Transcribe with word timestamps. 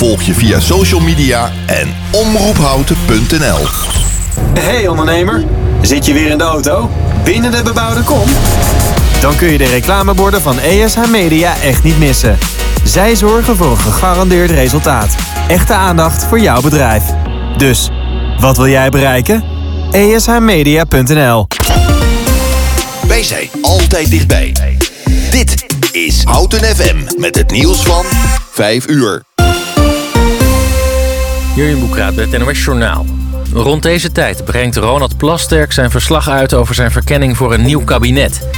Volg 0.00 0.22
je 0.22 0.34
via 0.34 0.60
social 0.60 1.00
media 1.00 1.52
en 1.66 1.94
omroephouten.nl. 2.10 3.66
Hey 4.58 4.88
ondernemer, 4.88 5.44
zit 5.82 6.06
je 6.06 6.12
weer 6.12 6.30
in 6.30 6.38
de 6.38 6.44
auto? 6.44 6.90
Binnen 7.24 7.50
de 7.50 7.62
bebouwde 7.62 8.02
kom? 8.02 8.28
Dan 9.20 9.36
kun 9.36 9.48
je 9.48 9.58
de 9.58 9.66
reclameborden 9.66 10.42
van 10.42 10.58
ESH 10.58 11.08
Media 11.10 11.54
echt 11.62 11.82
niet 11.82 11.98
missen. 11.98 12.38
Zij 12.84 13.16
zorgen 13.16 13.56
voor 13.56 13.70
een 13.70 13.76
gegarandeerd 13.76 14.50
resultaat. 14.50 15.14
Echte 15.48 15.74
aandacht 15.74 16.24
voor 16.24 16.40
jouw 16.40 16.60
bedrijf. 16.60 17.04
Dus, 17.56 17.88
wat 18.38 18.56
wil 18.56 18.68
jij 18.68 18.90
bereiken? 18.90 19.44
ESHmedia.nl 19.90 21.46
Wij 23.08 23.22
zijn 23.22 23.48
altijd 23.62 24.10
dichtbij. 24.10 24.54
Dit 25.30 25.66
is 25.92 26.22
Houten 26.24 26.76
FM 26.76 26.96
met 27.16 27.36
het 27.36 27.50
nieuws 27.50 27.82
van 27.82 28.04
5 28.50 28.88
uur. 28.88 29.28
Jurjen 31.60 31.80
Boekraat 31.80 32.14
bij 32.14 32.26
het 32.30 32.38
NOS 32.38 32.64
Journaal. 32.64 33.06
Rond 33.52 33.82
deze 33.82 34.12
tijd 34.12 34.44
brengt 34.44 34.76
Ronald 34.76 35.16
Plasterk 35.16 35.72
zijn 35.72 35.90
verslag 35.90 36.28
uit 36.28 36.54
over 36.54 36.74
zijn 36.74 36.90
verkenning 36.90 37.36
voor 37.36 37.54
een 37.54 37.62
nieuw 37.62 37.84
kabinet. 37.84 38.48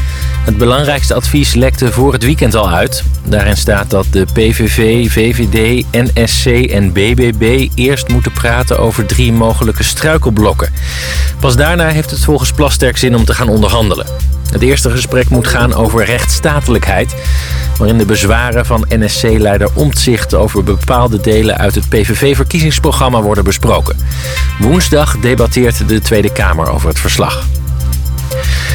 Het 0.44 0.58
belangrijkste 0.58 1.14
advies 1.14 1.54
lekte 1.54 1.92
voor 1.92 2.12
het 2.12 2.24
weekend 2.24 2.54
al 2.54 2.70
uit. 2.70 3.04
Daarin 3.24 3.56
staat 3.56 3.90
dat 3.90 4.06
de 4.10 4.26
PVV, 4.32 5.10
VVD, 5.10 5.84
NSC 5.90 6.46
en 6.46 6.92
BBB 6.92 7.68
eerst 7.74 8.08
moeten 8.08 8.32
praten 8.32 8.78
over 8.78 9.06
drie 9.06 9.32
mogelijke 9.32 9.82
struikelblokken. 9.82 10.72
Pas 11.40 11.56
daarna 11.56 11.88
heeft 11.88 12.10
het 12.10 12.24
volgens 12.24 12.52
Plasterk 12.52 12.96
zin 12.96 13.14
om 13.14 13.24
te 13.24 13.34
gaan 13.34 13.48
onderhandelen. 13.48 14.06
Het 14.50 14.62
eerste 14.62 14.90
gesprek 14.90 15.28
moet 15.28 15.46
gaan 15.46 15.74
over 15.74 16.04
rechtsstatelijkheid, 16.04 17.14
waarin 17.78 17.98
de 17.98 18.04
bezwaren 18.04 18.66
van 18.66 18.86
NSC-leider 18.88 19.68
Omtzigt 19.74 20.34
over 20.34 20.64
bepaalde 20.64 21.20
delen 21.20 21.58
uit 21.58 21.74
het 21.74 21.88
PVV-verkiezingsprogramma 21.88 23.22
worden 23.22 23.44
besproken. 23.44 23.96
Woensdag 24.58 25.18
debatteert 25.18 25.88
de 25.88 26.00
Tweede 26.00 26.32
Kamer 26.32 26.70
over 26.70 26.88
het 26.88 26.98
verslag. 27.00 27.46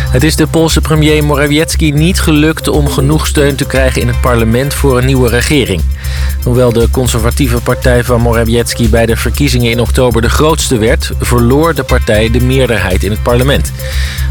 Het 0.07 0.23
is 0.23 0.35
de 0.35 0.47
Poolse 0.47 0.81
premier 0.81 1.23
Morawiecki 1.23 1.91
niet 1.91 2.19
gelukt 2.19 2.67
om 2.67 2.89
genoeg 2.89 3.27
steun 3.27 3.55
te 3.55 3.65
krijgen 3.65 4.01
in 4.01 4.07
het 4.07 4.21
parlement 4.21 4.73
voor 4.73 4.97
een 4.97 5.05
nieuwe 5.05 5.29
regering. 5.29 5.81
Hoewel 6.43 6.73
de 6.73 6.89
conservatieve 6.91 7.61
partij 7.61 8.03
van 8.03 8.21
Morawiecki 8.21 8.89
bij 8.89 9.05
de 9.05 9.15
verkiezingen 9.15 9.71
in 9.71 9.79
oktober 9.79 10.21
de 10.21 10.29
grootste 10.29 10.77
werd, 10.77 11.11
verloor 11.19 11.75
de 11.75 11.83
partij 11.83 12.31
de 12.31 12.41
meerderheid 12.41 13.03
in 13.03 13.11
het 13.11 13.23
parlement. 13.23 13.71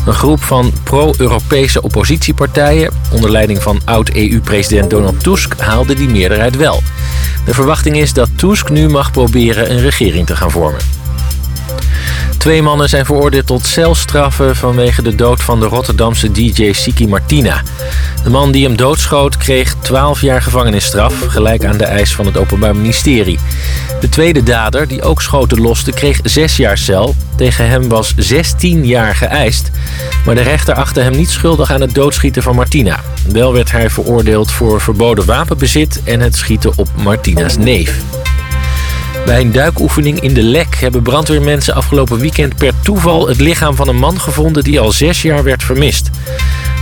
Een 0.06 0.14
groep 0.14 0.42
van 0.42 0.72
pro-Europese 0.82 1.82
oppositiepartijen, 1.82 2.92
onder 3.12 3.30
leiding 3.30 3.62
van 3.62 3.80
oud-EU-president 3.84 4.90
Donald 4.90 5.22
Tusk, 5.22 5.54
haalde 5.58 5.94
die 5.94 6.08
meerderheid 6.08 6.56
wel. 6.56 6.82
De 7.44 7.54
verwachting 7.54 7.96
is 7.96 8.12
dat 8.12 8.28
Tusk 8.36 8.68
nu 8.68 8.88
mag 8.88 9.10
proberen 9.10 9.70
een 9.70 9.80
regering 9.80 10.26
te 10.26 10.36
gaan 10.36 10.50
vormen. 10.50 10.80
Twee 12.38 12.62
mannen 12.62 12.88
zijn 12.88 13.04
veroordeeld 13.04 13.46
tot 13.46 13.66
celstraffen 13.66 14.56
vanwege 14.56 15.02
de 15.02 15.14
dood 15.14 15.42
van 15.42 15.60
de 15.60 15.66
Rotterdamse 15.66 16.32
DJ 16.32 16.72
Siki 16.72 17.08
Martina. 17.08 17.62
De 18.22 18.30
man 18.30 18.52
die 18.52 18.64
hem 18.64 18.76
doodschoot 18.76 19.36
kreeg 19.36 19.74
12 19.82 20.20
jaar 20.20 20.42
gevangenisstraf, 20.42 21.14
gelijk 21.26 21.64
aan 21.64 21.76
de 21.76 21.84
eis 21.84 22.14
van 22.14 22.26
het 22.26 22.36
Openbaar 22.36 22.76
Ministerie. 22.76 23.38
De 24.00 24.08
tweede 24.08 24.42
dader, 24.42 24.88
die 24.88 25.02
ook 25.02 25.22
schoten 25.22 25.60
loste, 25.60 25.92
kreeg 25.92 26.20
6 26.22 26.56
jaar 26.56 26.78
cel. 26.78 27.14
Tegen 27.36 27.68
hem 27.68 27.88
was 27.88 28.14
16 28.16 28.86
jaar 28.86 29.14
geëist. 29.14 29.70
Maar 30.24 30.34
de 30.34 30.42
rechter 30.42 30.74
achtte 30.74 31.00
hem 31.00 31.16
niet 31.16 31.30
schuldig 31.30 31.70
aan 31.70 31.80
het 31.80 31.94
doodschieten 31.94 32.42
van 32.42 32.54
Martina. 32.54 33.00
Wel 33.28 33.52
werd 33.52 33.70
hij 33.70 33.90
veroordeeld 33.90 34.50
voor 34.50 34.80
verboden 34.80 35.26
wapenbezit 35.26 36.00
en 36.04 36.20
het 36.20 36.36
schieten 36.36 36.72
op 36.76 36.88
Martina's 36.94 37.56
neef. 37.56 38.00
Bij 39.26 39.40
een 39.40 39.52
duikoefening 39.52 40.20
in 40.20 40.34
de 40.34 40.42
Lek 40.42 40.76
hebben 40.76 41.02
brandweermensen 41.02 41.74
afgelopen 41.74 42.18
weekend 42.18 42.56
per 42.56 42.72
toeval 42.82 43.28
het 43.28 43.40
lichaam 43.40 43.76
van 43.76 43.88
een 43.88 43.96
man 43.96 44.20
gevonden 44.20 44.64
die 44.64 44.80
al 44.80 44.92
zes 44.92 45.22
jaar 45.22 45.42
werd 45.42 45.62
vermist. 45.62 46.10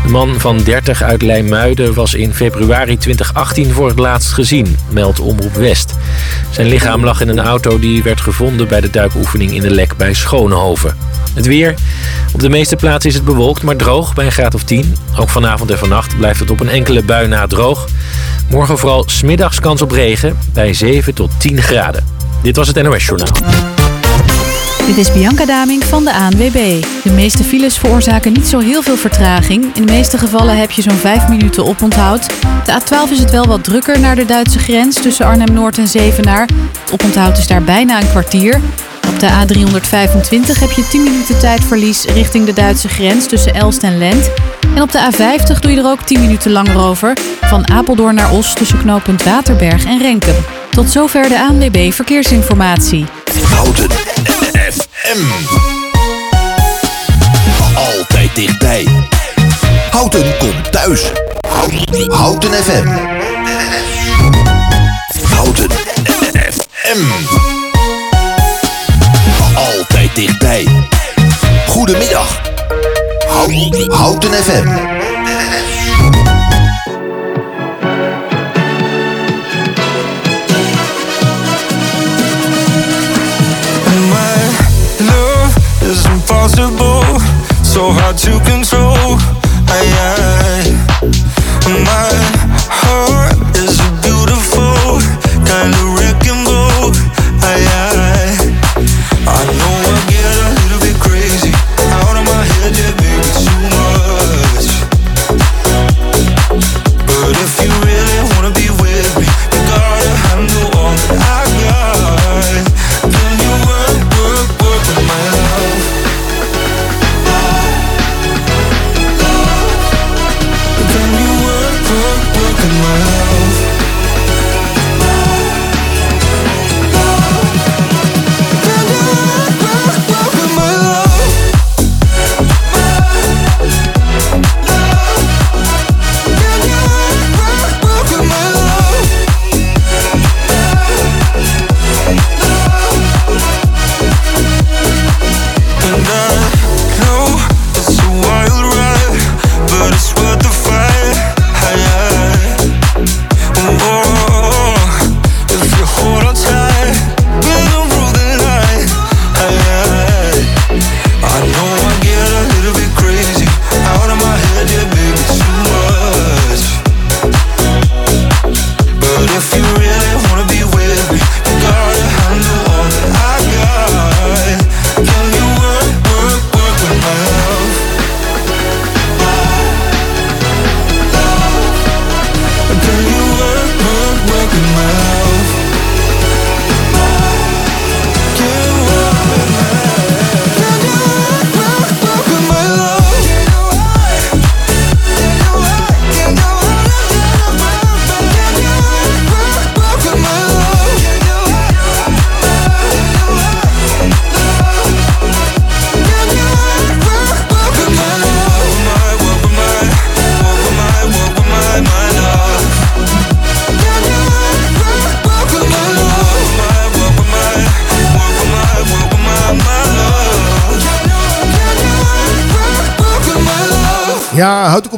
De 0.03 0.11
man 0.11 0.41
van 0.41 0.63
30 0.65 1.03
uit 1.03 1.23
Leimuiden 1.23 1.95
was 1.95 2.15
in 2.15 2.35
februari 2.35 2.97
2018 2.97 3.73
voor 3.73 3.89
het 3.89 3.99
laatst 3.99 4.33
gezien, 4.33 4.77
meldt 4.91 5.21
Omroep 5.21 5.55
West. 5.55 5.95
Zijn 6.51 6.67
lichaam 6.67 7.05
lag 7.05 7.21
in 7.21 7.29
een 7.29 7.41
auto 7.41 7.79
die 7.79 8.03
werd 8.03 8.21
gevonden 8.21 8.69
bij 8.69 8.81
de 8.81 8.91
duikoefening 8.91 9.51
in 9.51 9.63
de 9.63 9.71
Lek 9.71 9.97
bij 9.97 10.15
Schoonhoven. 10.15 10.97
Het 11.35 11.47
weer. 11.47 11.75
Op 12.33 12.41
de 12.41 12.49
meeste 12.49 12.77
plaatsen 12.77 13.11
is 13.11 13.17
het 13.17 13.25
bewolkt, 13.25 13.63
maar 13.63 13.77
droog 13.77 14.15
bij 14.15 14.27
een 14.27 14.33
graad 14.33 14.55
of 14.55 14.65
10. 14.65 14.97
Ook 15.19 15.29
vanavond 15.29 15.71
en 15.71 15.79
vannacht 15.79 16.17
blijft 16.17 16.41
het 16.41 16.51
op 16.51 16.61
een 16.61 16.69
enkele 16.69 17.03
bui 17.03 17.29
na 17.29 17.47
droog. 17.47 17.89
Morgen 18.49 18.79
vooral 18.79 19.05
smiddags 19.07 19.61
kans 19.61 19.83
op 19.83 19.91
regen 19.91 20.39
bij 20.53 20.75
7 20.75 21.15
tot 21.15 21.31
10 21.39 21.63
graden. 21.63 22.24
Dit 22.45 22.57
was 22.57 22.69
het 22.69 22.83
NOS 22.83 23.07
Journaal. 23.07 23.33
Dit 24.87 24.97
is 24.97 25.13
Bianca 25.13 25.45
Daming 25.45 25.85
van 25.85 26.05
de 26.05 26.15
ANWB. 26.15 26.85
De 27.03 27.11
meeste 27.11 27.45
files 27.45 27.79
veroorzaken 27.79 28.33
niet 28.33 28.47
zo 28.47 28.59
heel 28.59 28.83
veel 28.83 28.97
vertraging. 28.97 29.65
In 29.75 29.87
de 29.87 29.93
meeste 29.93 30.19
gevallen 30.19 30.57
heb 30.57 30.71
je 30.71 30.83
zo'n 30.83 30.97
5 30.97 31.29
minuten 31.29 31.65
oponthoud. 31.65 32.27
De 32.65 32.81
A12 32.81 33.11
is 33.11 33.19
het 33.19 33.31
wel 33.31 33.47
wat 33.47 33.65
drukker 33.65 34.01
naar 34.01 34.17
de 34.17 34.25
Duitse 34.25 34.59
grens 34.59 35.03
tussen 35.03 35.27
Arnhem-Noord 35.27 35.79
en 35.79 35.89
Zevenaar. 35.89 36.49
Het 36.81 36.93
oponthoud 36.93 37.39
is 37.39 37.47
daar 37.47 37.63
bijna 37.63 38.01
een 38.01 38.09
kwartier. 38.09 38.61
Op 39.09 39.21
de 39.21 39.29
A325 39.29 40.59
heb 40.59 40.71
je 40.71 40.87
10 40.91 41.03
minuten 41.03 41.39
tijdverlies 41.39 42.05
richting 42.05 42.47
de 42.47 42.53
Duitse 42.53 42.89
grens 42.89 43.27
tussen 43.27 43.55
Elst 43.55 43.83
en 43.83 43.99
Lent. 43.99 44.31
En 44.75 44.83
op 44.83 44.93
de 44.93 45.11
A50 45.13 45.59
doe 45.59 45.71
je 45.71 45.79
er 45.79 45.87
ook 45.87 46.03
10 46.03 46.21
minuten 46.21 46.51
langer 46.51 46.79
over. 46.79 47.17
Van 47.41 47.71
Apeldoorn 47.71 48.15
naar 48.15 48.33
Os 48.33 48.55
tussen 48.55 48.79
knooppunt 48.79 49.23
Waterberg 49.23 49.85
en 49.85 49.99
Renkum. 49.99 50.35
Tot 50.75 50.91
zover 50.91 51.29
de 51.29 51.41
ANWB 51.41 51.93
Verkeersinformatie. 51.93 53.07
Houten 53.55 53.91
FM. 54.73 55.23
Altijd 57.75 58.35
dichtbij. 58.35 58.87
Houten 59.91 60.37
komt 60.39 60.73
thuis. 60.73 61.13
Houten 62.09 62.53
FM. 62.53 62.87
Houten 65.35 65.71
FM. 66.53 67.03
Altijd 69.55 70.15
dichtbij. 70.15 70.67
Goedemiddag. 71.67 72.41
Houten 73.89 74.33
FM. 74.33 74.69
Impossible, 86.45 87.01
so 87.65 87.91
hard 87.91 88.19
to 88.19 88.33
control. 88.45 89.17
I, 89.67 89.81
I, 89.97 90.14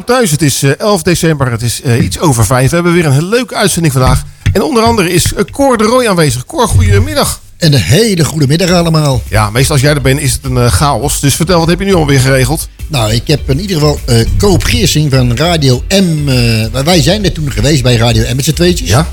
thuis. 0.06 0.30
Het 0.30 0.42
is 0.42 0.62
eh, 0.62 0.70
11 0.78 1.02
december. 1.02 1.50
Het 1.50 1.62
is 1.62 1.82
eh, 1.82 2.04
iets 2.04 2.18
over 2.18 2.46
vijf. 2.46 2.68
We 2.68 2.75
hebben 2.75 2.92
weer 2.92 3.06
een 3.06 3.28
leuke 3.28 3.54
uitzending 3.54 3.92
vandaag. 3.92 4.22
En 4.52 4.62
onder 4.62 4.82
andere 4.82 5.12
is 5.12 5.34
eh, 5.34 5.44
Cor 5.50 5.78
de 5.78 5.84
Roy 5.84 6.06
aanwezig. 6.06 6.44
Cor, 6.46 6.68
goedemiddag. 6.68 7.40
En 7.56 7.72
een 7.72 7.80
hele 7.80 8.25
goede 8.25 8.46
middag 8.46 8.70
allemaal. 8.70 9.22
Ja, 9.28 9.50
meestal 9.50 9.75
als 9.75 9.84
jij 9.84 9.94
er 9.94 10.00
bent 10.00 10.20
is 10.20 10.32
het 10.32 10.44
een 10.44 10.56
eh, 10.56 10.66
chaos. 10.66 11.20
Dus 11.20 11.34
vertel, 11.34 11.58
wat 11.58 11.68
heb 11.68 11.78
je 11.78 11.84
nu 11.84 11.94
alweer 11.94 12.20
geregeld? 12.20 12.68
Nou, 12.88 13.12
ik 13.12 13.26
heb 13.26 13.50
in 13.50 13.60
ieder 13.60 13.76
geval 13.76 13.98
eh 14.06 14.26
Koop 14.36 14.64
Geersing 14.64 15.10
van 15.10 15.36
Radio 15.36 15.84
M. 15.88 16.28
eh, 16.28 16.82
wij 16.84 17.02
zijn 17.02 17.25
er 17.25 17.32
toen 17.32 17.52
geweest 17.52 17.82
bij 17.82 17.96
Radio 17.96 18.22
M 18.32 18.36
met 18.36 18.44
z'n 18.44 18.52
tweetjes. 18.52 18.88
Ja? 18.88 19.06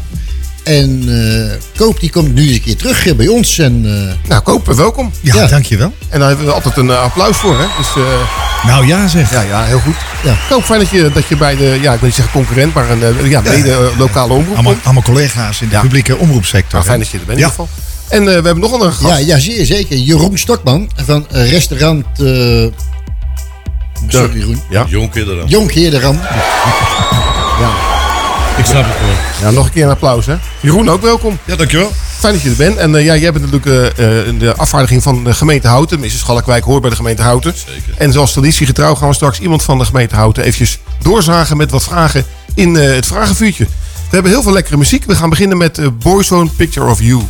En 0.63 1.03
eh, 1.07 1.57
Koop 1.75 1.99
die 1.99 2.09
komt 2.11 2.33
nu 2.33 2.41
eens 2.47 2.51
een 2.55 2.61
keer 2.61 2.75
terug 2.77 3.15
bij 3.15 3.27
ons. 3.27 3.57
En, 3.59 3.81
eh, 3.85 4.29
Nou, 4.29 4.41
Koop, 4.41 4.69
eh, 4.69 4.75
welkom. 4.75 5.11
Ja, 5.21 5.35
Ja. 5.35 5.47
dankjewel. 5.47 5.93
En 6.09 6.19
daar 6.19 6.27
hebben 6.27 6.45
we 6.45 6.51
altijd 6.51 6.77
een 6.77 6.89
applaus 6.91 7.37
voor, 7.37 7.59
hè? 7.59 7.65
Dus 7.77 7.87
eh, 7.95 8.65
Nou 8.67 8.87
ja 8.87 9.07
zeg. 9.07 9.31
ja, 9.31 9.41
ja, 9.41 9.63
heel 9.63 9.79
goed. 9.79 9.95
Ja. 10.23 10.35
Koop, 10.49 10.63
fijn 10.63 10.79
dat 10.79 10.89
je, 10.89 11.11
dat 11.13 11.27
je 11.27 11.37
bij 11.37 11.55
de, 11.55 11.77
ja, 11.81 11.93
ik 11.93 11.99
wil 11.99 12.07
niet 12.07 12.13
zeggen 12.13 12.33
concurrent, 12.33 12.73
maar 12.73 12.89
een 12.89 13.29
ja, 13.29 13.41
mede 13.41 13.91
lokale 13.97 14.33
omroep 14.33 14.53
Allemaal, 14.53 14.71
komt. 14.73 14.85
allemaal 14.85 15.03
collega's 15.03 15.61
in 15.61 15.67
de 15.67 15.73
Ja. 15.75 15.81
publieke 15.81 16.17
omroepsector. 16.17 16.73
Nou, 16.73 16.85
fijn 16.85 16.99
dat 16.99 17.09
je 17.09 17.17
er 17.19 17.25
bent 17.25 17.39
Ja. 17.39 17.45
in 17.45 17.51
ieder 17.51 17.65
geval. 17.65 17.69
En 18.09 18.19
eh, 18.21 18.25
we 18.25 18.45
hebben 18.45 18.59
nog 18.59 18.71
een 18.81 18.93
gast. 18.93 19.01
ja, 19.09 19.17
ja, 19.17 19.39
zeer 19.39 19.65
zeker. 19.65 19.97
Jeroen 19.97 20.37
Stokman 20.37 20.89
van 21.05 21.25
restaurant... 21.29 22.05
eh 22.19 22.65
sorry 24.07 24.37
Jeroen. 24.37 24.61
Ja. 24.69 24.85
Jonker 24.87 25.45
Jonkheerderam. 25.47 26.19
Ik 28.57 28.65
snap 28.65 28.85
het 28.85 28.99
wel. 28.99 29.49
ja, 29.49 29.55
nog 29.55 29.65
een 29.65 29.71
keer 29.71 29.83
een 29.83 29.89
applaus, 29.89 30.25
hè? 30.25 30.35
Jeroen, 30.59 30.89
ook 30.89 31.01
welkom. 31.01 31.37
Ja, 31.45 31.55
dankjewel. 31.55 31.91
Fijn 32.19 32.33
dat 32.33 32.43
je 32.43 32.49
er 32.49 32.55
bent. 32.55 32.77
En 32.77 32.95
eh, 32.95 33.05
ja, 33.05 33.15
jij 33.15 33.31
bent 33.31 33.51
natuurlijk 33.51 33.97
eh, 33.97 34.27
eh, 34.27 34.39
de 34.39 34.55
afvaardiging 34.55 35.03
van 35.03 35.23
de 35.23 35.33
gemeente 35.33 35.67
Houten. 35.67 35.99
Mrs. 35.99 36.19
Schalkwijk 36.19 36.63
hoort 36.63 36.81
bij 36.81 36.89
de 36.89 36.95
gemeente 36.95 37.21
Houten. 37.21 37.53
Zeker. 37.55 37.93
En 37.97 38.11
zoals 38.11 38.31
traditiegetrouw 38.31 38.95
gaan 38.95 39.07
we 39.07 39.13
straks 39.13 39.39
iemand 39.39 39.63
van 39.63 39.77
de 39.77 39.85
gemeente 39.85 40.15
Houten 40.15 40.43
eventjes 40.43 40.79
doorzagen 41.01 41.57
met 41.57 41.71
wat 41.71 41.83
vragen 41.83 42.25
in 42.53 42.75
het 42.75 43.05
vragenvuurtje. 43.05 43.63
We 43.63 44.19
hebben 44.19 44.31
heel 44.31 44.43
veel 44.43 44.53
lekkere 44.53 44.77
muziek. 44.77 45.05
We 45.05 45.15
gaan 45.15 45.29
beginnen 45.29 45.57
met 45.57 45.99
Boyzone 45.99 46.49
Picture 46.55 46.89
of 46.89 47.01
You. 47.01 47.21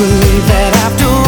Believe 0.00 0.46
that 0.48 0.72
after 0.86 1.19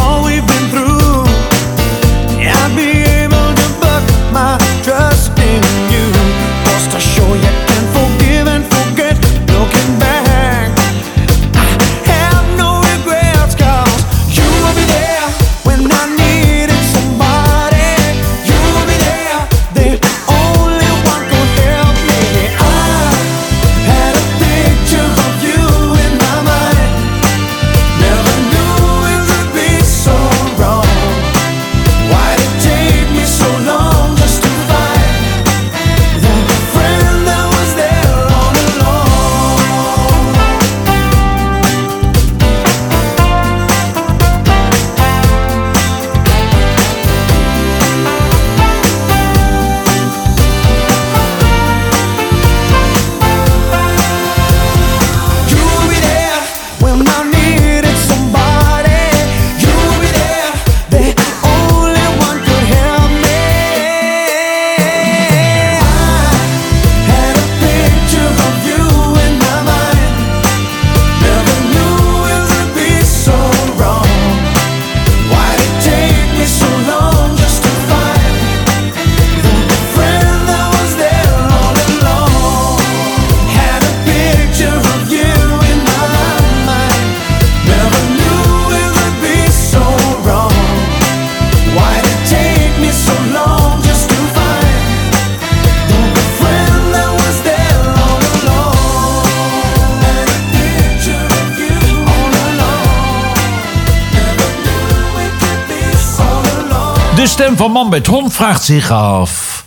stem 107.32 107.56
van 107.56 107.70
Man 107.70 107.88
met 107.88 108.06
Hond 108.06 108.32
vraagt 108.32 108.64
zich 108.64 108.90
af... 108.90 109.66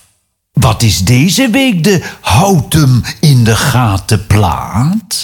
Wat 0.54 0.82
is 0.82 1.00
deze 1.00 1.50
week 1.50 1.84
de 1.84 2.04
houtem 2.22 3.04
in 3.20 3.44
de 3.44 3.56
gaten 3.56 4.28
plaat? 4.28 5.24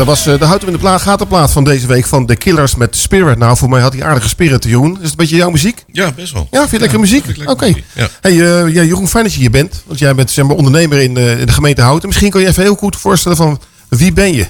Dat 0.00 0.08
was 0.08 0.26
eh, 0.26 0.38
de 0.38 0.44
houten 0.44 0.66
in 0.68 0.74
de 0.74 0.80
plaat, 0.80 1.00
gatenplaat 1.02 1.52
van 1.52 1.64
deze 1.64 1.86
week 1.86 2.06
van 2.06 2.26
The 2.26 2.36
Killers 2.36 2.74
met 2.74 2.96
Spirit. 2.96 3.38
Nou, 3.38 3.56
voor 3.56 3.68
mij 3.68 3.80
had 3.80 3.92
hij 3.92 4.04
aardige 4.04 4.28
spirit, 4.28 4.64
Jeroen. 4.64 4.92
Is 4.92 5.00
het 5.02 5.10
een 5.10 5.16
beetje 5.16 5.36
jouw 5.36 5.50
muziek? 5.50 5.84
Ja, 5.92 6.12
best 6.12 6.32
wel. 6.32 6.48
Ja, 6.50 6.58
vind 6.58 6.70
je 6.70 6.78
lekker 6.78 7.00
muziek? 7.00 7.24
Oké. 7.44 7.66
ja. 7.94 8.08
Hey, 8.20 8.32
eh, 8.32 8.74
ja, 8.74 8.82
Jeroen, 8.82 9.08
fijn 9.08 9.24
dat 9.24 9.32
je 9.32 9.40
hier 9.40 9.50
bent. 9.50 9.82
Want 9.86 9.98
jij 9.98 10.14
bent 10.14 10.30
zeg 10.30 10.44
maar, 10.44 10.56
ondernemer 10.56 11.02
in 11.02 11.14
de, 11.14 11.36
in 11.40 11.46
de 11.46 11.52
gemeente 11.52 11.82
Houten. 11.82 12.08
Misschien 12.08 12.30
kan 12.30 12.40
je 12.40 12.46
even 12.46 12.62
heel 12.62 12.74
goed 12.74 12.96
voorstellen 12.96 13.36
van 13.36 13.60
wie 13.88 14.12
ben 14.12 14.34
je? 14.34 14.46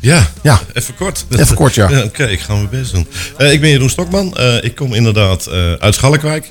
Ja, 0.00 0.26
Ja. 0.42 0.60
even 0.72 0.94
kort. 0.94 1.24
Even 1.30 1.56
kort, 1.56 1.74
ja. 1.80 2.02
Oké, 2.04 2.24
ik 2.24 2.40
ga 2.40 2.52
mijn 2.54 2.68
best 2.70 2.92
doen. 2.92 3.06
Eh, 3.36 3.52
ik 3.52 3.60
ben 3.60 3.70
Jeroen 3.70 3.90
Stokman. 3.90 4.36
Eh, 4.36 4.64
ik 4.64 4.74
kom 4.74 4.94
inderdaad 4.94 5.46
eh, 5.46 5.72
uit 5.72 5.94
Schalkwijk. 5.94 6.50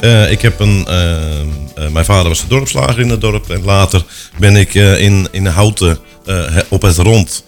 Eh, 0.00 0.30
ik 0.30 0.42
heb 0.42 0.60
een, 0.60 0.84
eh, 0.86 1.40
eh, 1.40 1.46
mijn 1.92 2.04
vader 2.04 2.28
was 2.28 2.40
de 2.40 2.46
dorpslager 2.48 3.00
in 3.00 3.08
het 3.10 3.20
dorp. 3.20 3.50
En 3.50 3.64
later 3.64 4.04
ben 4.38 4.56
ik 4.56 4.74
eh, 4.74 5.00
in, 5.00 5.28
in 5.30 5.46
Houten 5.46 5.98
eh, 6.26 6.44
op 6.68 6.82
het 6.82 6.96
rond 6.96 7.44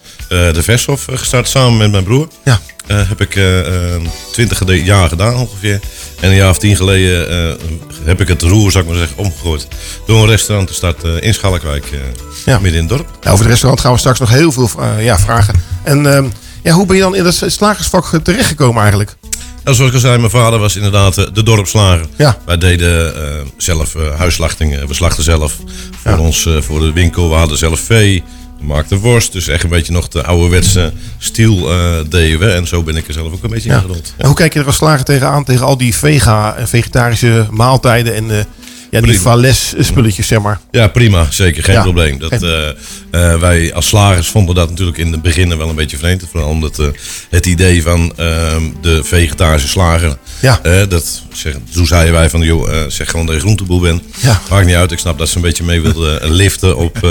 de 0.53 0.63
Vershof 0.63 1.07
eh, 1.07 1.17
gestart 1.17 1.49
samen 1.49 1.77
met 1.77 1.91
mijn 1.91 2.03
broer. 2.03 2.27
Ja. 2.43 2.59
Eh, 2.87 3.07
heb 3.09 3.21
ik 3.21 3.35
eh, 3.35 3.93
eh, 3.95 4.01
twintig 4.31 4.83
jaar 4.83 5.09
gedaan 5.09 5.35
ongeveer. 5.35 5.79
En 6.19 6.29
een 6.29 6.35
jaar 6.35 6.49
of 6.49 6.57
tien 6.57 6.75
geleden 6.75 7.29
eh, 7.49 7.55
heb 8.03 8.21
ik 8.21 8.27
het 8.27 8.41
roer, 8.41 8.71
zou 8.71 8.83
ik 8.83 8.89
maar 8.89 8.99
zeggen, 8.99 9.17
omgegooid. 9.17 9.67
Door 10.07 10.21
een 10.23 10.29
restaurant 10.29 10.67
te 10.67 10.73
starten 10.73 11.21
in 11.21 11.33
Schalkwijk, 11.33 11.85
eh, 11.91 11.99
Ja. 12.45 12.59
midden 12.59 12.81
in 12.81 12.87
het 12.87 12.97
dorp. 12.97 13.07
Nou, 13.09 13.19
over 13.33 13.39
het 13.39 13.47
restaurant 13.47 13.79
gaan 13.81 13.91
we 13.93 13.97
straks 13.99 14.19
nog 14.19 14.29
heel 14.29 14.51
veel 14.51 14.69
eh, 14.79 15.03
ja, 15.05 15.19
vragen. 15.19 15.53
En 15.83 16.13
ehm, 16.15 16.25
ja, 16.63 16.73
hoe 16.73 16.85
ben 16.85 16.95
je 16.95 17.01
dan 17.01 17.15
in 17.15 17.25
het 17.25 17.43
slagersvak 17.47 18.19
terechtgekomen 18.23 18.81
eigenlijk? 18.81 19.15
Nou, 19.63 19.75
zoals 19.75 19.89
ik 19.91 19.95
al 19.95 20.01
zei, 20.03 20.17
mijn 20.17 20.31
vader 20.31 20.59
was 20.59 20.75
inderdaad 20.75 21.17
eh, 21.17 21.25
de 21.33 21.43
dorpslager. 21.43 22.05
Ja. 22.17 22.37
Wij 22.45 22.57
deden 22.57 23.15
eh, 23.15 23.45
zelf 23.57 23.95
eh 23.95 24.01
huisslachtingen. 24.17 24.87
We 24.87 24.93
slachten 24.93 25.23
zelf 25.23 25.55
voor 26.01 26.11
Ja. 26.11 26.19
ons, 26.19 26.45
eh, 26.45 26.61
voor 26.61 26.79
de 26.79 26.91
winkel. 26.93 27.29
We 27.29 27.35
hadden 27.35 27.57
zelf 27.57 27.79
vee. 27.79 28.23
We 28.61 28.67
maakten 28.67 28.97
worst. 28.97 29.31
Dus 29.31 29.47
echt 29.47 29.63
een 29.63 29.69
beetje 29.69 29.93
nog 29.93 30.07
de 30.07 30.23
ouderwetse 30.23 30.93
stiel 31.17 31.71
eh 31.71 31.99
deden 32.09 32.39
we. 32.39 32.49
En 32.51 32.67
zo 32.67 32.83
ben 32.83 32.95
ik 32.95 33.07
er 33.07 33.13
zelf 33.13 33.33
ook 33.33 33.43
een 33.43 33.49
beetje 33.49 33.69
Ja. 33.69 33.75
ingerold. 33.75 34.13
En 34.17 34.25
hoe 34.25 34.35
kijk 34.35 34.53
je 34.53 34.59
er 34.59 34.65
als 34.65 34.75
slager 34.75 35.05
tegenaan, 35.05 35.43
tegen 35.43 35.65
al 35.65 35.77
die 35.77 35.95
vega 35.95 36.55
en 36.55 36.67
vegetarische 36.67 37.47
maaltijden 37.51 38.15
en 38.15 38.31
eh, 38.31 38.37
ja, 38.37 38.99
die 39.01 39.09
Prima. 39.09 39.19
vales 39.21 39.73
spulletjes, 39.79 40.27
zeg 40.27 40.41
maar? 40.41 40.59
Ja, 40.71 40.87
prima. 40.87 41.25
Zeker. 41.29 41.63
Geen 41.63 41.75
Ja. 41.75 41.81
probleem. 41.81 42.19
Dat, 42.19 42.31
eh, 42.43 42.67
eh, 42.69 43.39
wij 43.39 43.73
als 43.73 43.87
slagers 43.87 44.27
vonden 44.27 44.55
dat 44.55 44.69
natuurlijk 44.69 44.97
in 44.97 45.11
het 45.11 45.21
begin 45.21 45.57
wel 45.57 45.69
een 45.69 45.75
beetje 45.75 45.97
vreemd. 45.97 46.23
Vooral 46.31 46.49
omdat 46.49 46.79
eh, 46.79 46.85
het 47.29 47.45
idee 47.45 47.81
van 47.83 48.13
ehm, 48.17 48.61
de 48.81 49.03
vegetarische 49.03 49.67
slager. 49.67 50.17
Ja. 50.41 50.59
eh, 50.63 50.81
dat, 50.89 51.21
zeg, 51.33 51.53
toen 51.73 51.87
zeiden 51.87 52.13
wij 52.13 52.29
van, 52.29 52.41
joh, 52.41 52.69
eh, 52.73 52.77
zeg 52.87 53.09
gewoon 53.09 53.25
dat 53.25 53.35
je 53.35 53.41
groenteboel 53.41 53.79
bent. 53.79 54.01
Ja. 54.19 54.41
Maakt 54.49 54.65
niet 54.65 54.75
uit. 54.75 54.91
Ik 54.91 54.99
snap 54.99 55.17
dat 55.17 55.29
ze 55.29 55.35
een 55.35 55.41
beetje 55.41 55.63
mee 55.63 55.81
wilden 55.81 56.21
eh, 56.21 56.29
liften 56.29 56.77
op, 56.77 57.07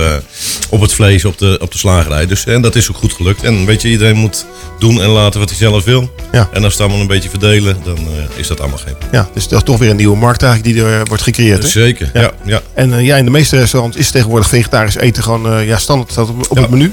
op 0.70 0.80
het 0.80 0.92
vlees, 0.92 1.24
op 1.24 1.38
de, 1.38 1.58
op 1.62 1.72
de 1.72 1.78
slagerij. 1.78 2.26
Dus, 2.26 2.44
en 2.44 2.62
dat 2.62 2.74
is 2.76 2.90
ook 2.90 2.96
goed 2.96 3.12
gelukt. 3.12 3.42
En 3.42 3.66
weet 3.66 3.82
je, 3.82 3.88
iedereen 3.88 4.16
moet 4.16 4.46
doen 4.78 5.02
en 5.02 5.08
laten 5.08 5.40
wat 5.40 5.48
hij 5.48 5.58
zelf 5.58 5.84
wil. 5.84 6.10
Ja. 6.32 6.48
En 6.52 6.64
als 6.64 6.64
we 6.64 6.68
het 6.68 6.80
allemaal 6.80 7.00
een 7.00 7.06
beetje 7.06 7.28
verdelen, 7.30 7.76
dan 7.84 7.98
is 8.36 8.46
dat 8.46 8.60
allemaal 8.60 8.78
geen 8.78 8.96
probleem. 8.98 9.20
Ja, 9.22 9.28
dus 9.34 9.48
dat 9.48 9.58
is 9.58 9.64
toch 9.64 9.78
weer 9.78 9.90
een 9.90 9.96
nieuwe 9.96 10.16
markt 10.16 10.42
eigenlijk 10.42 10.74
die 10.74 10.84
er 10.84 11.04
wordt 11.04 11.22
gecreëerd. 11.22 11.64
Zeker, 11.64 12.10
ja. 12.14 12.30
ja, 12.44 12.62
En 12.74 13.04
ja, 13.04 13.16
in 13.16 13.24
de 13.24 13.30
meeste 13.30 13.56
restaurants 13.58 13.96
is 13.96 14.10
tegenwoordig 14.10 14.48
vegetarisch 14.48 14.94
eten 14.96 15.22
gewoon 15.22 15.64
ja, 15.64 15.78
standaard 15.78 16.10
staat 16.12 16.28
op, 16.28 16.46
op 16.50 16.56
Ja. 16.56 16.62
het 16.62 16.70
menu. 16.70 16.92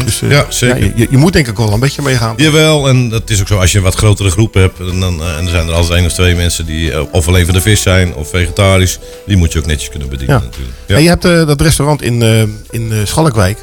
100%. 0.00 0.04
Dus 0.04 0.20
ja, 0.28 0.46
zeker. 0.48 0.92
je, 0.96 1.06
je 1.10 1.16
moet 1.16 1.32
denk 1.32 1.46
ik 1.48 1.56
wel 1.56 1.72
een 1.72 1.80
beetje 1.80 2.02
meegaan. 2.02 2.34
Jawel, 2.36 2.88
en 2.88 3.08
dat 3.08 3.30
is 3.30 3.40
ook 3.40 3.46
zo. 3.48 3.58
Als 3.58 3.72
je 3.72 3.78
een 3.78 3.84
wat 3.84 3.94
grotere 3.94 4.30
groep 4.30 4.54
hebt, 4.54 4.78
en, 4.80 5.00
dan, 5.00 5.22
en 5.24 5.44
er 5.44 5.50
zijn 5.50 5.67
er 5.68 5.74
altijd 5.74 5.98
één 5.98 6.06
of 6.06 6.12
twee 6.12 6.34
mensen 6.34 6.66
die 6.66 6.92
eh, 6.92 7.02
of 7.10 7.28
alleen 7.28 7.44
van 7.44 7.54
de 7.54 7.60
vis 7.60 7.82
zijn 7.82 8.14
of 8.14 8.28
vegetarisch, 8.28 8.98
die 9.26 9.36
moet 9.36 9.52
je 9.52 9.58
ook 9.58 9.66
netjes 9.66 9.88
kunnen 9.90 10.08
bedienen 10.08 10.36
Ja. 10.36 10.42
natuurlijk. 10.44 10.76
En 10.86 11.02
je 11.02 11.08
hebt 11.08 11.24
eh, 11.24 11.46
dat 11.46 11.60
restaurant 11.60 12.02
in, 12.02 12.22
eh, 12.22 12.42
in 12.70 12.92
Schalkwijk, 13.06 13.58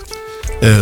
uh, 0.61 0.77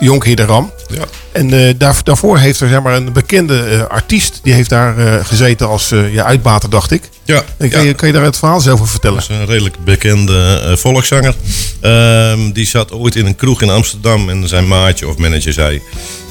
Jonkheer 0.00 0.36
de 0.36 0.44
Ram. 0.44 0.72
Ja. 0.88 1.04
En 1.32 1.76
daar, 1.78 2.00
daarvoor 2.02 2.38
heeft 2.38 2.60
er 2.60 2.68
zeg 2.68 2.82
maar, 2.82 2.94
een 2.94 3.12
bekende 3.12 3.86
artiest, 3.88 4.40
die 4.42 4.52
heeft 4.52 4.68
daar 4.68 5.24
gezeten 5.24 5.68
als 5.68 5.92
ja, 6.10 6.24
uitbater, 6.24 6.70
dacht 6.70 6.90
ik. 6.90 7.02
Ja, 7.24 7.42
En 7.56 7.68
kan, 7.70 7.80
ja. 7.80 7.86
je, 7.86 7.94
kan 7.94 8.08
je 8.08 8.14
daar 8.14 8.24
het 8.24 8.36
verhaal 8.36 8.60
zelf 8.60 8.80
over 8.80 8.90
vertellen? 8.90 9.16
Dat 9.20 9.30
is 9.30 9.36
een 9.36 9.46
redelijk 9.46 9.76
bekende 9.84 10.72
volkszanger. 10.76 11.34
Ehm, 11.80 12.52
die 12.52 12.66
zat 12.66 12.92
ooit 12.92 13.16
in 13.16 13.26
een 13.26 13.36
kroeg 13.36 13.62
in 13.62 13.70
Amsterdam 13.70 14.28
en 14.28 14.48
zijn 14.48 14.68
maatje 14.68 15.08
of 15.08 15.16
manager 15.16 15.52
zei... 15.52 15.82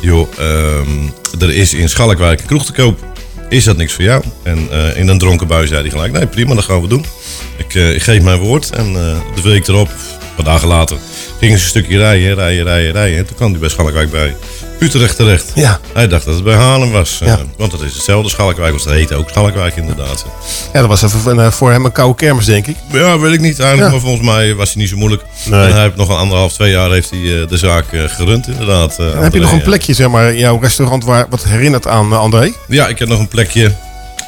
joh, 0.01 0.27
ehm, 0.37 0.87
er 1.39 1.53
is 1.53 1.73
in 1.73 1.89
Schalkwijk 1.89 2.39
een 2.41 2.47
kroeg 2.47 2.65
te 2.65 2.71
koop. 2.71 2.99
Is 3.49 3.63
dat 3.63 3.77
niks 3.77 3.93
voor 3.93 4.03
jou? 4.03 4.23
En 4.43 4.67
eh, 4.71 4.97
in 4.97 5.07
een 5.07 5.17
dronken 5.17 5.47
bui 5.47 5.67
zei 5.67 5.81
hij 5.81 5.89
gelijk, 5.89 6.11
nee 6.11 6.27
prima, 6.27 6.55
dat 6.55 6.63
gaan 6.63 6.81
we 6.81 6.87
doen. 6.87 7.05
Ik, 7.57 7.75
eh, 7.75 7.93
ik 7.93 8.01
geef 8.01 8.21
mijn 8.21 8.39
woord 8.39 8.69
en 8.69 8.85
eh, 8.85 9.35
de 9.35 9.41
week 9.41 9.67
erop, 9.67 9.87
een 9.89 10.35
paar 10.35 10.45
dagen 10.45 10.67
later, 10.67 10.97
gingen 11.39 11.57
ze 11.57 11.63
een 11.63 11.69
stukje 11.69 11.97
rijden, 11.97 12.35
rijden, 12.35 12.63
rijden, 12.63 12.91
rijden. 12.91 13.17
En 13.17 13.25
toen 13.25 13.35
kwam 13.35 13.51
hij 13.51 13.59
bij 13.59 13.69
Schalkwijk 13.69 14.11
bij 14.11 14.35
Utrecht 14.79 15.15
terecht. 15.15 15.51
Ja. 15.55 15.79
Hij 15.93 16.07
dacht 16.07 16.25
dat 16.25 16.33
het 16.35 16.43
bij 16.43 16.55
Haarlem 16.55 16.91
was. 16.91 17.19
eh, 17.21 17.27
Ja. 17.27 17.39
want 17.57 17.71
dat 17.71 17.81
is 17.81 17.93
hetzelfde 17.93 18.29
Schalkwijk, 18.29 18.71
want 18.71 18.83
dat 18.83 18.93
heette 18.93 19.15
ook 19.15 19.29
Schalkwijk 19.29 19.75
inderdaad. 19.75 20.25
Ja, 20.73 20.79
dat 20.79 20.89
was 20.89 21.01
even 21.01 21.39
eh, 21.39 21.51
voor 21.51 21.71
hem 21.71 21.85
een 21.85 21.91
koude 21.91 22.15
kermis, 22.15 22.45
denk 22.45 22.67
ik. 22.67 22.75
Ja, 22.91 23.19
weet 23.19 23.33
ik 23.33 23.39
niet 23.39 23.59
eigenlijk. 23.59 23.87
Ja. 23.87 23.97
Maar 23.97 24.05
volgens 24.07 24.25
mij 24.27 24.55
was 24.55 24.73
hij 24.73 24.81
niet 24.81 24.89
zo 24.91 24.97
moeilijk. 24.97 25.23
Nee. 25.45 25.61
En 25.67 25.73
hij 25.73 25.81
heeft 25.81 25.95
nog 25.95 26.09
een 26.09 26.15
anderhalf, 26.17 26.53
twee 26.53 26.71
jaar 26.71 26.91
heeft 26.91 27.09
hij 27.09 27.41
eh, 27.41 27.47
de 27.47 27.57
zaak 27.57 27.85
eh, 27.91 28.01
gerund 28.07 28.47
inderdaad. 28.47 28.91
eh, 28.91 28.97
Dan 29.13 29.23
heb 29.23 29.33
je 29.33 29.39
nog 29.39 29.51
een 29.51 29.61
plekje 29.61 29.93
zeg 29.93 30.07
maar, 30.09 30.31
in 30.31 30.37
jouw 30.39 30.59
restaurant 30.61 31.03
waar, 31.03 31.25
wat 31.29 31.43
herinnert 31.43 31.87
aan 31.87 32.11
eh, 32.11 32.19
André? 32.19 32.51
Ja, 32.67 32.87
ik 32.87 32.99
heb 32.99 33.07
nog 33.07 33.19
een 33.19 33.27
plekje. 33.27 33.71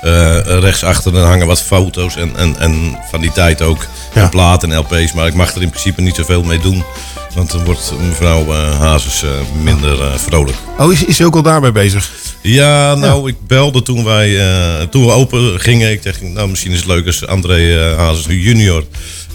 eh 0.01 0.37
rechtsachter 0.59 1.11
dan 1.11 1.23
hangen 1.25 1.47
wat 1.47 1.61
foto's 1.61 2.15
en, 2.15 2.31
en, 2.35 2.55
en 2.59 2.97
van 3.11 3.21
die 3.21 3.31
tijd 3.31 3.61
ook. 3.61 3.85
Ja. 4.13 4.21
En 4.21 4.29
platen 4.29 4.71
en 4.71 4.77
LP's. 4.77 5.13
Maar 5.13 5.27
ik 5.27 5.33
mag 5.33 5.55
er 5.55 5.61
in 5.61 5.69
principe 5.69 6.01
niet 6.01 6.15
zoveel 6.15 6.43
mee 6.43 6.59
doen. 6.59 6.83
Want 7.35 7.51
dan 7.51 7.63
wordt 7.65 7.93
mevrouw 8.07 8.53
eh, 8.53 8.79
Hazes 8.79 9.23
eh, 9.23 9.29
minder 9.63 10.01
eh, 10.01 10.13
vrolijk. 10.15 10.57
Oh, 10.77 10.91
is, 10.93 11.05
is 11.05 11.17
hij 11.17 11.27
ook 11.27 11.35
al 11.35 11.41
daarbij 11.41 11.71
bezig? 11.71 12.11
Ja, 12.41 12.95
nou, 12.95 13.29
ik 13.29 13.35
belde 13.47 13.81
toen 13.81 14.03
wij 14.03 14.37
toen 14.89 15.05
we 15.05 15.11
open 15.11 15.59
gingen. 15.59 15.91
Ik 15.91 16.03
dacht, 16.03 16.21
nou, 16.21 16.49
misschien 16.49 16.71
is 16.71 16.77
het 16.77 16.87
leuk 16.87 17.05
als 17.05 17.27
André 17.27 17.93
Hazes 17.97 18.25
junior 18.25 18.83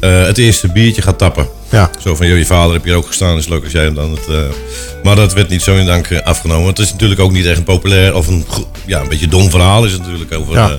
eh, 0.01 0.23
het 0.27 0.39
eerste 0.39 0.69
biertje 0.69 1.03
gaat 1.03 1.19
tappen. 1.19 1.49
Ja. 1.71 1.91
Zo 2.01 2.15
van, 2.17 2.27
joh, 2.27 2.39
je 2.39 2.47
vader 2.47 2.73
heb 2.73 2.85
hier 2.85 2.95
ook 2.95 3.07
gestaan, 3.07 3.37
is 3.37 3.49
leuk 3.49 3.63
als 3.65 3.73
jij 3.73 3.85
hem 3.85 3.95
dan 3.95 4.11
het... 4.11 4.27
eh, 4.29 4.37
Maar 5.03 5.17
dat 5.17 5.33
werd 5.33 5.49
niet 5.49 5.63
zo 5.63 5.77
in 5.77 5.87
dank 5.87 6.07
eh, 6.07 6.21
afgenomen. 6.21 6.67
Het 6.69 6.79
is 6.79 6.93
natuurlijk 6.93 7.21
ook 7.21 7.33
niet 7.33 7.47
echt 7.47 7.57
een 7.57 7.65
populair 7.65 8.15
of 8.15 8.27
een, 8.27 8.45
ja, 8.87 9.01
een 9.01 9.09
beetje 9.09 9.29
dom 9.29 9.51
verhaal 9.51 9.85
is 9.85 9.93
het 9.93 10.01
natuurlijk 10.03 10.33
over 10.35 10.55
Ja. 10.55 10.79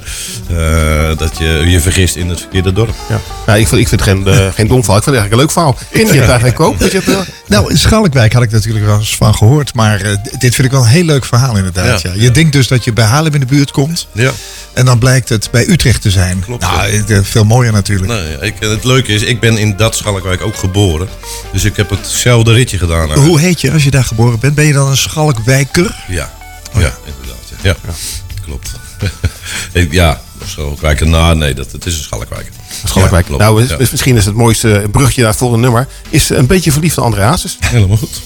dat 1.16 1.38
je 1.38 1.64
je 1.68 1.80
vergist 1.80 2.16
in 2.16 2.30
het 2.30 2.40
verkeerde 2.40 2.74
dorp. 2.74 2.96
Ja. 3.10 3.20
ja 3.48 3.56
ik, 3.56 3.68
vind, 3.68 3.82
ik 3.82 3.88
vind 3.88 4.06
het 4.06 4.10
geen, 4.10 4.26
geen 4.60 4.68
dom 4.68 4.84
verhaal. 4.84 4.98
Ik 4.98 5.04
vind 5.04 5.16
het 5.16 5.24
eigenlijk 5.26 5.32
een 5.32 5.38
leuk 5.38 5.52
verhaal. 5.52 5.78
Ken 5.92 6.06
je 6.14 6.20
het 6.20 6.30
eigenlijk 6.30 6.60
ook? 6.60 6.78
Weet 6.78 6.92
je 6.92 7.02
het? 7.04 7.28
Nou, 7.48 7.70
in 7.72 7.78
Schalkwijk 7.78 8.34
had 8.34 8.44
ik 8.44 8.52
natuurlijk 8.52 8.86
wel 8.86 8.98
eens 8.98 9.16
van 9.16 9.36
gehoord. 9.36 9.74
Maar 9.74 10.02
eh, 10.02 10.12
dit 10.40 10.56
vind 10.56 10.68
ik 10.68 10.72
wel 10.72 10.82
een 10.82 10.88
heel 10.88 11.04
leuk 11.04 11.26
verhaal 11.26 11.58
inderdaad. 11.58 12.02
Ja. 12.02 12.12
Ja. 12.14 12.22
Je 12.22 12.32
denkt 12.32 12.52
dus 12.54 12.68
dat 12.68 12.84
je 12.84 12.94
bij 12.94 13.06
Haarlem 13.06 13.34
in 13.34 13.40
de 13.40 13.46
buurt 13.46 13.72
komt. 13.72 14.08
Ja. 14.12 14.32
En 14.74 14.86
dan 14.86 15.00
blijkt 15.00 15.30
het 15.30 15.48
bij 15.52 15.68
Utrecht 15.70 16.02
te 16.02 16.12
zijn. 16.12 16.40
Klopt, 16.46 16.62
Nou, 16.62 17.04
ja. 17.08 17.24
veel 17.24 17.44
mooier 17.44 17.72
natuurlijk. 17.72 18.12
Nou, 18.12 18.22
ja, 18.30 18.40
ik, 18.42 18.54
het 18.60 18.84
leuke 18.84 19.11
is, 19.13 19.21
ik 19.24 19.39
ben 19.39 19.58
in 19.58 19.76
dat 19.78 19.95
Schalkwijk 19.95 20.41
ook 20.41 20.56
geboren. 20.56 21.08
Dus 21.52 21.63
ik 21.63 21.76
heb 21.76 21.89
hetzelfde 21.89 22.54
ritje 22.54 22.78
gedaan. 22.78 22.97
eigenlijk. 22.97 23.28
Hoe 23.28 23.39
heet 23.39 23.62
je 23.62 23.71
als 23.71 23.84
je 23.84 23.91
daar 23.91 24.04
geboren 24.04 24.39
bent? 24.39 24.56
Ben 24.56 24.65
je 24.65 24.74
dan 24.74 24.88
een 24.89 24.97
Schalkwijker? 24.97 26.04
Ja, 26.08 26.32
ja, 26.74 26.93
inderdaad. 27.06 27.38
Ja, 27.62 27.76
ja. 27.88 27.93
klopt. 28.45 28.71
Ik- 29.74 29.91
ja, 29.91 30.21
Schalkwijk 30.45 31.06
na, 31.06 31.34
nee, 31.34 31.54
dat, 31.54 31.71
het 31.71 31.86
is 31.86 31.95
een 31.97 32.04
Schalkwijk. 32.04 32.52
Schalkwijk. 32.86 33.21
Ja, 33.24 33.28
klopt. 33.28 33.43
nou, 33.43 33.63
is, 33.63 33.69
Ja. 33.69 33.78
is 33.78 33.91
misschien 33.91 34.17
is 34.17 34.26
het 34.26 34.36
mooiste 34.36 34.84
brugje 34.91 35.21
naar 35.21 35.30
het 35.30 35.39
volgende 35.39 35.63
nummer. 35.63 35.88
Is 36.10 36.30
een 36.30 36.47
beetje 36.47 36.71
verliefd 36.71 36.97
op 36.97 37.04
André 37.04 37.21
Hazes. 37.21 37.58
Helemaal 37.60 37.97
goed. 37.97 38.21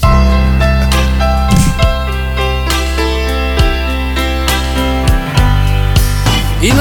In 6.59 6.75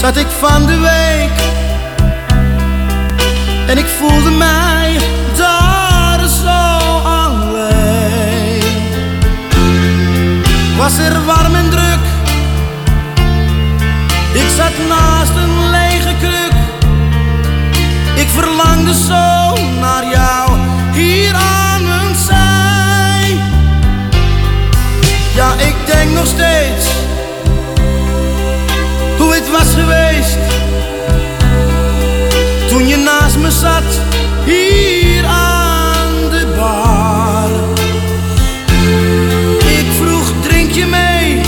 zat 0.00 0.16
ik 0.16 0.26
van 0.38 0.66
de 0.66 0.78
week 0.78 1.38
en 3.66 3.78
ik 3.78 3.86
voelde 3.98 4.30
mij 4.30 4.98
daar 5.36 6.28
zo 6.28 6.98
alleen. 7.04 8.62
Was 10.76 10.98
er 10.98 11.24
warm 11.24 11.54
en 11.54 11.70
druk, 11.70 12.04
ik 14.32 14.48
zat 14.56 14.72
naast 14.88 15.36
een 15.36 15.70
lege 15.70 16.14
kruk. 16.20 16.54
Ik 18.14 18.28
verlangde 18.28 18.94
zo 18.94 19.54
naar 19.80 20.10
jou 20.10 20.58
hier 20.92 21.34
aan 21.34 21.88
mijn 21.88 22.14
zij. 22.26 23.40
Ja, 25.34 25.52
ik 25.52 25.74
denk 25.86 26.10
nog 26.10 26.26
steeds 26.26 26.85
was 29.56 29.74
toen 32.68 32.88
je 32.88 32.96
naast 32.96 33.38
me 33.38 33.50
zat 33.50 34.00
hier 34.44 35.24
aan 35.24 36.30
de 36.30 36.46
bar. 36.56 37.50
Ik 39.78 39.86
vroeg, 40.00 40.32
drink 40.40 40.70
je 40.70 40.86
mee? 40.86 41.40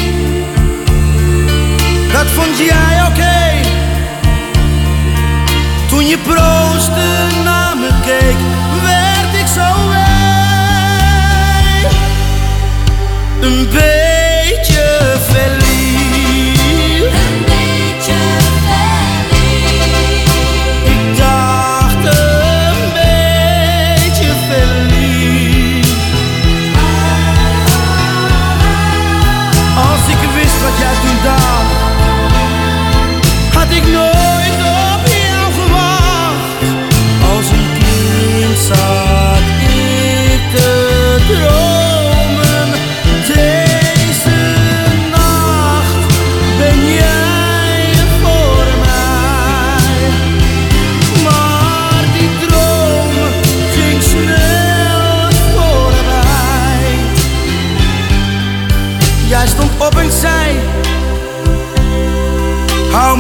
Dat 2.13 2.27
vond 2.27 2.59
jij 2.59 3.03
oké? 3.09 3.69
Toen 5.89 6.07
je 6.07 6.19
proostte 6.19 7.07
naar 7.45 7.77
me 7.77 7.91
keek, 8.05 8.58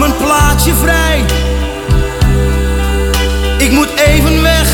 een 0.09 0.16
vrij. 0.75 1.25
Ik 3.59 3.71
moet 3.71 3.88
even 4.07 4.42
weg, 4.42 4.67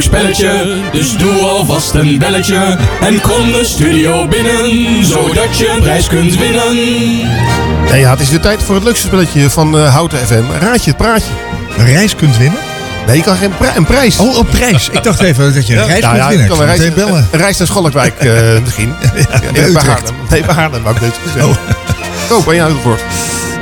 leuk 0.00 0.08
spelletje, 0.08 0.76
dus 0.92 1.16
doe 1.16 1.32
alvast 1.40 1.94
een 1.94 2.18
belletje. 2.18 2.78
En 3.00 3.20
kom 3.20 3.52
de 3.52 3.64
studio 3.64 4.28
binnen, 4.28 5.04
zodat 5.04 5.58
je 5.58 5.68
een 5.68 5.80
prijs 5.80 6.06
kunt 6.06 6.36
winnen. 6.38 6.76
Ja, 7.88 7.94
ja, 7.94 8.10
het 8.10 8.20
is 8.20 8.30
weer 8.30 8.40
tijd 8.40 8.62
voor 8.62 8.74
het 8.74 8.84
leukste 8.84 9.06
spelletje 9.06 9.50
van 9.50 9.78
eh, 9.78 9.94
Houten 9.94 10.18
FM. 10.18 10.42
Raad 10.60 10.84
je 10.84 10.90
het 10.90 10.96
praatje. 10.98 11.30
Een 11.78 11.86
reis 11.86 12.14
kunt 12.16 12.36
winnen? 12.36 12.58
Nee, 13.06 13.16
je 13.16 13.22
kan 13.22 13.36
geen 13.36 13.56
pri- 13.56 13.68
een 13.76 13.84
prijs. 13.84 14.18
Oh, 14.18 14.36
een 14.38 14.46
prijs. 14.46 14.88
Ik 14.88 15.02
dacht 15.02 15.20
even 15.20 15.54
dat 15.54 15.66
je 15.66 15.76
een 15.76 15.86
reis 15.86 16.00
Nou 16.02 16.12
kunt 16.14 16.24
ja, 16.24 16.28
winnen. 16.28 16.46
je 16.46 16.52
Ik 16.52 16.58
kan 16.58 16.68
een 16.68 16.76
reis, 16.76 16.94
bellen. 16.94 17.28
een 17.30 17.38
reis 17.40 17.56
naar 17.58 17.66
Schalkwijk 17.66 18.14
eh, 18.18 18.30
misschien. 18.64 18.94
ja, 19.02 19.10
bij 19.52 19.62
Utrecht. 19.68 19.86
Haarlem. 19.86 20.14
Nee, 20.30 20.44
bij 20.44 20.54
Haarlem, 20.54 20.82
zeggen. 21.34 21.50
Oh. 21.50 21.56
Koop, 22.28 22.44
ben 22.44 22.54
je 22.54 22.62
het 22.62 22.82
woord. 22.82 23.00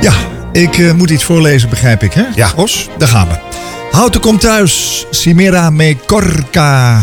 Ja, 0.01 0.13
ik 0.51 0.77
eh, 0.77 0.91
moet 0.91 1.09
iets 1.09 1.23
voorlezen, 1.23 1.69
begrijp 1.69 2.03
ik, 2.03 2.13
hè? 2.13 2.23
Ja. 2.35 2.49
Os, 2.55 2.87
daar 2.97 3.07
gaan 3.07 3.27
we. 3.27 3.33
Houten 3.91 4.21
komt 4.21 4.41
thuis. 4.41 5.05
Simera 5.11 5.69
me 5.69 5.97
corca. 6.05 7.01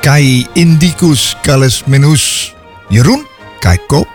Kai 0.00 0.46
indicus 0.52 1.36
cales 1.42 1.82
menus. 1.86 2.54
Jeroen, 2.88 3.26
kai 3.60 3.78
kop. 3.86 4.08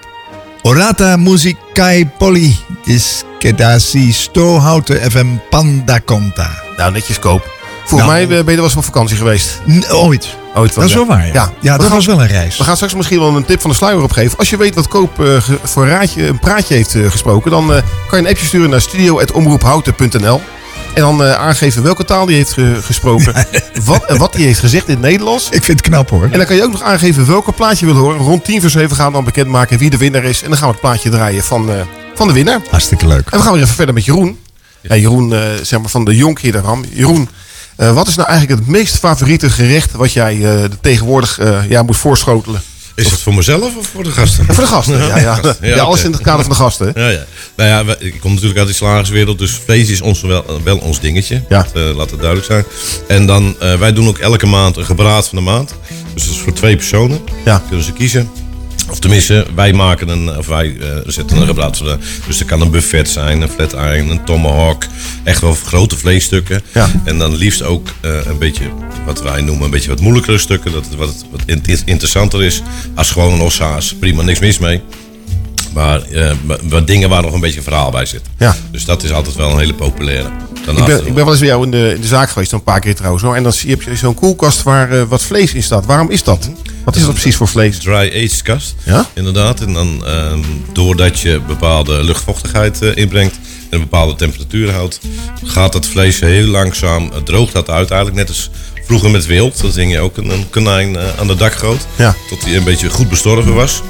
Orata 0.61 1.17
muziek 1.17 1.57
kai 1.73 2.05
poli. 2.17 2.55
Diskedasi 2.85 4.11
sto 4.13 4.57
houten 4.59 5.11
FM 5.11 5.27
panda 5.49 5.99
conta. 6.05 6.49
Nou, 6.77 6.91
netjes 6.91 7.19
koop. 7.19 7.49
Volgens 7.85 8.09
Nou. 8.11 8.11
mij 8.11 8.21
eh, 8.21 8.27
ben 8.27 8.37
je 8.37 8.49
er 8.49 8.55
wel 8.55 8.63
eens 8.63 8.75
op 8.75 8.83
vakantie 8.83 9.17
geweest. 9.17 9.61
N- 9.69 9.83
ooit. 9.91 10.35
Ooit 10.55 10.73
Dat 10.75 10.83
is 10.83 10.93
wel 10.93 11.05
waar, 11.05 11.25
ja. 11.27 11.51
Ja, 11.61 11.77
dat 11.77 11.85
gaan- 11.85 11.95
was 11.95 12.05
wel 12.05 12.21
een 12.21 12.27
reis. 12.27 12.57
We 12.57 12.63
gaan 12.63 12.75
straks 12.75 12.93
misschien 12.93 13.19
wel 13.19 13.35
een 13.35 13.45
tip 13.45 13.61
van 13.61 13.69
de 13.69 13.75
sluier 13.75 14.01
opgeven. 14.03 14.37
Als 14.37 14.49
je 14.49 14.57
weet 14.57 14.75
wat 14.75 14.87
Koop 14.87 15.19
eh, 15.25 15.37
voor 15.63 15.87
raadje, 15.87 16.27
een 16.27 16.39
praatje 16.39 16.73
heeft 16.75 16.95
eh, 16.95 17.11
gesproken... 17.11 17.51
dan 17.51 17.73
eh, 17.73 17.81
kan 18.09 18.19
je 18.19 18.25
een 18.25 18.31
appje 18.31 18.45
sturen 18.45 18.69
naar 18.69 18.81
studio.omroephouten.nl. 18.81 20.41
En 20.93 21.01
dan 21.01 21.23
eh, 21.23 21.33
aangeven 21.33 21.83
welke 21.83 22.05
taal 22.05 22.25
die 22.25 22.35
heeft 22.35 22.53
ge- 22.53 22.79
gesproken. 22.83 23.45
wat, 23.85 24.05
en 24.05 24.17
wat 24.17 24.33
hij 24.33 24.43
heeft 24.43 24.59
gezegd 24.59 24.87
in 24.87 24.93
het 24.93 25.01
Nederlands. 25.01 25.45
Ik 25.49 25.63
vind 25.63 25.79
het 25.79 25.81
knap 25.89 26.09
hoor. 26.09 26.23
En 26.23 26.37
dan 26.37 26.45
kan 26.45 26.55
je 26.55 26.63
ook 26.63 26.71
nog 26.71 26.81
aangeven 26.81 27.27
welke 27.27 27.51
plaatje 27.51 27.85
je 27.87 27.93
wil 27.93 28.01
horen. 28.01 28.19
Rond 28.19 28.45
10 28.45 28.61
voor 28.61 28.69
7 28.69 28.95
gaan 28.95 29.07
we 29.07 29.13
dan 29.13 29.23
bekendmaken 29.23 29.77
wie 29.77 29.89
de 29.89 29.97
winnaar 29.97 30.23
is. 30.23 30.41
En 30.43 30.49
dan 30.49 30.57
gaan 30.57 30.67
we 30.67 30.73
het 30.73 30.81
plaatje 30.81 31.09
draaien 31.09 31.43
van, 31.43 31.69
eh, 31.69 31.75
van 32.15 32.27
de 32.27 32.33
winnaar. 32.33 32.59
Hartstikke 32.69 33.07
leuk. 33.07 33.29
En 33.29 33.37
we 33.37 33.43
gaan 33.43 33.53
weer 33.53 33.61
even 33.63 33.75
verder 33.75 33.93
met 33.93 34.05
Jeroen. 34.05 34.39
Ja, 34.81 34.95
Jeroen, 34.95 35.33
eh, 35.33 35.39
zeg 35.61 35.79
maar 35.79 35.89
van 35.89 36.05
de 36.05 36.15
Jonkheerderham. 36.15 36.83
Jeroen, 36.93 37.29
eh, 37.75 37.93
wat 37.93 38.07
is 38.07 38.15
nou 38.15 38.29
eigenlijk 38.29 38.59
het 38.59 38.69
meest 38.69 38.97
favoriete 38.97 39.49
gerecht 39.49 39.91
wat 39.91 40.13
jij 40.13 40.45
eh, 40.45 40.63
tegenwoordig 40.81 41.39
eh, 41.39 41.69
ja, 41.69 41.83
moet 41.83 41.97
voorschotelen? 41.97 42.61
Is 43.05 43.11
het 43.11 43.21
voor 43.21 43.33
mezelf 43.33 43.75
of 43.75 43.87
voor 43.87 44.03
de 44.03 44.11
gasten? 44.11 44.45
Voor 44.45 44.63
de 44.63 44.69
gasten, 44.69 44.97
ja. 44.97 45.17
ja. 45.17 45.39
ja, 45.61 45.77
alles 45.77 46.03
in 46.03 46.11
het 46.11 46.21
kader 46.21 46.41
van 46.41 46.49
de 46.49 46.59
gasten. 46.59 46.91
Ja, 46.95 47.09
ja. 47.09 47.25
Nou 47.55 47.69
ja, 47.69 47.95
ik 47.99 48.19
kom 48.19 48.31
natuurlijk 48.31 48.59
uit 48.59 48.67
de 48.67 48.73
slagerswereld, 48.73 49.39
dus 49.39 49.59
vlees 49.65 49.89
is 49.89 50.01
ons 50.01 50.21
wel, 50.21 50.45
wel 50.63 50.77
ons 50.77 50.99
dingetje. 50.99 51.43
Ja. 51.49 51.63
Dat, 51.63 51.83
eh, 51.83 51.95
laat 51.95 52.09
het 52.09 52.19
duidelijk 52.19 52.47
zijn. 52.51 52.65
En 53.07 53.25
dan, 53.25 53.55
eh, 53.59 53.79
wij 53.79 53.93
doen 53.93 54.07
ook 54.07 54.17
elke 54.17 54.45
maand 54.45 54.77
een 54.77 54.85
gebraad 54.85 55.27
van 55.27 55.37
de 55.37 55.43
maand. 55.43 55.75
Dus 56.13 56.23
dat 56.23 56.33
is 56.33 56.39
voor 56.39 56.53
twee 56.53 56.75
personen. 56.75 57.19
Ja. 57.45 57.63
Kunnen 57.67 57.85
ze 57.85 57.93
kiezen. 57.93 58.29
Of 58.91 58.99
tenminste, 58.99 59.45
wij 59.55 59.73
maken 59.73 60.09
een, 60.09 60.37
of 60.37 60.47
wij 60.47 60.75
eh, 60.79 60.87
zetten 61.05 61.37
een 61.37 61.45
gebraad. 61.47 61.83
Dus 62.27 62.39
er 62.39 62.45
kan 62.45 62.61
een 62.61 62.71
buffet 62.71 63.09
zijn, 63.09 63.41
een 63.41 63.49
flat 63.49 63.73
iron, 63.73 64.09
een 64.09 64.23
tomahawk. 64.23 64.83
Echt 65.23 65.41
wel 65.41 65.53
grote 65.65 65.97
vleesstukken. 65.97 66.61
Ja. 66.73 66.89
En 67.03 67.17
dan 67.17 67.35
liefst 67.35 67.63
ook 67.63 67.87
eh, 68.01 68.11
een 68.25 68.37
beetje, 68.37 68.63
wat 69.05 69.21
wij 69.21 69.41
noemen, 69.41 69.63
een 69.65 69.71
beetje 69.71 69.89
wat 69.89 69.99
moeilijkere 69.99 70.37
stukken. 70.37 70.71
Dat 70.71 70.85
het 70.85 70.95
wat, 70.95 71.25
wat 71.31 71.41
in- 71.45 71.63
interessanter 71.85 72.43
is 72.43 72.61
als 72.95 73.11
gewoon 73.11 73.33
een 73.33 73.41
ossaas. 73.41 73.95
Prima, 73.99 74.21
niks 74.21 74.39
mis 74.39 74.57
mee. 74.59 74.81
Maar 75.73 76.01
eh, 76.01 76.31
wat 76.63 76.87
dingen 76.87 77.09
waar 77.09 77.21
nog 77.21 77.33
een 77.33 77.39
beetje 77.39 77.61
verhaal 77.61 77.91
bij 77.91 78.05
zit. 78.05 78.21
Ja. 78.37 78.55
Dus 78.71 78.85
dat 78.85 79.03
is 79.03 79.11
altijd 79.11 79.35
wel 79.35 79.51
een 79.51 79.59
hele 79.59 79.73
populaire. 79.73 80.29
Ik 80.67 80.85
ben, 80.85 80.97
ik 80.97 81.13
ben 81.13 81.23
wel 81.23 81.29
eens 81.29 81.39
bij 81.39 81.47
jou 81.47 81.63
in 81.63 81.71
de, 81.71 81.93
in 81.95 82.01
de 82.01 82.07
zaak 82.07 82.29
geweest, 82.29 82.51
een 82.51 82.63
paar 82.63 82.79
keer 82.79 82.95
trouwens. 82.95 83.23
Hoor. 83.23 83.35
En 83.35 83.43
dan 83.43 83.53
heb 83.65 83.81
je 83.81 83.95
zo'n 83.95 84.13
koelkast 84.13 84.63
waar 84.63 84.91
eh, 84.91 85.03
wat 85.07 85.23
vlees 85.23 85.53
in 85.53 85.63
staat. 85.63 85.85
Waarom 85.85 86.09
is 86.09 86.23
dat? 86.23 86.49
Wat 86.83 86.95
is 86.95 87.01
dat 87.01 87.11
precies 87.11 87.35
voor 87.35 87.47
vlees? 87.47 87.77
dry 87.77 88.11
aged 88.15 88.41
kast. 88.41 88.75
Ja? 88.83 89.05
Inderdaad. 89.13 89.61
En 89.61 89.73
dan 89.73 90.05
ehm, 90.05 90.39
doordat 90.73 91.19
je 91.19 91.41
bepaalde 91.47 92.03
luchtvochtigheid 92.03 92.81
eh, 92.81 92.95
inbrengt 92.95 93.35
en 93.35 93.77
een 93.77 93.79
bepaalde 93.79 94.15
temperatuur 94.15 94.71
houdt, 94.71 94.99
gaat 95.43 95.73
het 95.73 95.87
vlees 95.87 96.19
heel 96.19 96.47
langzaam, 96.47 97.11
het 97.13 97.25
droogt 97.25 97.53
dat 97.53 97.69
uit 97.69 97.89
eigenlijk 97.89 98.19
net 98.19 98.27
als 98.27 98.49
vroeger 98.85 99.11
met 99.11 99.25
wild. 99.25 99.61
Dan 99.61 99.71
zing 99.71 99.91
je 99.91 99.99
ook 99.99 100.17
een, 100.17 100.29
een 100.29 100.49
konijn 100.49 100.95
eh, 100.95 101.19
aan 101.19 101.27
de 101.27 101.35
dak 101.35 101.53
groot. 101.53 101.85
Ja. 101.95 102.15
Tot 102.29 102.43
hij 102.43 102.55
een 102.55 102.63
beetje 102.63 102.89
goed 102.89 103.09
bestorven 103.09 103.53
was. 103.53 103.81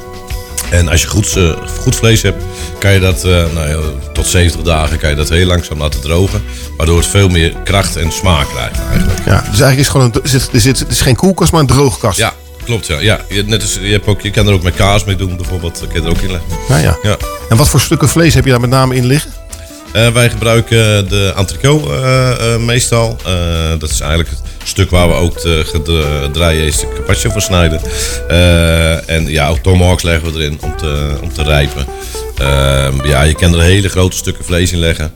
En 0.71 0.87
als 0.87 1.01
je 1.01 1.07
goed, 1.07 1.35
eh, 1.35 1.51
goed 1.79 1.95
vlees 1.95 2.21
hebt, 2.21 2.43
kan 2.79 2.91
je 2.91 2.99
dat 2.99 3.23
eh, 3.23 3.31
nou 3.53 3.67
ja, 3.69 3.77
tot 4.13 4.27
70 4.27 4.61
dagen 4.61 4.97
kan 4.97 5.09
je 5.09 5.15
dat 5.15 5.29
heel 5.29 5.45
langzaam 5.45 5.77
laten 5.77 6.01
drogen. 6.01 6.43
Waardoor 6.77 6.97
het 6.97 7.07
veel 7.07 7.29
meer 7.29 7.53
kracht 7.63 7.95
en 7.95 8.11
smaak 8.11 8.47
krijgt 8.49 8.79
eigenlijk. 8.89 9.19
Ja, 9.25 9.37
dus 9.37 9.45
eigenlijk 9.45 9.77
is 9.77 9.87
het 9.87 9.89
gewoon 9.89 10.11
een, 10.13 10.21
er 10.23 10.29
zit, 10.29 10.49
er 10.53 10.59
zit, 10.59 10.79
het 10.79 10.91
is 10.91 11.01
geen 11.01 11.15
koelkast, 11.15 11.51
maar 11.51 11.61
een 11.61 11.67
droogkast. 11.67 12.17
Ja, 12.17 12.33
klopt. 12.63 12.87
Ja. 12.87 12.99
Ja, 12.99 13.19
je, 13.29 13.43
net 13.43 13.61
als, 13.61 13.79
je, 13.81 13.91
hebt 13.91 14.07
ook, 14.07 14.21
je 14.21 14.31
kan 14.31 14.47
er 14.47 14.53
ook 14.53 14.63
met 14.63 14.75
kaas 14.75 15.03
mee 15.03 15.15
doen 15.15 15.37
bijvoorbeeld. 15.37 15.79
Kan 15.79 16.01
je 16.01 16.07
er 16.07 16.09
ook 16.09 16.21
in 16.21 16.31
leggen. 16.31 16.49
Nou 16.69 16.81
ja. 16.81 16.97
Ja. 17.01 17.17
En 17.49 17.57
wat 17.57 17.69
voor 17.69 17.79
stukken 17.79 18.09
vlees 18.09 18.33
heb 18.33 18.45
je 18.45 18.51
daar 18.51 18.59
met 18.59 18.69
name 18.69 18.95
in 18.95 19.05
liggen? 19.05 19.40
Eh, 19.93 20.07
wij 20.07 20.29
gebruiken 20.29 21.09
de 21.09 21.33
entrecote 21.35 21.93
eh, 21.93 22.53
eh, 22.53 22.61
meestal. 22.61 23.17
Dat 23.79 23.89
is 23.89 23.99
eigenlijk 23.99 24.29
het 24.29 24.39
stuk 24.63 24.89
waar 24.89 25.07
we 25.07 25.13
ook 25.13 25.41
de 25.41 25.63
gedraaieeste 25.65 26.87
carpaccio 26.95 27.29
van 27.29 27.41
snijden. 27.41 27.81
En 29.07 29.27
ja, 29.27 29.47
ook 29.47 29.57
tomahawks 29.57 30.03
leggen 30.03 30.33
we 30.33 30.39
erin 30.39 30.59
om 30.61 30.77
te, 30.77 31.17
om 31.21 31.33
te 31.33 31.43
rijpen. 31.43 31.85
Ehm, 32.37 33.07
ja, 33.07 33.21
je 33.21 33.35
kan 33.35 33.53
er 33.53 33.61
hele 33.61 33.89
grote 33.89 34.17
stukken 34.17 34.45
vlees 34.45 34.71
in 34.71 34.79
leggen. 34.79 35.13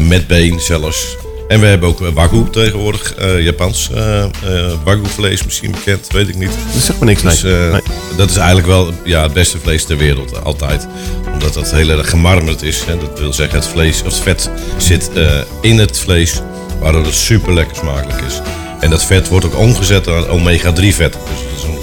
Met 0.00 0.26
been 0.26 0.60
zelfs. 0.60 1.16
En 1.48 1.60
we 1.60 1.66
hebben 1.66 1.88
ook 1.88 2.00
eh, 2.00 2.08
wagyu 2.14 2.50
tegenwoordig. 2.50 3.14
eh, 3.14 3.40
Japans 3.40 3.90
eh 3.94 4.22
eh, 4.24 4.30
wagyu 4.84 5.06
vlees 5.06 5.44
misschien 5.44 5.70
bekend, 5.70 6.06
weet 6.12 6.28
ik 6.28 6.34
niet. 6.36 6.50
Dat 6.72 6.82
zegt 6.82 6.98
me 7.00 7.04
niks, 7.04 7.22
Dus, 7.22 7.42
nee. 7.42 7.52
Nee. 7.70 7.80
Dat 8.16 8.30
is 8.30 8.36
eigenlijk 8.36 8.66
wel 8.66 8.92
ja, 9.04 9.22
het 9.22 9.32
beste 9.32 9.58
vlees 9.62 9.84
ter 9.84 9.96
wereld, 9.96 10.44
altijd. 10.44 10.86
Omdat 11.32 11.54
dat 11.54 11.70
heel 11.70 11.88
erg 11.98 12.10
gemarmerd 12.10 12.62
is. 12.62 12.84
Hè. 12.86 12.98
Dat 12.98 13.18
wil 13.18 13.32
zeggen, 13.32 13.58
het 13.58 13.68
vlees, 13.68 13.98
of 14.02 14.04
het 14.04 14.16
vet 14.22 14.50
zit 14.76 15.10
eh, 15.14 15.40
in 15.60 15.78
het 15.78 15.98
vlees, 15.98 16.40
waardoor 16.80 17.04
het 17.04 17.14
super 17.14 17.54
lekker 17.54 17.76
smakelijk 17.76 18.20
is. 18.26 18.40
En 18.80 18.90
dat 18.90 19.04
vet 19.04 19.28
wordt 19.28 19.46
ook 19.46 19.56
omgezet 19.58 20.06
naar 20.06 20.28
omega-3 20.28 20.74
vet. 20.94 21.12
Dus 21.12 21.40
dat 21.50 21.56
is 21.56 21.62
een, 21.62 21.78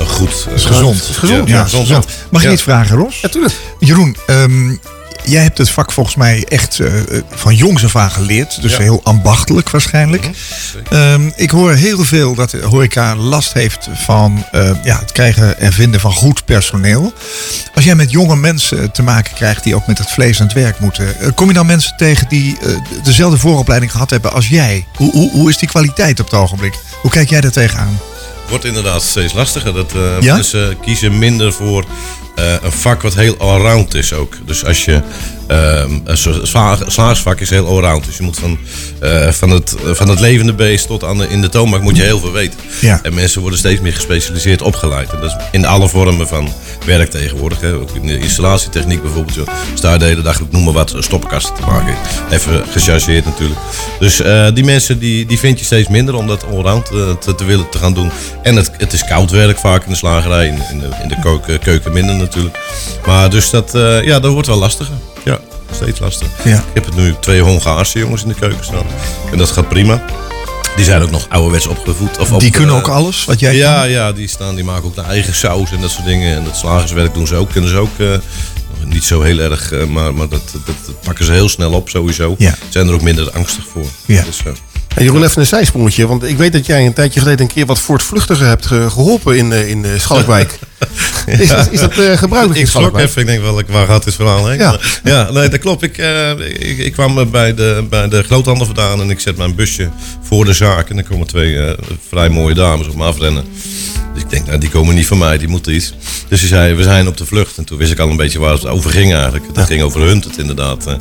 een 0.00 0.06
goed... 0.06 0.44
Dat 0.44 0.54
is 0.54 0.64
gezond. 0.64 0.96
Ja, 1.06 1.12
gezond, 1.14 1.48
ja, 1.48 1.54
ja, 1.56 1.62
gezond. 1.62 1.86
gezond. 1.86 2.06
Mag 2.30 2.40
ik 2.40 2.46
Ja. 2.46 2.52
iets 2.52 2.62
vragen, 2.62 2.96
Ros? 2.96 3.20
Ja, 3.20 3.28
tuurlijk. 3.28 3.54
Jeroen, 3.78 4.16
ehm, 4.26 4.74
jij 5.24 5.42
hebt 5.42 5.58
het 5.58 5.70
vak 5.70 5.92
volgens 5.92 6.16
mij 6.16 6.44
echt 6.48 6.78
eh, 6.80 6.98
eh, 6.98 7.22
van 7.30 7.54
jongs 7.54 7.84
af 7.84 7.96
aan 7.96 8.10
geleerd. 8.10 8.62
Dus 8.62 8.72
Ja. 8.72 8.78
heel 8.82 9.00
ambachtelijk 9.04 9.70
waarschijnlijk. 9.70 10.22
Mhm, 10.22 10.94
Ehm, 10.94 11.30
ik 11.36 11.50
hoor 11.50 11.72
heel 11.72 12.04
veel 12.04 12.34
dat 12.34 12.50
de 12.50 12.62
horeca 12.62 13.16
last 13.16 13.52
heeft 13.52 13.88
van 13.94 14.44
eh, 14.52 14.70
ja, 14.84 14.98
het 14.98 15.12
krijgen 15.12 15.58
en 15.58 15.72
vinden 15.72 16.00
van 16.00 16.12
goed 16.12 16.44
personeel. 16.44 17.12
Als 17.74 17.84
jij 17.84 17.94
met 17.94 18.10
jonge 18.10 18.36
mensen 18.36 18.90
te 18.90 19.02
maken 19.02 19.34
krijgt 19.34 19.64
die 19.64 19.74
ook 19.74 19.86
met 19.86 19.98
het 19.98 20.10
vlees 20.10 20.40
aan 20.40 20.46
het 20.46 20.54
werk 20.54 20.78
moeten. 20.78 21.34
kom 21.34 21.48
je 21.48 21.54
dan 21.54 21.66
mensen 21.66 21.96
tegen 21.96 22.28
die 22.28 22.58
dezelfde 23.04 23.38
vooropleiding 23.38 23.92
gehad 23.92 24.10
hebben 24.10 24.32
als 24.32 24.48
jij? 24.48 24.86
Hoe, 24.96 25.10
hoe, 25.10 25.30
hoe 25.30 25.50
is 25.50 25.58
die 25.58 25.68
kwaliteit 25.68 26.20
op 26.20 26.30
het 26.30 26.40
ogenblik? 26.40 26.74
Hoe 27.02 27.10
kijk 27.10 27.30
jij 27.30 27.40
daar 27.40 27.50
tegenaan? 27.50 27.98
wordt 28.48 28.64
inderdaad 28.64 29.02
steeds 29.02 29.32
lastiger. 29.32 29.72
Dat 29.74 29.92
Ja? 30.20 30.34
mensen 30.34 30.80
kiezen 30.80 31.18
minder 31.18 31.52
voor 31.52 31.84
een 32.34 32.72
vak 32.72 33.02
wat 33.02 33.14
heel 33.14 33.36
allround 33.36 33.94
is 33.94 34.12
ook. 34.12 34.36
Dus 34.44 34.64
als 34.64 34.84
je 34.84 35.02
ehm, 35.46 35.90
een 36.04 36.18
slaagsvak 36.86 37.40
is 37.40 37.50
heel 37.50 37.66
allround. 37.66 38.04
Dus 38.04 38.16
je 38.16 38.22
moet 38.22 38.38
van, 38.38 38.58
eh, 39.00 39.30
van, 39.30 39.50
het, 39.50 39.74
van 39.84 40.08
het 40.08 40.20
levende 40.20 40.52
beest 40.52 40.86
tot 40.86 41.04
aan 41.04 41.18
de, 41.18 41.28
in 41.28 41.40
de 41.40 41.48
toonbank 41.48 41.82
moet 41.82 41.96
je 41.96 42.02
heel 42.02 42.20
veel 42.20 42.32
weten. 42.32 42.58
Ja. 42.80 43.00
En 43.02 43.14
mensen 43.14 43.40
worden 43.40 43.58
steeds 43.58 43.80
meer 43.80 43.92
gespecialiseerd 43.92 44.62
opgeleid. 44.62 45.12
En 45.12 45.20
dat 45.20 45.30
is 45.30 45.36
in 45.52 45.66
alle 45.66 45.88
vormen 45.88 46.28
van 46.28 46.48
werk 46.86 47.10
tegenwoordig. 47.10 47.60
Hè. 47.60 47.74
Ook 47.74 47.90
in 47.94 48.06
de 48.06 48.18
installatietechniek 48.18 49.02
bijvoorbeeld. 49.02 49.34
Je 49.34 49.98
de 49.98 50.04
hele 50.04 50.22
dag, 50.22 50.40
ik 50.40 50.50
noem 50.50 50.64
maar 50.64 50.72
wat, 50.72 50.94
stoppenkasten 50.98 51.54
te 51.54 51.60
maken. 51.60 51.94
Even 52.30 52.64
gechargeerd 52.70 53.24
natuurlijk. 53.24 53.60
Dus 53.98 54.20
eh, 54.20 54.46
die 54.54 54.64
mensen 54.64 54.98
die, 54.98 55.26
die 55.26 55.38
vind 55.38 55.58
je 55.58 55.64
steeds 55.64 55.88
minder 55.88 56.14
om 56.14 56.26
dat 56.26 56.44
allround 56.46 56.90
eh, 56.90 57.10
te, 57.12 57.34
te 57.34 57.44
willen 57.44 57.68
te 57.68 57.78
gaan 57.78 57.94
doen. 57.94 58.10
En 58.42 58.56
het, 58.56 58.70
het 58.78 58.92
is 58.92 59.04
koud 59.04 59.30
werk 59.30 59.58
vaak 59.58 59.84
in 59.84 59.90
de 59.90 59.96
slagerij. 59.96 60.46
In, 60.46 60.62
in 60.70 60.78
de, 60.78 60.88
in 61.02 61.08
de 61.08 61.16
kook- 61.22 61.60
keuken 61.60 61.92
minder 61.92 62.14
natuurlijk. 62.14 62.58
Maar 63.06 63.30
dus 63.30 63.50
dat, 63.50 63.70
ja, 64.02 64.20
dat 64.20 64.32
wordt 64.32 64.46
wel 64.46 64.58
lastiger. 64.58 64.94
Steeds 65.74 65.98
lastiger. 65.98 66.32
Ja. 66.44 66.56
Ik 66.58 66.64
heb 66.74 66.84
het 66.84 66.96
nu 66.96 67.14
twee 67.20 67.40
Hongaarse 67.40 67.98
jongens 67.98 68.22
in 68.22 68.28
de 68.28 68.34
keuken 68.34 68.64
staan. 68.64 68.86
En 69.32 69.38
dat 69.38 69.50
gaat 69.50 69.68
prima. 69.68 70.02
Die 70.76 70.84
zijn 70.84 71.02
ook 71.02 71.10
nog 71.10 71.26
ouderwets 71.28 71.66
opgevoed. 71.66 72.18
Of 72.18 72.32
op, 72.32 72.40
Die 72.40 72.50
kunnen 72.50 72.74
eh, 72.74 72.80
ook 72.80 72.88
alles 72.88 73.24
wat 73.24 73.40
jij 73.40 73.56
ja, 73.56 73.84
ja, 73.84 74.12
die, 74.12 74.28
staan, 74.28 74.54
die 74.54 74.64
maken 74.64 74.84
ook 74.84 74.96
hun 74.96 75.04
eigen 75.04 75.34
saus 75.34 75.72
en 75.72 75.80
dat 75.80 75.90
soort 75.90 76.04
dingen. 76.06 76.36
En 76.36 76.44
dat 76.44 76.56
slagerswerk 76.56 77.14
doen 77.14 77.26
ze 77.26 77.34
ook. 77.34 77.50
Kunnen 77.50 77.70
ze 77.70 77.76
ook 77.76 77.98
eh, 77.98 78.06
niet 78.84 79.04
zo 79.04 79.22
heel 79.22 79.38
erg, 79.38 79.72
eh, 79.72 79.84
maar, 79.86 80.14
maar 80.14 80.28
dat, 80.28 80.42
dat, 80.52 80.74
dat 80.86 81.00
pakken 81.00 81.24
ze 81.24 81.32
heel 81.32 81.48
snel 81.48 81.72
op 81.72 81.88
sowieso. 81.88 82.34
Ja. 82.38 82.54
Zijn 82.68 82.88
er 82.88 82.94
ook 82.94 83.02
minder 83.02 83.30
angstig 83.30 83.64
voor. 83.72 83.86
Ja. 84.06 84.22
Dus, 84.22 84.38
eh, 84.44 84.52
En 84.94 85.04
Jeroen, 85.04 85.24
even 85.24 85.40
een 85.40 85.46
zijsprongetje. 85.46 86.06
Want 86.06 86.22
ik 86.24 86.36
weet 86.36 86.52
dat 86.52 86.66
jij 86.66 86.86
een 86.86 86.92
tijdje 86.92 87.20
geleden 87.20 87.40
een 87.46 87.52
keer 87.52 87.66
wat 87.66 87.80
voortvluchtigen 87.80 88.46
hebt 88.48 88.66
ge- 88.66 88.90
geholpen 88.90 89.36
in, 89.36 89.52
eh, 89.52 89.68
in 89.68 89.84
eh, 89.84 89.90
Schalkwijk. 89.98 90.58
is, 91.26 91.48
dat- 91.48 91.68
is 91.70 91.80
dat 91.80 91.98
eh, 91.98 92.16
gebruikelijk 92.16 92.60
ik 92.60 92.66
schrok 92.66 92.98
even, 92.98 93.20
ik 93.20 93.26
denk 93.26 93.42
wel, 93.42 93.58
ik- 93.58 93.66
waar 93.68 93.86
gaat 93.86 94.04
dit 94.04 94.14
verhaal 94.14 94.48
heen? 94.48 94.58
Ja. 94.58 94.78
Ja 95.04 95.30
nee, 95.30 95.48
dat 95.48 95.60
klopt. 95.60 95.82
Ik, 95.82 95.98
eh, 95.98 96.30
ik, 96.48 96.78
ik 96.78 96.92
kwam 96.92 97.30
bij 97.30 97.54
de, 97.54 97.86
bij 97.90 98.08
de 98.08 98.22
groothandel 98.22 98.66
vandaan 98.66 99.00
en 99.00 99.10
ik 99.10 99.20
zet 99.20 99.36
mijn 99.36 99.54
busje 99.54 99.90
voor 100.22 100.44
de 100.44 100.52
zaak. 100.52 100.90
En 100.90 100.96
er 100.98 101.04
komen 101.04 101.26
twee 101.26 101.58
eh, 101.60 101.72
vrij 102.08 102.28
mooie 102.28 102.54
dames 102.54 102.86
op 102.88 102.94
me 102.96 103.04
afrennen. 103.04 103.44
Dus 104.14 104.22
ik 104.22 104.30
denk, 104.30 104.46
nou, 104.46 104.58
die 104.58 104.68
komen 104.70 104.94
niet 104.94 105.06
van 105.06 105.18
mij, 105.18 105.38
die 105.38 105.48
moeten 105.48 105.74
iets. 105.74 105.94
Dus 106.28 106.40
ze 106.40 106.46
zei, 106.46 106.74
we 106.74 106.82
zijn 106.82 107.08
op 107.08 107.16
de 107.16 107.26
vlucht. 107.26 107.56
En 107.56 107.64
toen 107.64 107.78
wist 107.78 107.92
ik 107.92 107.98
al 107.98 108.10
een 108.10 108.16
beetje 108.16 108.38
waar 108.38 108.52
het 108.52 108.66
over 108.66 108.90
ging 108.90 109.12
eigenlijk. 109.14 109.44
Het 109.54 109.66
ging 109.66 109.82
over 109.82 110.00
hun, 110.00 110.18
het 110.26 110.38
inderdaad. 110.38 110.86
En 110.86 111.00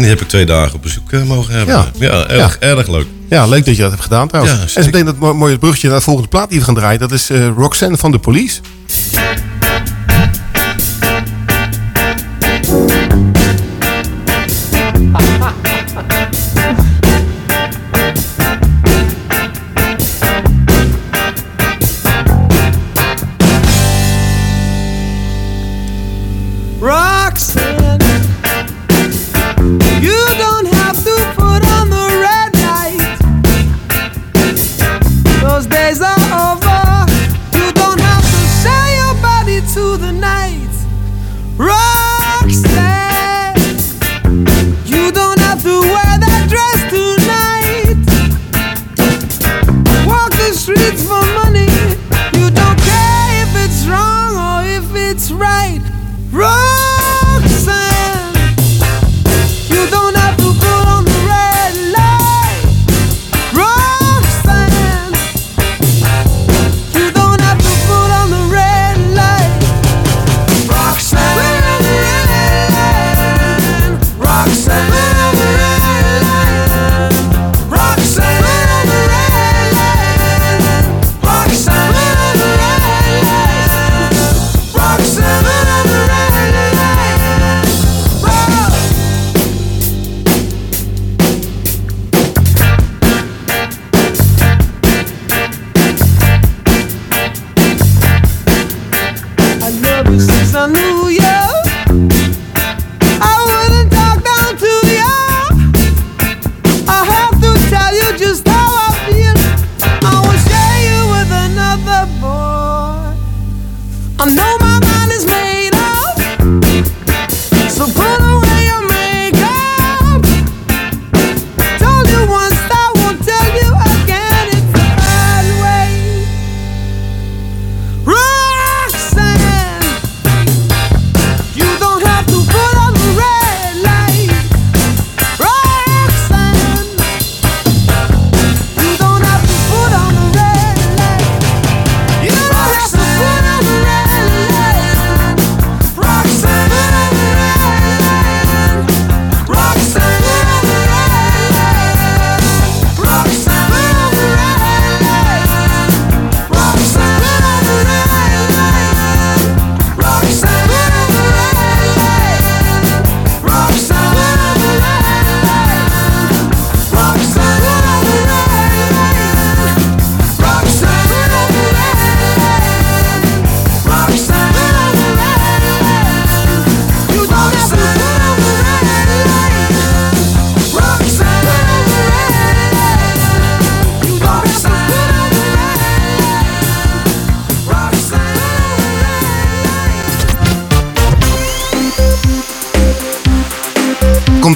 die 0.00 0.08
heb 0.08 0.20
ik 0.20 0.28
twee 0.28 0.46
dagen 0.46 0.74
op 0.74 0.82
bezoek 0.82 1.12
mogen 1.12 1.54
hebben. 1.54 1.74
Ja. 1.74 1.90
Ja, 1.98 2.26
erg, 2.28 2.56
erg 2.58 2.88
leuk. 2.88 3.06
Ja, 3.28 3.46
leuk 3.46 3.64
dat 3.64 3.76
je 3.76 3.80
dat 3.82 3.90
hebt 3.90 4.02
gedaan 4.02 4.28
trouwens. 4.28 4.56
Ja, 4.56 4.62
en 4.62 4.68
zo 4.70 4.80
meteen 4.80 5.04
dat 5.04 5.18
mo- 5.18 5.34
mooie 5.34 5.58
brugje 5.58 5.88
naar 5.88 5.96
de 5.96 6.02
volgende 6.04 6.28
plaat 6.28 6.50
die 6.50 6.58
we 6.58 6.64
gaan 6.64 6.74
draaien. 6.74 7.00
Dat 7.00 7.12
is 7.12 7.28
Roxanne 7.56 7.96
van 7.96 8.10
de 8.10 8.18
Police. 8.18 8.60
Roxanne, 8.92 9.51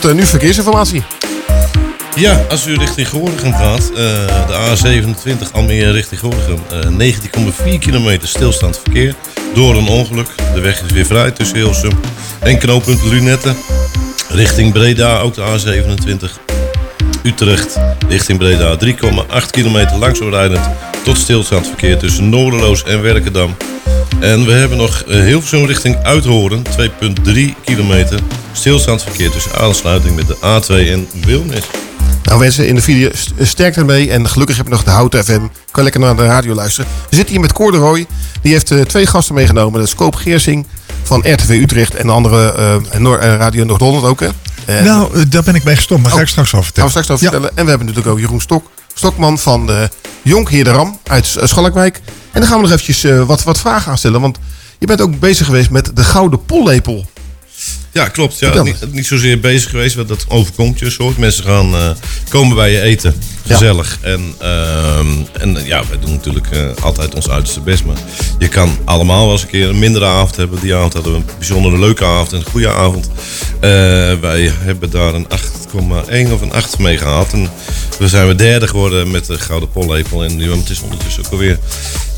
eh, 0.06 0.14
nu 0.14 0.26
verkeersinformatie. 0.26 1.02
Ja, 2.14 2.44
als 2.50 2.66
u 2.66 2.76
richting 2.76 3.08
Gorinchem 3.08 3.52
gaat, 3.52 3.90
eh, 3.90 3.96
de 4.46 4.54
A27 4.54 5.52
Almere 5.52 5.90
richting 5.90 6.20
Gorinchem, 6.20 6.58
eh 6.70 6.88
19,4 6.88 7.78
kilometer 7.78 8.28
stilstaand 8.28 8.78
verkeer 8.78 9.14
door 9.54 9.76
een 9.76 9.88
ongeluk. 9.88 10.28
De 10.54 10.60
weg 10.60 10.82
is 10.82 10.92
weer 10.92 11.06
vrij 11.06 11.30
tussen 11.30 11.56
Hilsum 11.56 11.98
en 12.40 12.58
knooppunt 12.58 13.02
Lunetten. 13.02 13.56
Richting 14.28 14.72
Breda 14.72 15.18
ook 15.18 15.34
de 15.34 15.42
A27. 15.42 16.40
Utrecht 17.22 17.78
richting 18.08 18.38
Breda 18.38 18.76
3,8 18.76 19.50
kilometer 19.50 19.98
langzaam 19.98 20.52
tot 21.04 21.18
stilstaand 21.18 21.66
verkeer 21.66 21.98
tussen 21.98 22.28
Noorderloos 22.28 22.84
en 22.84 23.02
Werkendam. 23.02 23.56
En 24.20 24.44
we 24.44 24.52
hebben 24.52 24.78
nog 24.78 25.00
eh, 25.02 25.20
Hilversum 25.20 25.64
richting 25.64 25.96
Uithoren 26.02 26.62
2,3 26.80 27.32
kilometer 27.64 28.20
stilstaand 28.52 29.02
verkeer 29.02 29.30
tussen 29.30 29.52
aansluiting 29.58 30.16
met 30.16 30.26
de 30.26 30.36
A2 30.36 30.90
en 30.90 31.08
Wilnis. 31.26 31.64
Nou 32.22 32.38
mensen, 32.38 32.68
in 32.68 32.74
de 32.74 32.80
video 32.82 33.10
st- 33.14 33.32
sterkte 33.42 33.80
ermee. 33.80 34.10
En 34.10 34.28
gelukkig 34.28 34.56
heb 34.56 34.66
je 34.66 34.72
nog 34.72 34.84
de 34.84 34.90
Houten 34.90 35.24
FM. 35.24 35.40
Kan 35.70 35.82
lekker 35.82 36.00
naar 36.00 36.16
de 36.16 36.26
radio 36.26 36.54
luisteren. 36.54 36.90
We 37.10 37.16
zitten 37.16 37.32
hier 37.34 37.42
met 37.42 37.52
Cor 37.52 37.70
de 37.72 37.76
Roy. 37.78 38.06
Die 38.42 38.52
heeft 38.52 38.70
eh, 38.70 38.80
twee 38.80 39.06
gasten 39.06 39.34
meegenomen. 39.34 39.78
Dat 39.78 39.88
is 39.88 39.94
Koop 39.94 40.14
Geersing 40.14 40.66
van 41.02 41.24
RTV 41.26 41.48
Utrecht. 41.48 41.94
En 41.94 42.06
de 42.06 42.12
andere 42.12 42.52
eh, 42.92 42.98
Noor- 43.00 43.18
Radio 43.20 43.64
Noord-Holland 43.64 44.04
ook 44.04 44.20
hè. 44.20 44.28
En- 44.64 44.84
nou, 44.84 45.28
daar 45.28 45.42
ben 45.42 45.54
ik 45.54 45.64
mee 45.64 45.76
gestopt, 45.76 46.02
maar 46.02 46.10
ga 46.12 46.20
ik 46.20 46.26
straks 46.28 46.54
over 46.54 46.64
Gaan 46.74 46.84
we 46.84 46.90
vertellen. 46.90 46.90
straks 46.90 47.10
over 47.10 47.24
vertellen. 47.24 47.56
En 47.56 47.62
we 47.64 47.68
hebben 47.70 47.86
natuurlijk 47.86 48.14
ook 48.14 48.20
Jeroen 48.22 48.40
Stok, 48.40 48.70
Stokman 49.00 49.38
van 49.38 49.66
de 49.66 49.88
Jonk 50.22 50.50
Heer 50.50 50.64
de 50.64 50.70
Ram 50.70 50.98
uit 51.04 51.26
S- 51.26 51.36
Schalkwijk. 51.42 52.00
En 52.32 52.40
dan 52.40 52.46
gaan 52.48 52.56
we 52.56 52.62
nog 52.62 52.70
eventjes 52.72 53.04
eh, 53.04 53.22
wat, 53.22 53.42
wat 53.42 53.58
vragen 53.58 53.90
aan 53.90 53.98
stellen. 53.98 54.20
Want 54.20 54.38
je 54.78 54.86
bent 54.86 55.00
ook 55.00 55.18
bezig 55.18 55.46
geweest 55.46 55.70
met 55.70 55.90
de 55.96 56.04
Gouden 56.04 56.44
Pollepel. 56.44 57.06
Ja, 57.96 58.08
klopt. 58.08 58.38
Ja, 58.38 58.62
niet, 58.62 58.92
niet 58.92 59.06
zozeer 59.06 59.40
bezig 59.40 59.70
geweest, 59.70 59.94
want 59.94 60.08
dat 60.08 60.24
overkomt 60.28 60.78
je 60.78 60.90
soort. 60.90 61.18
Mensen 61.18 61.44
gaan 61.44 61.74
eh, 61.74 61.90
komen 62.28 62.56
bij 62.56 62.72
je 62.72 62.80
eten. 62.80 63.14
Gezellig. 63.46 63.98
En, 64.00 64.34
ehm, 64.38 65.06
en 65.32 65.56
eh, 65.56 65.66
ja, 65.66 65.82
wij 65.88 65.98
doen 66.00 66.10
natuurlijk 66.10 66.50
eh, 66.50 66.60
altijd 66.82 67.14
ons 67.14 67.28
uiterste 67.28 67.60
best. 67.60 67.84
Maar 67.84 67.96
je 68.38 68.48
kan 68.48 68.78
allemaal 68.84 69.22
wel 69.22 69.32
eens 69.32 69.42
een 69.42 69.48
keer 69.48 69.68
een 69.68 69.78
mindere 69.78 70.04
avond 70.04 70.36
hebben. 70.36 70.60
Die 70.60 70.74
avond 70.74 70.92
hadden 70.92 71.12
we 71.12 71.18
een 71.18 71.24
bijzondere 71.38 71.78
leuke 71.78 72.04
avond 72.04 72.32
en 72.32 72.38
een 72.38 72.50
goede 72.50 72.70
avond. 72.70 73.10
Wij 74.20 74.52
hebben 74.58 74.90
daar 74.90 75.14
een 75.14 75.26
8,1 75.28 76.32
of 76.32 76.40
een 76.40 76.52
8 76.52 76.78
mee 76.78 76.98
gehad. 76.98 77.32
En 77.32 77.50
we 77.98 78.08
zijn 78.08 78.26
we 78.26 78.34
derde 78.34 78.68
geworden 78.68 79.10
met 79.10 79.26
de 79.26 79.38
Gouden 79.38 79.70
Pollepel. 79.70 80.24
En 80.24 80.36
nu, 80.36 80.52
het 80.52 80.70
is 80.70 80.80
ondertussen 80.80 81.24
ook 81.24 81.32
alweer 81.32 81.58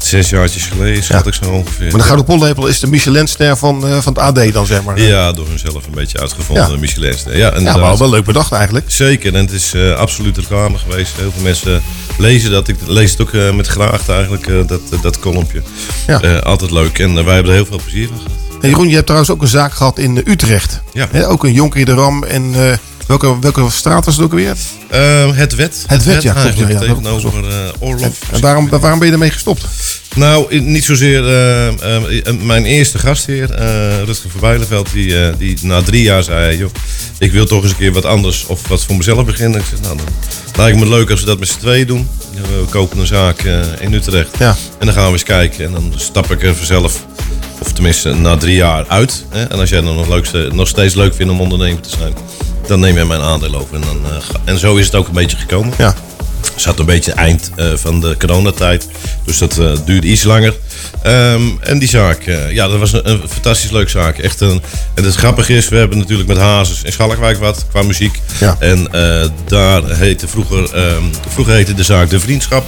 zes 0.09 0.31
jaartjes 0.31 0.67
geleden, 0.67 1.03
schat 1.03 1.27
ik 1.27 1.35
zo 1.35 1.51
ongeveer. 1.51 1.87
Maar 1.91 2.01
de 2.01 2.07
Gouden 2.07 2.25
Pollepel 2.25 2.67
is 2.67 2.81
de 2.81 2.87
Michelinster 2.87 3.57
van, 3.57 3.87
eh, 3.87 3.99
van 3.99 4.13
het 4.13 4.23
AD 4.23 4.53
dan 4.53 4.67
zeg 4.67 4.83
maar. 4.85 5.01
Ja, 5.01 5.33
door 5.33 5.47
hunzelf 5.49 5.87
een 5.87 5.95
beetje 5.95 6.21
uitgevonden, 6.21 6.71
Ja. 6.71 6.77
Michelinster. 6.77 7.37
Ja, 7.37 7.59
Ja, 7.59 7.77
maar 7.77 7.97
wel 7.99 8.11
leuk 8.11 8.25
bedacht 8.25 8.53
eigenlijk. 8.53 8.91
Zeker, 8.91 9.35
en 9.35 9.41
het 9.41 9.53
is 9.53 9.75
eh, 9.75 9.95
absoluut 9.95 10.37
reclame 10.37 10.79
geweest. 10.79 11.17
Heel 11.17 11.33
veel 11.33 11.43
mensen 11.43 11.83
lezen 12.19 12.51
dat. 12.51 12.69
Ik 12.69 12.77
lees 12.87 13.11
het 13.11 13.21
ook 13.21 13.33
eh, 13.33 13.55
met 13.55 13.67
graagte 13.67 14.13
eigenlijk, 14.13 14.69
dat, 14.69 14.81
dat 15.03 15.19
kolompje. 15.19 15.63
Ja. 16.07 16.39
Altijd 16.39 16.71
leuk 16.71 16.99
en 16.99 17.15
wij 17.25 17.35
hebben 17.35 17.53
er 17.53 17.59
heel 17.59 17.67
veel 17.67 17.81
plezier 17.83 18.09
van 18.09 18.17
gehad. 18.17 18.33
En 18.61 18.69
Jeroen, 18.69 18.87
je 18.89 18.95
hebt 18.95 19.07
trouwens 19.07 19.33
ook 19.33 19.43
een 19.43 19.49
zaak 19.49 19.73
gehad 19.73 19.99
in 19.99 20.23
Utrecht. 20.25 20.81
Ja. 20.93 21.09
Ook 21.25 21.45
een 21.45 21.53
Jonk 21.53 21.75
Heer 21.75 21.85
de 21.85 21.95
Ram. 21.95 22.25
En 22.25 22.55
welke, 23.09 23.39
welke 23.41 23.71
straat 23.71 24.05
was 24.05 24.15
het 24.15 24.25
ook 24.25 24.31
alweer? 24.31 24.57
Eh, 24.89 25.37
het 25.37 25.55
wet. 25.55 25.85
Het 25.87 26.05
wet, 26.05 26.23
ja, 26.23 26.33
klopt, 26.33 26.59
ja, 26.59 26.69
ja, 26.69 26.79
tegenover 26.79 27.49
eh 27.49 27.55
Orlof. 27.79 28.19
En 28.33 28.41
waarom, 28.41 28.69
waarom 28.69 28.99
ben 28.99 29.09
je 29.09 29.15
ermee 29.15 29.31
gestopt? 29.31 29.67
Nou, 30.15 30.61
niet 30.61 30.85
zozeer 30.85 31.29
eh, 31.29 32.33
mijn 32.43 32.65
eerste 32.65 32.99
gastheer, 32.99 33.47
Rutger 34.05 34.31
van 34.31 34.41
Bijleveld, 34.41 34.93
die, 34.93 35.37
die 35.37 35.59
na 35.63 35.83
drie 35.83 36.03
jaar 36.03 36.23
zei... 36.23 36.57
Joh, 36.57 36.71
ik 37.19 37.33
wil 37.33 37.47
toch 37.47 37.63
eens 37.63 37.71
een 37.71 37.79
keer 37.79 37.93
wat 37.93 38.05
anders 38.05 38.47
of 38.47 38.69
wat 38.69 38.85
voor 38.85 38.97
mezelf 38.97 39.25
beginnen. 39.25 39.61
Ik 39.61 39.67
zeg, 39.71 39.81
nou, 39.81 39.97
dan 39.97 40.07
lijkt 40.57 40.79
me 40.79 40.89
leuk 40.89 41.11
als 41.11 41.21
we 41.21 41.27
dat 41.27 41.39
met 41.39 41.49
z'n 41.49 41.59
tweeën 41.59 41.87
doen. 41.87 42.09
We 42.33 42.65
kopen 42.71 42.99
een 42.99 43.07
zaak 43.07 43.43
in 43.81 43.93
Utrecht. 43.93 44.39
Ja. 44.39 44.57
En 44.79 44.87
dan 44.87 44.95
gaan 44.95 45.07
we 45.07 45.13
eens 45.13 45.23
kijken. 45.23 45.65
En 45.65 45.73
dan 45.73 45.93
stap 45.97 46.31
ik 46.31 46.43
er 46.43 46.55
vanzelf, 46.55 47.07
of 47.59 47.73
tenminste 47.73 48.15
na 48.15 48.37
drie 48.37 48.57
jaar, 48.57 48.85
uit. 48.89 49.25
Hè? 49.29 49.45
En 49.45 49.59
als 49.59 49.71
jij 49.71 49.81
dan 49.81 49.97
nog, 49.97 50.09
leukste, 50.09 50.51
nog 50.53 50.69
steeds 50.69 50.95
leuk 50.95 51.15
vindt 51.15 51.33
om 51.33 51.41
ondernemer 51.41 51.81
te 51.81 51.91
zijn, 51.99 52.15
dan 52.69 52.81
neem 52.81 52.95
jij 52.95 53.05
mijn 53.05 53.21
aandeel 53.21 53.55
over. 53.55 53.75
En, 53.75 53.81
dan, 53.81 54.01
eh, 54.05 54.23
en 54.45 54.59
zo 54.59 54.77
is 54.77 54.85
het 54.85 54.95
ook 54.95 55.07
een 55.07 55.15
beetje 55.15 55.37
gekomen. 55.37 55.75
Ja. 55.79 55.95
Het 56.41 56.63
zat 56.63 56.79
een 56.79 56.87
beetje 56.87 57.13
eind 57.13 57.51
eh, 57.57 57.67
van 57.75 58.01
de 58.01 58.17
coronatijd. 58.19 58.89
Dus 59.25 59.39
dat 59.39 59.59
eh, 59.59 59.73
duurde 59.85 60.07
iets 60.07 60.23
langer. 60.23 60.55
Ehm, 61.03 61.43
en 61.61 61.79
die 61.79 61.89
zaak, 61.89 62.23
ja, 62.51 62.69
dat 62.69 62.79
was 62.79 62.93
een, 62.93 63.09
een 63.11 63.23
fantastisch 63.29 63.71
leuke 63.71 63.91
zaak. 63.91 64.19
Echt 64.19 64.41
een, 64.41 64.63
en 64.95 65.05
het 65.05 65.15
grappige 65.15 65.55
is, 65.55 65.69
we 65.69 65.77
hebben 65.77 65.99
natuurlijk 65.99 66.29
met 66.29 66.39
Hazes 66.39 66.83
in 66.83 66.93
Schalkwijk 66.93 67.39
wat 67.39 67.67
qua 67.71 67.83
muziek. 67.83 68.21
Ja. 68.41 68.57
En 68.59 68.89
daar 69.47 69.83
heette 69.97 70.29
vroeger, 70.29 70.75
ehm, 70.75 71.03
vroeger 71.29 71.55
heette 71.55 71.75
de 71.75 71.83
zaak 71.83 72.11
De 72.11 72.21
Vriendschap. 72.21 72.65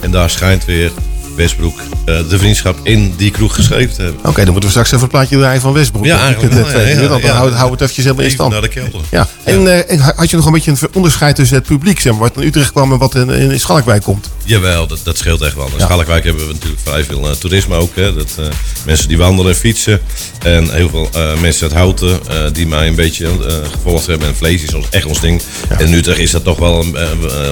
En 0.00 0.10
daar 0.10 0.30
schijnt 0.30 0.64
weer 0.64 0.90
Westbroek 1.36 1.80
eh, 2.04 2.28
De 2.28 2.38
Vriendschap 2.38 2.78
in 2.82 3.14
die 3.16 3.30
kroeg 3.30 3.54
geschreven 3.54 3.94
te 3.94 4.02
hebben. 4.02 4.20
Oké, 4.24 4.44
dan 4.44 4.52
moeten 4.52 4.62
we 4.62 4.70
straks 4.70 4.90
even 4.90 5.02
een 5.02 5.08
plaatje 5.08 5.36
draaien 5.36 5.60
van 5.60 5.72
Westbroek. 5.72 6.04
Ja, 6.04 6.20
eigenlijk 6.20 6.54
het, 6.54 6.72
ja, 6.88 7.08
dan 7.08 7.20
ja. 7.20 7.32
houdt 7.32 7.54
hou 7.54 7.70
het 7.70 7.80
eventjes 7.80 8.04
helemaal 8.04 8.24
in 8.24 8.30
stand. 8.30 8.52
naar 8.52 8.60
de 8.60 8.68
kelder. 8.68 9.00
Ja. 9.10 9.28
En, 9.44 9.66
eh, 9.66 9.90
en 9.90 9.98
had 9.98 10.30
je 10.30 10.36
nog 10.36 10.46
een 10.46 10.52
beetje 10.52 10.70
een 10.70 10.88
onderscheid 10.92 11.36
tussen 11.36 11.56
het 11.56 11.66
publiek, 11.66 12.00
zeg 12.00 12.12
maar, 12.12 12.20
wat 12.20 12.36
in 12.36 12.42
Utrecht 12.42 12.72
kwam 12.72 12.92
en 12.92 12.98
wat 12.98 13.14
in, 13.14 13.30
in 13.30 13.60
Schalkwijk 13.60 14.02
komt? 14.02 14.30
Jawel, 14.44 14.86
dat, 14.86 15.00
dat 15.02 15.18
scheelt 15.18 15.42
echt 15.42 15.54
wel. 15.54 15.66
In 15.66 15.80
Schalkwijk 15.80 16.24
hebben 16.24 16.46
we 16.46 16.52
natuurlijk 16.52 16.80
vrij 16.84 17.04
veel 17.04 17.28
eh, 17.28 17.36
toerisme 17.36 17.76
ook. 17.76 17.96
Hè. 17.96 18.14
Dat, 18.14 18.38
mensen 18.86 19.08
die 19.08 19.18
wandelen 19.18 19.52
en 19.52 19.58
fietsen. 19.58 20.00
En 20.42 20.72
heel 20.72 20.88
veel 20.88 21.08
mensen 21.40 21.62
uit 21.62 21.72
Houten 21.72 22.20
die 22.52 22.66
mij 22.66 22.86
een 22.86 22.94
beetje 22.94 23.28
gevolgd 23.72 24.06
hebben. 24.06 24.28
En 24.28 24.36
vlees 24.36 24.62
is 24.62 24.74
ons, 24.74 24.86
echt 24.90 25.06
ons 25.06 25.20
ding. 25.20 25.42
En 25.68 25.86
in 25.86 25.92
Utrecht 25.92 26.18
is 26.18 26.30
dat 26.30 26.44
toch 26.44 26.58
wel 26.58 26.80
een, 26.80 26.96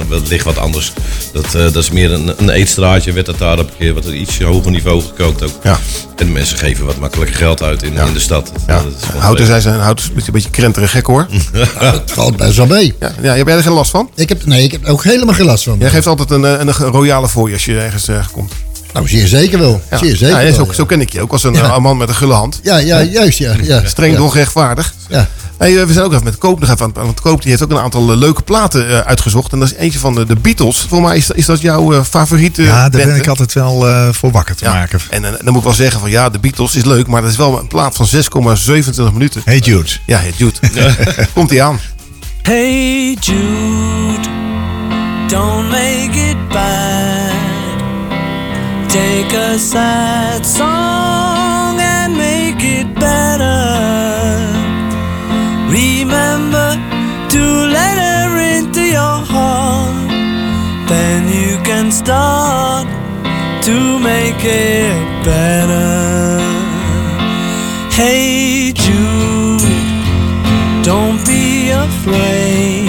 wellicht 0.09 0.45
wat 0.45 0.57
anders. 0.57 0.93
Dat, 1.33 1.51
dat 1.51 1.75
is 1.75 1.91
meer 1.91 2.11
een, 2.11 2.33
een 2.37 2.49
eetstraatje. 2.49 3.11
Werd 3.11 3.25
dat 3.25 3.37
daar 3.37 3.59
op 3.59 3.72
een 3.73 3.79
keer 3.79 3.93
wat 3.93 4.05
iets 4.05 4.41
hoger 4.41 4.71
niveau 4.71 5.01
gekookt 5.01 5.43
ook. 5.43 5.51
Ja. 5.63 5.77
En 6.15 6.25
de 6.25 6.31
mensen 6.31 6.57
geven 6.57 6.85
wat 6.85 6.97
makkelijker 6.97 7.35
geld 7.35 7.61
uit 7.63 7.83
in, 7.83 7.93
in 7.93 8.13
de 8.13 8.19
stad. 8.19 8.51
Ja. 8.67 8.81
Houten, 9.17 9.45
zij 9.45 9.61
zijn 9.61 9.79
Houten 9.79 10.03
is 10.03 10.09
een 10.09 10.15
beetje, 10.15 10.27
een 10.27 10.33
beetje 10.33 10.49
krenterig 10.49 10.91
gek 10.91 11.05
hoor. 11.05 11.27
Het 11.77 12.11
valt 12.11 12.37
best 12.37 12.57
wel 12.57 12.65
mee. 12.65 12.93
Ja, 12.99 13.11
ja, 13.21 13.35
heb 13.35 13.47
jij 13.47 13.55
er 13.55 13.63
geen 13.63 13.71
last 13.73 13.91
van? 13.91 14.09
Ik 14.15 14.29
heb, 14.29 14.45
nee, 14.45 14.63
ik 14.63 14.71
heb 14.71 14.85
er 14.85 14.91
ook 14.91 15.03
helemaal 15.03 15.35
geen 15.35 15.45
last 15.45 15.63
van. 15.63 15.75
Jij 15.79 15.89
geeft 15.89 16.07
altijd 16.07 16.31
een, 16.31 16.45
eh, 16.45 16.59
een, 16.59 16.73
royale 16.73 17.29
fooi 17.29 17.53
als 17.53 17.65
je 17.65 17.79
ergens 17.79 18.07
eh, 18.07 18.25
komt. 18.31 18.53
Nou, 18.93 19.07
zeer 19.07 19.27
zeker 19.27 19.59
wel. 19.59 19.81
Ja. 19.89 19.97
Zeer 19.97 20.15
zeker 20.15 20.35
ja, 20.35 20.39
ja, 20.39 20.45
wel, 20.45 20.55
zo, 20.55 20.65
ja. 20.65 20.73
zo 20.73 20.85
ken 20.85 21.01
ik 21.01 21.11
je 21.11 21.21
ook 21.21 21.31
als 21.31 21.43
een, 21.43 21.53
Ja. 21.53 21.63
eh, 21.63 21.77
man 21.77 21.97
met 21.97 22.09
een 22.09 22.15
gulle 22.15 22.33
hand. 22.33 22.59
Ja, 22.63 22.77
ja, 22.77 23.01
juist, 23.01 23.37
ja. 23.37 23.53
ja. 23.61 23.81
Streng 23.85 24.13
ja. 24.13 24.19
doch 24.19 24.35
rechtvaardig. 24.35 24.93
Ja. 25.09 25.27
Hey, 25.63 25.79
eh, 25.79 25.85
we 25.85 25.93
zijn 25.93 26.05
ook 26.05 26.11
even 26.11 26.23
met 26.23 26.37
Koop 26.37 26.59
nog 26.59 26.69
even 26.69 26.91
aan 26.95 27.07
het- 27.07 27.21
Koop 27.21 27.41
die 27.41 27.49
heeft 27.49 27.63
ook 27.63 27.71
een 27.71 27.79
aantal 27.79 28.11
eh, 28.11 28.17
leuke 28.17 28.41
platen 28.41 28.89
eh, 28.89 28.97
uitgezocht. 28.99 29.51
En 29.51 29.59
dat 29.59 29.71
is 29.71 29.75
eentje 29.77 29.99
van 29.99 30.15
de, 30.15 30.35
Beatles. 30.41 30.79
Volgens 30.79 31.09
mij 31.09 31.17
is, 31.17 31.27
dat- 31.27 31.37
is 31.37 31.45
dat 31.45 31.61
jouw 31.61 31.93
eh, 31.93 32.01
favoriete 32.03 32.61
Ja, 32.63 32.67
daar 32.69 32.89
band, 32.89 33.03
ben 33.05 33.15
ik 33.15 33.27
altijd 33.27 33.53
wel 33.53 33.87
eh, 33.87 34.07
voor 34.11 34.31
wakker 34.31 34.55
te 34.55 34.63
Ja. 34.65 34.73
maken. 34.73 34.99
En, 35.09 35.21
dan 35.21 35.37
moet 35.45 35.55
ik 35.57 35.63
wel 35.63 35.73
zeggen 35.73 35.99
van 35.99 36.09
ja, 36.09 36.29
de 36.29 36.39
Beatles 36.39 36.75
is 36.75 36.83
leuk, 36.85 37.07
maar 37.07 37.21
dat 37.21 37.31
is 37.31 37.37
wel 37.37 37.59
een 37.59 37.67
plaat 37.67 37.95
van 37.95 38.07
6,27 38.07 39.13
minuten. 39.13 39.41
Hey 39.45 39.57
Jude. 39.59 39.89
Ja, 40.05 40.17
hey 40.19 40.33
Jude. 40.35 40.59
Komt 41.33 41.51
ie 41.51 41.63
aan. 41.63 41.79
Hey 42.41 43.17
Jude, 43.19 44.27
don't 45.27 45.69
make 45.69 46.29
it 46.29 46.47
bad. 46.49 47.31
Take 48.87 49.37
a 49.37 49.57
sad 49.57 50.45
song 50.57 51.12
can 61.93 62.05
start 62.05 62.87
to 63.63 63.99
make 63.99 64.43
it 64.43 65.25
better. 65.25 66.39
Hey 67.91 68.73
Jude. 68.73 69.61
Don't 70.83 71.25
be 71.25 71.69
afraid. 71.69 72.82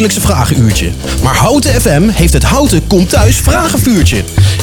Wekelijkse 0.00 0.34
vragenuurtje. 0.34 0.92
Maar 1.22 1.36
Houten 1.36 1.80
FM 1.80 2.08
heeft 2.08 2.32
het 2.32 2.42
Houten 2.42 2.86
Komt 2.86 3.08
Thuis 3.08 3.36
vragenvuurtje. 3.36 4.16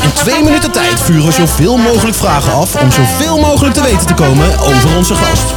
In 0.03 0.13
twee 0.13 0.43
minuten 0.43 0.71
tijd 0.71 0.99
vuren 0.99 1.25
we 1.25 1.31
zoveel 1.31 1.77
mogelijk 1.77 2.17
vragen 2.17 2.51
af 2.53 2.75
om 2.75 2.91
zoveel 2.91 3.39
mogelijk 3.39 3.75
te 3.75 3.81
weten 3.81 4.07
te 4.07 4.13
komen 4.13 4.59
over 4.59 4.95
onze 4.95 5.15
gast. 5.15 5.53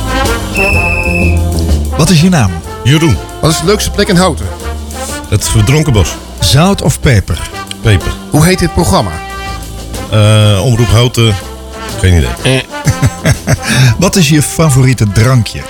Wat 1.97 2.11
is 2.11 2.21
je 2.21 2.29
naam? 2.29 2.51
Jeroen. 2.85 3.17
Wat 3.41 3.51
is 3.51 3.61
de 3.61 3.67
leukste 3.67 3.91
plek 3.91 4.09
in 4.09 4.17
Houten? 4.17 4.47
Het 5.29 5.49
verdronken 5.49 5.93
bos. 5.93 6.17
Zout 6.41 6.83
of 6.83 7.01
peper? 7.01 7.51
Peper. 7.83 8.13
Hoe 8.31 8.45
heet 8.45 8.59
dit 8.59 8.73
programma? 8.73 9.11
Eh, 10.11 10.65
omroep 10.65 10.89
Houten. 10.89 11.35
Geen 12.01 12.17
idee. 12.17 12.65
Wat 13.99 14.17
is 14.17 14.29
je 14.29 14.43
favoriete 14.43 15.13
drankje? 15.13 15.61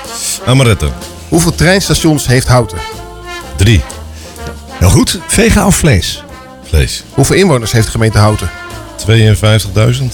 Amaretto. 0.47 0.93
Hoeveel 1.29 1.55
treinstations 1.55 2.27
heeft 2.27 2.47
Houten? 2.47 2.79
Drie. 3.57 3.83
Heel 4.81 4.91
goed. 4.91 5.19
Vega 5.27 5.67
of 5.67 5.77
vlees? 5.77 6.25
Vlees. 6.69 7.05
Hoeveel 7.15 7.37
inwoners 7.37 7.73
heeft 7.73 7.85
de 7.85 7.91
gemeente 7.91 8.19
Houten? 8.19 8.51
52.000. 9.99 10.05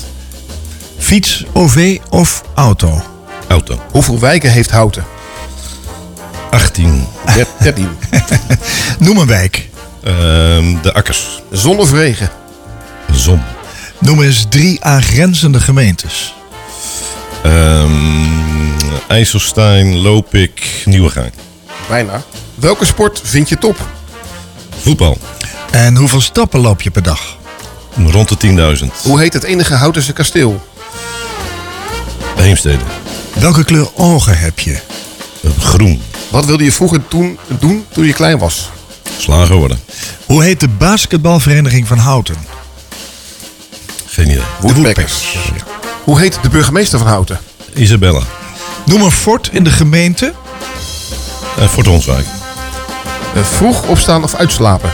Fiets, 0.99 1.45
OV 1.53 1.99
of 2.11 2.43
auto? 2.55 3.03
Auto. 3.49 3.81
Hoeveel 3.91 4.19
wijken 4.21 4.51
heeft 4.51 4.71
Houten? 4.71 5.05
18. 6.51 7.07
13. 7.61 7.89
Noem 8.99 9.19
een 9.19 9.27
wijk. 9.27 9.69
Ehm, 10.03 10.83
de 10.83 10.93
akkers. 10.95 11.43
Zon 11.51 11.79
of 11.79 11.93
regen? 11.93 12.31
Zon. 13.13 13.43
Noem 13.99 14.23
eens 14.23 14.47
drie 14.49 14.85
aangrenzende 14.85 15.61
gemeentes. 15.61 16.35
Ehm 17.43 18.27
IJsselstein, 19.09 19.97
Lopik, 19.97 20.83
Nieuwegein. 20.85 21.33
Bijna. 21.89 22.23
Welke 22.55 22.85
sport 22.85 23.21
vind 23.25 23.49
je 23.49 23.59
top? 23.59 23.77
Voetbal. 24.87 25.19
En 25.71 25.97
hoeveel 25.97 26.21
stappen 26.21 26.61
loop 26.61 26.83
je 26.83 26.91
per 26.91 27.03
dag? 27.03 27.37
Rond 28.07 28.41
de 28.41 28.79
10.000. 28.79 29.03
Hoe 29.03 29.21
heet 29.21 29.33
het 29.33 29.43
enige 29.43 29.75
Houtense 29.75 30.13
kasteel? 30.13 30.67
Heemstede. 32.37 32.83
Welke 33.33 33.65
kleur 33.65 33.89
ogen 33.95 34.39
heb 34.39 34.59
je? 34.59 34.79
Groen. 35.61 36.03
Wat 36.29 36.45
wilde 36.45 36.65
je 36.65 36.73
vroeger 36.73 37.09
toen, 37.09 37.39
doen 37.59 37.85
toen 37.93 38.05
je 38.07 38.13
klein 38.13 38.39
was? 38.39 38.71
Slager 39.19 39.57
worden. 39.57 39.81
Hoe 40.27 40.43
heet 40.43 40.61
de 40.61 40.69
basketbalvereniging 40.69 41.87
van 41.87 41.99
Houten? 41.99 42.37
Geen 44.07 44.27
idee. 44.31 44.43
Woodpeckers. 44.61 45.37
Hoe 46.05 46.21
heet 46.21 46.39
de 46.43 46.49
burgemeester 46.49 46.99
van 46.99 47.09
Houten? 47.09 47.39
Isabella. 47.75 48.23
Noem 48.85 49.03
een 49.03 49.11
fort 49.11 49.49
in 49.53 49.65
de 49.65 49.71
gemeente. 49.71 50.33
Uh, 51.59 51.69
Fort 51.69 51.87
Ronswijk. 51.87 52.36
Uh, 53.37 53.43
vroeg 53.43 53.89
opstaan 53.89 54.23
of 54.23 54.35
uitslapen? 54.35 54.91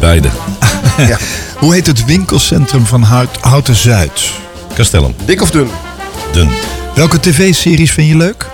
Beide. 0.00 0.28
ja. 1.08 1.18
Hoe 1.58 1.74
heet 1.74 1.86
het 1.86 2.04
winkelcentrum 2.04 2.86
van 2.86 3.02
Hout, 3.02 3.36
Houten 3.40 3.74
Zuid? 3.74 4.30
Castellum. 4.74 5.14
Dik 5.24 5.42
of 5.42 5.50
dun? 5.50 5.70
Dun. 6.32 6.50
Welke 6.94 7.20
tv-series 7.20 7.92
vind 7.92 8.08
je 8.08 8.16
leuk? 8.16 8.46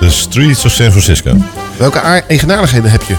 The 0.00 0.10
Streets 0.10 0.64
of 0.64 0.72
San 0.72 0.90
Francisco. 0.90 1.36
Welke 1.76 1.98
eigenaardigheden 1.98 2.90
heb 2.90 3.02
je? 3.02 3.14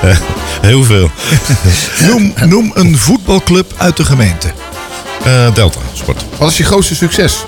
Heel 0.68 0.84
veel. 0.84 1.10
noem, 2.08 2.34
noem 2.44 2.70
een 2.74 2.98
voetbalclub 2.98 3.72
uit 3.76 3.96
de 3.96 4.04
gemeente. 4.04 4.48
Uh, 5.26 5.54
Delta 5.54 5.78
Sport. 5.92 6.24
Wat 6.38 6.50
is 6.50 6.56
je 6.56 6.64
grootste 6.64 6.94
succes? 6.94 7.44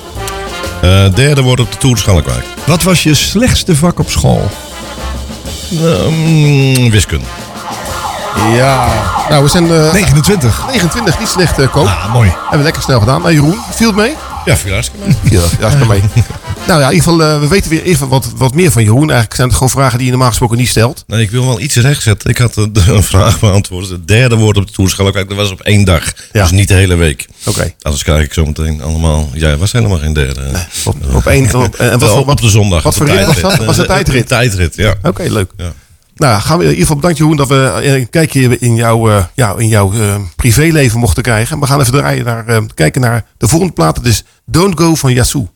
Uh, 0.84 1.14
derde 1.14 1.42
wordt 1.42 1.60
op 1.60 1.72
de 1.72 1.78
Tour 1.78 1.98
Schalkwijk. 1.98 2.44
Wat 2.66 2.82
was 2.82 3.02
je 3.02 3.14
slechtste 3.14 3.76
vak 3.76 3.98
op 3.98 4.10
school? 4.10 4.50
Um, 5.72 6.90
wiskunde. 6.90 7.26
Ja. 8.54 8.88
Nou, 9.28 9.42
we 9.42 9.48
zijn... 9.48 9.64
Uh, 9.64 9.92
29. 9.92 10.64
29, 10.66 11.18
niet 11.18 11.28
slecht, 11.28 11.58
uh, 11.58 11.68
Koop. 11.70 11.86
Ah, 11.86 12.12
mooi. 12.12 12.28
Hebben 12.28 12.58
we 12.58 12.64
lekker 12.64 12.82
snel 12.82 12.98
gedaan. 12.98 13.20
Nou, 13.20 13.34
Jeroen, 13.34 13.58
viel 13.70 13.86
het 13.86 13.96
mee? 13.96 14.16
Ja, 14.44 14.56
viel 14.56 14.72
hartstikke 14.72 15.06
mee. 15.06 15.16
Ja, 15.30 15.40
hartstikke 15.60 15.86
mee. 15.86 16.02
nou 16.68 16.80
ja, 16.80 16.88
in 16.88 16.94
ieder 16.94 17.08
geval, 17.08 17.34
uh, 17.34 17.40
we 17.40 17.48
weten 17.48 17.70
weer 17.70 17.82
even 17.82 18.08
wat, 18.08 18.32
wat 18.36 18.54
meer 18.54 18.70
van 18.70 18.82
Jeroen. 18.82 19.00
Eigenlijk 19.00 19.34
zijn 19.34 19.46
het 19.46 19.56
gewoon 19.56 19.72
vragen 19.72 19.96
die 19.96 20.04
je 20.04 20.10
normaal 20.10 20.28
gesproken 20.28 20.56
niet 20.56 20.68
stelt. 20.68 21.04
Nee, 21.06 21.22
ik 21.22 21.30
wil 21.30 21.46
wel 21.46 21.60
iets 21.60 21.76
rechtzetten. 21.76 22.30
Ik 22.30 22.38
had 22.38 22.56
een, 22.56 22.72
een 22.88 23.02
vraag 23.02 23.40
beantwoord. 23.40 23.88
Het 23.88 24.08
derde 24.08 24.36
woord 24.36 24.56
op 24.56 24.66
de 24.66 24.72
Tour 24.72 24.90
Schalkwijk, 24.90 25.28
dat 25.28 25.36
was 25.36 25.50
op 25.50 25.60
één 25.60 25.84
dag. 25.84 26.12
Ja. 26.32 26.42
Dus 26.42 26.50
niet 26.50 26.68
de 26.68 26.74
hele 26.74 26.94
week. 26.94 27.26
Oké. 27.40 27.48
Okay. 27.48 27.74
Anders 27.82 28.02
krijg 28.02 28.24
ik 28.24 28.32
zo 28.32 28.44
meteen 28.44 28.82
allemaal... 28.82 29.28
Ja, 29.32 29.56
was 29.56 29.72
helemaal 29.72 29.98
geen 29.98 30.12
derde. 30.12 30.40
Nee, 30.40 30.62
op, 30.84 30.96
op 31.14 31.26
één... 31.26 31.54
Op, 31.58 31.74
en 31.74 31.98
wat, 31.98 32.10
op, 32.10 32.28
op 32.28 32.40
de 32.40 32.48
zondag. 32.48 32.82
Wat 32.82 32.96
voor 32.96 33.06
rit 33.06 33.26
was 33.26 33.40
dat? 33.40 33.64
Was 33.64 33.76
het 33.76 33.86
tijdrit? 33.86 34.28
tijdrit, 34.28 34.76
ja. 34.76 34.90
Oké, 34.90 35.08
okay, 35.08 35.28
leuk. 35.28 35.50
Ja. 35.56 35.72
Nou, 36.14 36.40
gaan 36.40 36.58
we 36.58 36.64
in 36.64 36.70
ieder 36.70 36.86
geval 36.86 36.96
bedankt 36.96 37.18
Jeroen 37.18 37.36
dat 37.36 37.48
we 37.48 37.80
een 37.82 38.10
kijkje 38.10 38.58
in 38.58 38.74
jouw, 38.74 39.10
uh, 39.10 39.24
ja, 39.34 39.54
in 39.56 39.68
jouw 39.68 39.92
uh, 39.92 40.14
privéleven 40.36 40.98
mochten 40.98 41.22
krijgen. 41.22 41.60
We 41.60 41.66
gaan 41.66 41.80
even 41.80 41.92
draaien 41.92 42.24
naar, 42.24 42.48
uh, 42.48 42.58
kijken 42.74 43.00
naar 43.00 43.24
de 43.36 43.48
volgende 43.48 43.72
plaat. 43.72 44.06
Is 44.06 44.24
Don't 44.44 44.80
Go 44.80 44.94
van 44.94 45.12
Yassou. 45.12 45.48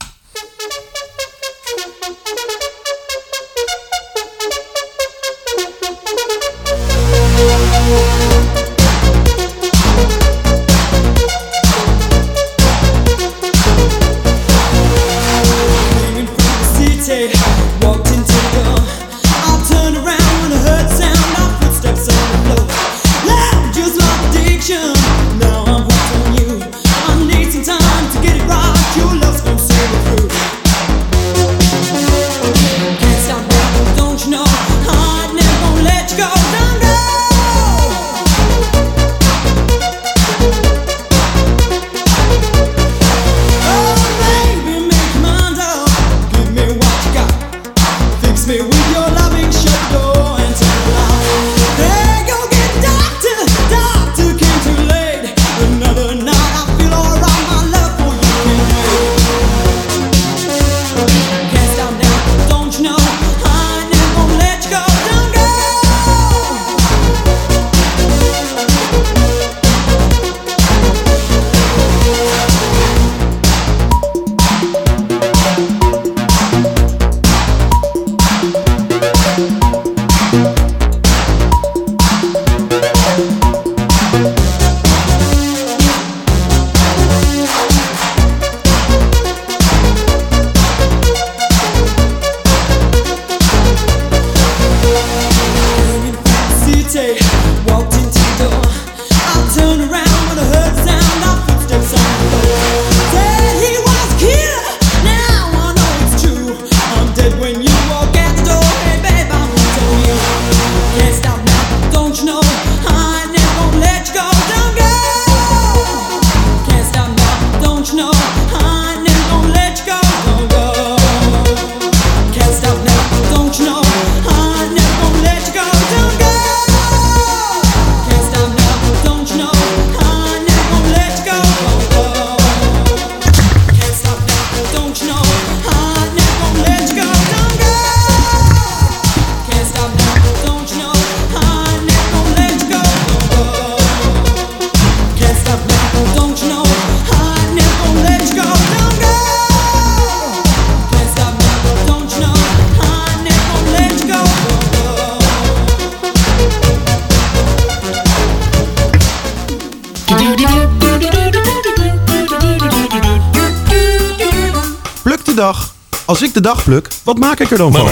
Dag 166.43 166.64
pluk, 166.64 166.88
wat 167.03 167.18
maak 167.18 167.40
ik 167.40 167.51
er 167.51 167.59
dan 167.59 167.72
van? 167.72 167.88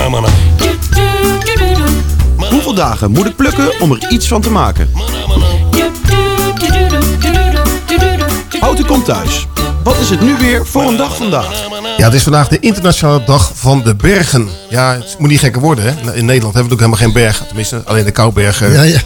Hoeveel 2.51 2.75
dagen 2.75 3.11
moet 3.11 3.27
ik 3.27 3.37
plukken 3.37 3.81
om 3.81 3.93
er 3.93 4.11
iets 4.11 4.29
van 4.29 4.41
te 4.41 4.51
maken? 4.51 4.91
Houten 8.61 8.87
komt 8.87 9.05
thuis. 9.05 9.47
Wat 9.85 9.99
is 9.99 10.11
het 10.11 10.21
nu 10.21 10.37
weer 10.39 10.67
voor 10.67 10.83
een 10.83 10.97
dag 10.97 11.17
vandaag? 11.17 11.69
Ja, 11.97 12.05
het 12.05 12.15
is 12.15 12.23
vandaag 12.23 12.49
de 12.49 12.59
internationale 12.59 13.25
dag 13.25 13.53
van 13.55 13.83
de 13.83 13.95
bergen. 13.95 14.49
Ja, 14.71 14.95
het 14.95 15.17
moet 15.19 15.29
niet 15.29 15.39
gekker 15.39 15.61
worden. 15.61 15.85
Hè? 15.85 16.15
In 16.15 16.25
Nederland 16.25 16.55
hebben 16.55 16.65
we 16.65 16.73
ook 16.73 16.91
helemaal 16.91 16.99
geen 16.99 17.13
bergen. 17.13 17.47
Tenminste, 17.47 17.83
alleen 17.85 18.05
de 18.05 18.11
Koubergen. 18.11 18.73
Ja, 18.73 18.83
ja. 18.83 19.01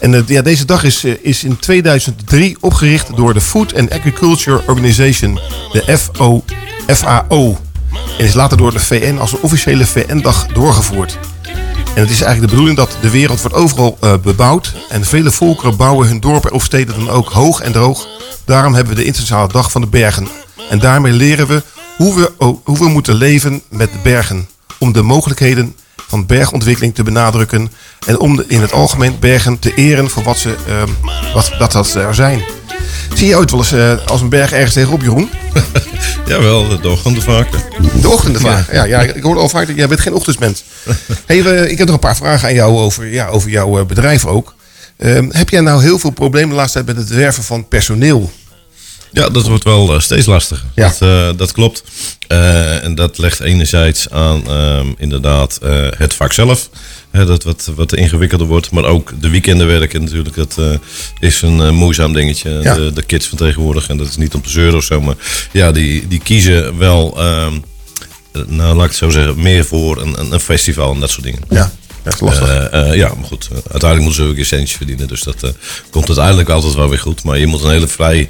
En 0.00 0.14
eh, 0.14 0.20
ja, 0.26 0.42
deze 0.42 0.64
dag 0.64 0.84
is, 0.84 1.04
eh, 1.04 1.12
is 1.20 1.44
in 1.44 1.58
2003 1.58 2.56
opgericht 2.60 3.16
door 3.16 3.34
de 3.34 3.40
Food 3.40 3.74
and 3.74 3.92
Agriculture 3.92 4.62
Organization, 4.66 5.40
de 5.72 5.98
FO, 5.98 6.44
FAO. 6.86 7.58
En 8.22 8.28
is 8.28 8.34
later 8.34 8.56
door 8.56 8.72
de 8.72 8.80
VN 8.80 9.16
als 9.18 9.32
een 9.32 9.40
officiële 9.40 9.86
VN-dag 9.86 10.46
doorgevoerd. 10.46 11.18
En 11.94 12.00
het 12.00 12.10
is 12.10 12.20
eigenlijk 12.20 12.40
de 12.40 12.46
bedoeling 12.46 12.76
dat 12.76 12.96
de 13.00 13.10
wereld 13.10 13.40
wordt 13.40 13.56
overal 13.56 13.96
eh, 14.00 14.14
bebouwd. 14.22 14.74
En 14.88 15.04
vele 15.04 15.30
volkeren 15.30 15.76
bouwen 15.76 16.08
hun 16.08 16.20
dorpen 16.20 16.52
of 16.52 16.64
steden 16.64 16.94
dan 16.94 17.10
ook 17.10 17.28
hoog 17.28 17.60
en 17.60 17.72
droog. 17.72 18.08
Daarom 18.44 18.74
hebben 18.74 18.92
we 18.94 19.00
de 19.00 19.06
internationale 19.06 19.52
dag 19.52 19.70
van 19.70 19.80
de 19.80 19.86
bergen. 19.86 20.28
En 20.70 20.78
daarmee 20.78 21.12
leren 21.12 21.46
we 21.46 21.62
hoe 21.96 22.14
we, 22.14 22.32
hoe 22.64 22.78
we 22.78 22.88
moeten 22.88 23.14
leven 23.14 23.62
met 23.68 23.92
de 23.92 23.98
bergen. 24.02 24.48
Om 24.78 24.92
de 24.92 25.02
mogelijkheden 25.02 25.76
van 26.08 26.26
bergontwikkeling 26.26 26.94
te 26.94 27.02
benadrukken. 27.02 27.72
En 28.06 28.18
om 28.18 28.42
in 28.48 28.60
het 28.60 28.72
algemeen 28.72 29.16
bergen 29.20 29.58
te 29.58 29.74
eren 29.74 30.10
voor 30.10 30.22
wat 30.22 30.38
ze, 30.38 30.56
ehm, 30.66 30.88
wat, 31.34 31.52
dat, 31.58 31.72
dat 31.72 31.86
ze 31.86 32.00
er 32.00 32.14
zijn. 32.14 32.42
Zie 33.14 33.26
je 33.26 33.36
ooit 33.36 33.50
wel 33.50 33.60
eens 33.60 33.72
eh, 33.72 34.06
als 34.06 34.20
een 34.20 34.28
berg 34.28 34.52
ergens 34.52 34.72
tegenop, 34.72 35.02
Jeroen? 35.02 35.30
Jawel, 36.26 36.80
de 36.80 36.88
ochtenden 36.88 37.22
vaker. 37.22 37.60
De 38.00 38.08
ochtenden 38.08 38.40
vaak. 38.40 38.72
Ja. 38.72 38.84
Ja, 38.84 39.00
ik 39.00 39.22
hoor 39.22 39.38
al 39.38 39.48
vaak 39.48 39.66
dat 39.66 39.76
jij 39.76 39.88
bent 39.88 40.00
geen 40.00 40.14
ochtendmens. 40.14 40.64
Hey, 41.26 41.38
ik 41.38 41.78
heb 41.78 41.86
nog 41.86 41.94
een 41.94 42.00
paar 42.00 42.16
vragen 42.16 42.48
aan 42.48 42.54
jou 42.54 42.78
over, 42.78 43.06
ja, 43.06 43.26
over 43.26 43.50
jouw 43.50 43.78
eh, 43.78 43.86
bedrijf 43.86 44.26
ook. 44.26 44.54
Ehm, 44.96 45.28
heb 45.30 45.48
jij 45.48 45.60
nou 45.60 45.82
heel 45.82 45.98
veel 45.98 46.10
problemen 46.10 46.48
de 46.48 46.54
laatste 46.54 46.84
tijd 46.84 46.96
met 46.96 47.08
het 47.08 47.16
werven 47.16 47.42
van 47.42 47.68
personeel? 47.68 48.30
Ja, 49.12 49.28
dat 49.28 49.46
wordt 49.46 49.64
wel 49.64 49.94
eh, 49.94 50.00
steeds 50.00 50.26
lastiger. 50.26 50.64
Ja. 50.74 50.88
Dat, 50.88 51.00
eh, 51.00 51.28
dat 51.36 51.52
klopt. 51.52 51.84
Eh, 52.28 52.84
en 52.84 52.94
dat 52.94 53.18
legt 53.18 53.40
enerzijds 53.40 54.10
aan 54.10 54.48
ehm, 54.48 54.86
inderdaad 54.96 55.58
het 55.96 56.14
vak 56.14 56.32
zelf. 56.32 56.68
Hè, 57.10 57.26
dat 57.26 57.44
wat, 57.44 57.70
wat 57.74 57.94
ingewikkelder 57.94 58.46
wordt. 58.46 58.70
Maar 58.70 58.84
ook 58.84 59.12
de 59.20 59.28
weekenden 59.28 59.66
werken 59.66 60.02
natuurlijk. 60.04 60.36
Dat 60.36 60.58
is 61.20 61.42
een 61.42 61.74
moeizaam 61.74 62.12
dingetje. 62.12 62.60
Ja. 62.62 62.74
De, 62.74 62.92
de 62.92 63.02
kids 63.02 63.26
van 63.26 63.38
tegenwoordig. 63.38 63.88
En 63.88 63.96
dat 63.96 64.08
is 64.08 64.16
niet 64.16 64.34
om 64.34 64.42
te 64.42 64.50
zeuren 64.50 64.76
of 64.76 64.84
zo. 64.84 65.00
Maar 65.00 65.16
ja, 65.52 65.72
die, 65.72 66.08
die 66.08 66.20
kiezen 66.20 66.78
wel... 66.78 67.18
ehm, 67.18 67.54
eh, 68.32 68.42
nou, 68.46 68.74
laat 68.74 68.84
ik 68.84 68.90
het 68.90 68.98
zo 68.98 69.10
zeggen. 69.10 69.42
Meer 69.42 69.64
voor 69.64 70.00
een, 70.00 70.32
een, 70.32 70.40
festival 70.40 70.94
en 70.94 71.00
dat 71.00 71.10
soort 71.10 71.24
dingen. 71.24 71.40
Ja, 71.50 71.72
dat 72.02 72.14
is 72.14 72.20
lastig. 72.20 72.70
Ja, 72.94 73.14
maar 73.14 73.26
goed. 73.26 73.48
uiteindelijk 73.52 74.02
moeten 74.02 74.24
ze 74.24 74.30
ook 74.30 74.36
een 74.36 74.44
centje 74.44 74.76
verdienen. 74.76 75.08
Dus 75.08 75.22
dat 75.22 75.54
komt 75.90 76.06
uiteindelijk 76.06 76.48
altijd 76.48 76.74
wel 76.74 76.88
weer 76.88 76.98
goed. 76.98 77.24
Maar 77.24 77.38
je 77.38 77.46
moet 77.46 77.62
een 77.62 77.70
hele 77.70 77.88
vrij 77.88 78.28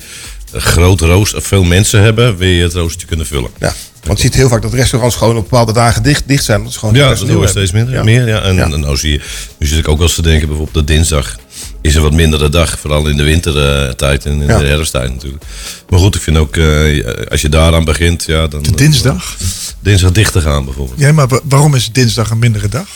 groot 0.53 1.00
rooster, 1.00 1.42
veel 1.42 1.64
mensen 1.64 2.03
hebben, 2.03 2.36
wil 2.36 2.48
je 2.48 2.62
het 2.62 2.72
roostertje 2.74 3.07
kunnen 3.07 3.26
vullen. 3.26 3.50
Ja, 3.59 3.74
want 4.05 4.18
je 4.18 4.24
ziet 4.24 4.34
heel 4.34 4.48
vaak 4.48 4.62
dat 4.62 4.72
restaurants 4.72 5.16
gewoon 5.16 5.36
op 5.36 5.42
bepaalde 5.42 5.72
dagen 5.72 6.03
dicht, 6.03 6.22
dicht 6.28 6.44
zijn. 6.44 6.70
ze 6.72 6.78
gewoon 6.78 6.94
Ja, 6.94 7.00
dat 7.00 7.09
personeel 7.11 7.36
doen 7.38 7.48
steeds 7.48 7.72
minder. 7.72 7.94
Ja. 7.94 8.03
Meer, 8.03 8.26
ja. 8.28 8.40
En, 8.42 8.55
Ja. 8.55 8.64
en 8.70 8.80
nou 8.80 8.96
zie 8.96 9.12
je, 9.12 9.20
nu 9.59 9.66
zit 9.66 9.78
ik 9.78 9.88
ook 9.88 9.96
wel 9.98 10.07
eens 10.07 10.14
te 10.14 10.22
denken, 10.22 10.48
bijvoorbeeld 10.48 10.86
de 10.86 10.92
dinsdag 10.94 11.36
is 11.80 11.94
een 11.94 12.03
wat 12.03 12.12
mindere 12.12 12.48
dag. 12.48 12.78
Vooral 12.78 13.09
in 13.09 13.16
de 13.16 13.22
wintertijd 13.22 14.24
en 14.26 14.32
in 14.40 14.46
Ja. 14.46 14.59
de 14.59 14.66
herfsttijd 14.66 15.11
natuurlijk. 15.12 15.44
Maar 15.88 15.98
goed, 16.00 16.14
ik 16.14 16.20
vind 16.20 16.36
ook, 16.36 16.57
eh, 16.57 17.07
als 17.30 17.40
je 17.40 17.48
daaraan 17.48 17.84
begint, 17.84 18.24
ja, 18.26 18.46
dan... 18.46 18.62
De 18.62 18.74
dinsdag? 18.74 19.36
dinsdag 19.80 20.12
dicht 20.12 20.32
te 20.32 20.40
gaan 20.40 20.64
bijvoorbeeld. 20.64 21.00
Ja, 21.00 21.12
maar 21.12 21.28
wa- 21.28 21.40
waarom 21.44 21.74
is 21.74 21.92
dinsdag 21.92 22.30
een 22.30 22.38
mindere 22.38 22.68
dag? 22.68 22.86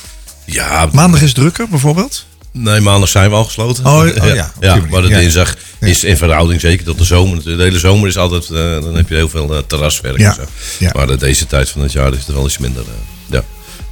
Ja, 0.44 0.88
Maandag 0.92 1.22
is 1.22 1.32
drukker 1.32 1.68
bijvoorbeeld? 1.68 2.24
Nee, 2.58 2.80
maandag 2.80 3.08
zijn 3.08 3.30
we 3.30 3.36
al 3.36 3.44
gesloten. 3.44 3.84
Oh, 3.86 3.92
oh 3.98 4.06
ja, 4.34 4.52
manier. 4.60 4.86
maar 4.90 5.02
de 5.02 5.08
Ja. 5.08 5.18
dinsdag 5.18 5.54
is 5.80 6.04
in 6.04 6.16
verhouding 6.16 6.60
zeker 6.60 6.84
tot 6.84 6.98
de 6.98 7.04
zomer. 7.04 7.42
De 7.44 7.50
hele 7.62 7.78
zomer 7.78 8.08
is 8.08 8.16
altijd, 8.16 8.44
eh, 8.50 8.80
dan 8.82 8.94
heb 8.96 9.08
je 9.08 9.14
heel 9.14 9.28
veel 9.28 9.54
eh, 9.54 9.58
terraswerk 9.66 10.18
Ja. 10.18 10.28
en 10.28 10.34
zo. 10.34 10.42
Ja. 10.78 10.90
Maar 10.94 11.08
eh, 11.08 11.18
deze 11.18 11.46
tijd 11.46 11.68
van 11.70 11.80
het 11.82 11.92
jaar 11.92 12.12
is 12.12 12.18
het 12.26 12.34
wel 12.34 12.46
iets 12.46 12.58
minder. 12.58 12.82
ja. 13.30 13.44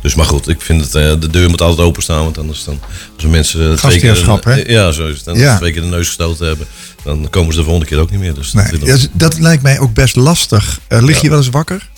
Dus 0.03 0.15
maar 0.15 0.27
goed, 0.27 0.49
ik 0.49 0.61
vind 0.61 0.81
het, 0.81 0.93
de 1.23 1.31
deur 1.31 1.49
moet 1.51 1.61
altijd 1.61 1.87
openstaan. 1.87 2.25
Want 2.25 2.39
anders 2.39 2.65
dan, 2.65 2.81
als 3.17 3.25
mensen 3.27 3.77
twee 3.77 3.99
keer, 4.01 4.41
hè? 4.45 4.55
ja, 4.55 4.93
zo 4.93 5.07
is 5.07 5.19
het. 5.19 5.27
En 5.27 5.35
Ja. 5.37 5.57
twee 5.59 5.73
keer 5.73 5.83
de 5.83 5.89
neus 5.89 6.07
gestoten 6.07 6.47
hebben, 6.47 6.67
dan 7.05 7.27
komen 7.31 7.53
ze 7.53 7.59
de 7.59 7.65
volgende 7.65 7.89
keer 7.89 7.99
ook 7.99 8.11
niet 8.11 8.21
meer. 8.21 8.35
Dus 8.35 8.51
dat, 8.51 8.71
Nee, 8.71 8.81
dat, 8.81 9.09
dat 9.13 9.39
lijkt 9.39 9.63
mij 9.63 9.79
ook 9.79 9.95
best 9.95 10.17
lastig. 10.17 10.79
Lig 10.89 11.21
je 11.21 11.29
wel 11.29 11.39
eens 11.39 11.49
wakker? 11.49 11.89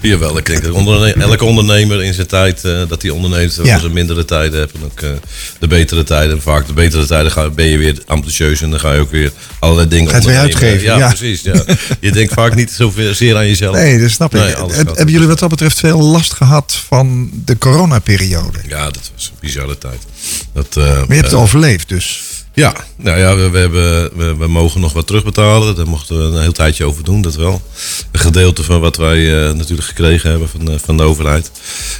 Jawel, 0.00 0.38
ik 0.38 0.46
denk 0.46 0.62
dat 0.62 0.72
onderne- 0.72 1.12
elke 1.12 1.44
ondernemer 1.44 2.02
in 2.02 2.14
zijn 2.14 2.26
tijd 2.26 2.64
eh, 2.64 2.82
dat 2.88 3.02
hij 3.02 3.10
onderneemt, 3.10 3.58
Ja. 3.62 3.72
als 3.72 3.82
ze 3.82 3.88
mindere 3.88 4.24
tijden 4.24 4.58
hebben, 4.58 4.82
ook 4.84 5.00
eh, 5.00 5.10
de 5.58 5.66
betere 5.66 6.02
tijden. 6.04 6.42
Vaak 6.42 6.66
de 6.66 6.72
betere 6.72 7.06
tijden 7.06 7.32
ga, 7.32 7.50
ben 7.50 7.66
je 7.66 7.78
weer 7.78 7.98
ambitieus 8.06 8.60
en 8.60 8.70
dan 8.70 8.80
ga 8.80 8.92
je 8.92 9.00
ook 9.00 9.10
weer 9.10 9.32
allerlei 9.58 9.88
dingen 9.88 10.14
het 10.14 10.24
weer 10.24 10.34
ondernemen. 10.34 10.62
uitgeven, 10.62 10.86
Ja, 10.92 10.98
ja. 10.98 11.08
precies. 11.08 11.42
Ja. 11.42 11.64
Je 12.00 12.12
denkt 12.12 12.32
vaak 12.32 12.54
niet 12.54 12.70
zoveel 12.70 13.14
zeer 13.14 13.36
aan 13.36 13.46
jezelf. 13.46 13.74
Nee, 13.74 14.00
dat 14.00 14.10
snap 14.10 14.34
ik. 14.34 14.40
Nee, 14.40 14.54
hebben 14.84 15.10
jullie 15.10 15.26
wat 15.28 15.38
dat 15.38 15.48
betreft 15.48 15.78
veel 15.78 15.98
last 16.02 16.32
gehad 16.32 16.82
van 16.88 17.30
de 17.44 17.58
coronaperiode? 17.58 18.58
Ja, 18.68 18.84
dat 18.84 19.10
was 19.14 19.26
een 19.26 19.36
bizarre 19.40 19.78
tijd. 19.78 19.98
Dat, 20.54 20.76
eh, 20.76 20.84
Maar 20.84 21.06
je 21.08 21.14
hebt 21.14 21.24
het 21.30 21.34
overleefd 21.40 21.88
dus. 21.88 22.22
Ja, 22.58 22.74
nou 22.96 23.18
ja, 23.18 23.36
we, 23.36 23.50
we, 23.50 23.58
hebben, 23.58 24.10
we, 24.16 24.36
we 24.36 24.46
mogen 24.48 24.80
nog 24.80 24.92
wat 24.92 25.06
terugbetalen. 25.06 25.74
Daar 25.76 25.88
mochten 25.88 26.18
we 26.18 26.36
een 26.36 26.42
heel 26.42 26.52
tijdje 26.52 26.84
over 26.84 27.04
doen, 27.04 27.22
dat 27.22 27.34
wel. 27.34 27.62
Een 28.12 28.20
gedeelte 28.20 28.62
van 28.62 28.80
wat 28.80 28.96
wij 28.96 29.46
eh, 29.48 29.52
natuurlijk 29.54 29.88
gekregen 29.88 30.30
hebben 30.30 30.48
van, 30.48 30.64
de- 30.64 30.78
van 30.78 30.96
de 30.96 31.02
overheid. 31.02 31.50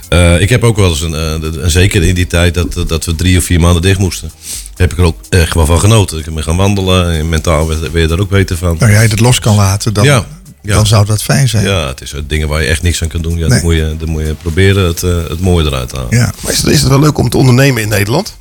Eh, 0.09 0.41
ik 0.41 0.49
heb 0.49 0.65
ook 0.65 0.77
wel 0.77 0.89
eens, 0.89 1.01
een, 1.01 1.15
eh, 1.15 1.67
zeker 1.67 2.03
in 2.03 2.15
die 2.15 2.27
tijd 2.27 2.55
dat, 2.55 2.85
dat 2.89 3.05
we 3.05 3.15
drie 3.15 3.39
of 3.39 3.45
vier 3.45 3.61
maanden 3.61 3.83
dicht 3.83 3.99
moesten, 3.99 4.31
heb 4.77 4.93
ik 4.93 4.99
er 4.99 5.05
ook 5.05 5.17
echt 5.29 5.55
wel 5.55 5.67
van 5.67 5.81
genoten. 5.81 6.19
Ik 6.19 6.35
ben 6.35 6.43
gaan 6.43 6.57
wandelen 6.57 7.11
en 7.11 7.29
mentaal 7.29 7.69
werd, 7.69 7.81
werd 7.81 7.95
je 7.95 8.07
daar 8.07 8.19
ook 8.21 8.29
beter 8.31 8.57
van. 8.57 8.77
Nou, 8.79 8.93
jij 8.93 9.03
het 9.03 9.21
los 9.21 9.39
kan 9.41 9.55
laten, 9.57 9.93
dan, 9.93 10.05
Ja, 10.05 10.27
ja. 10.63 10.75
dan 10.75 10.87
zou 10.87 11.07
dat 11.07 11.23
fijn 11.23 11.49
zijn. 11.49 11.65
Ja, 11.65 11.87
het 11.87 12.01
is 12.01 12.13
eh, 12.13 12.21
dingen 12.27 12.49
waar 12.49 12.63
je 12.63 12.69
echt 12.69 12.83
niks 12.83 13.03
aan 13.03 13.09
kunt 13.09 13.23
doen. 13.23 13.39
Ja, 13.39 13.47
Nee. 13.47 13.49
dan, 13.49 13.61
moet 13.63 13.75
je, 13.75 13.95
dan 13.99 14.09
moet 14.09 14.23
je 14.23 14.35
proberen 14.43 14.85
het, 14.85 15.03
eh, 15.03 15.17
het 15.29 15.41
mooie 15.41 15.67
eruit 15.67 15.89
te 15.89 15.97
halen. 15.97 16.17
Ja. 16.17 16.33
Maar 16.43 16.53
is 16.53 16.59
het, 16.63 16.71
is 16.71 16.81
het 16.81 16.89
wel 16.89 17.01
leuk 17.01 17.19
om 17.19 17.29
te 17.29 17.37
ondernemen 17.37 17.83
in 17.83 17.89
Nederland? 17.89 18.37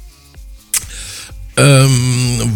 Ehm, 1.58 1.89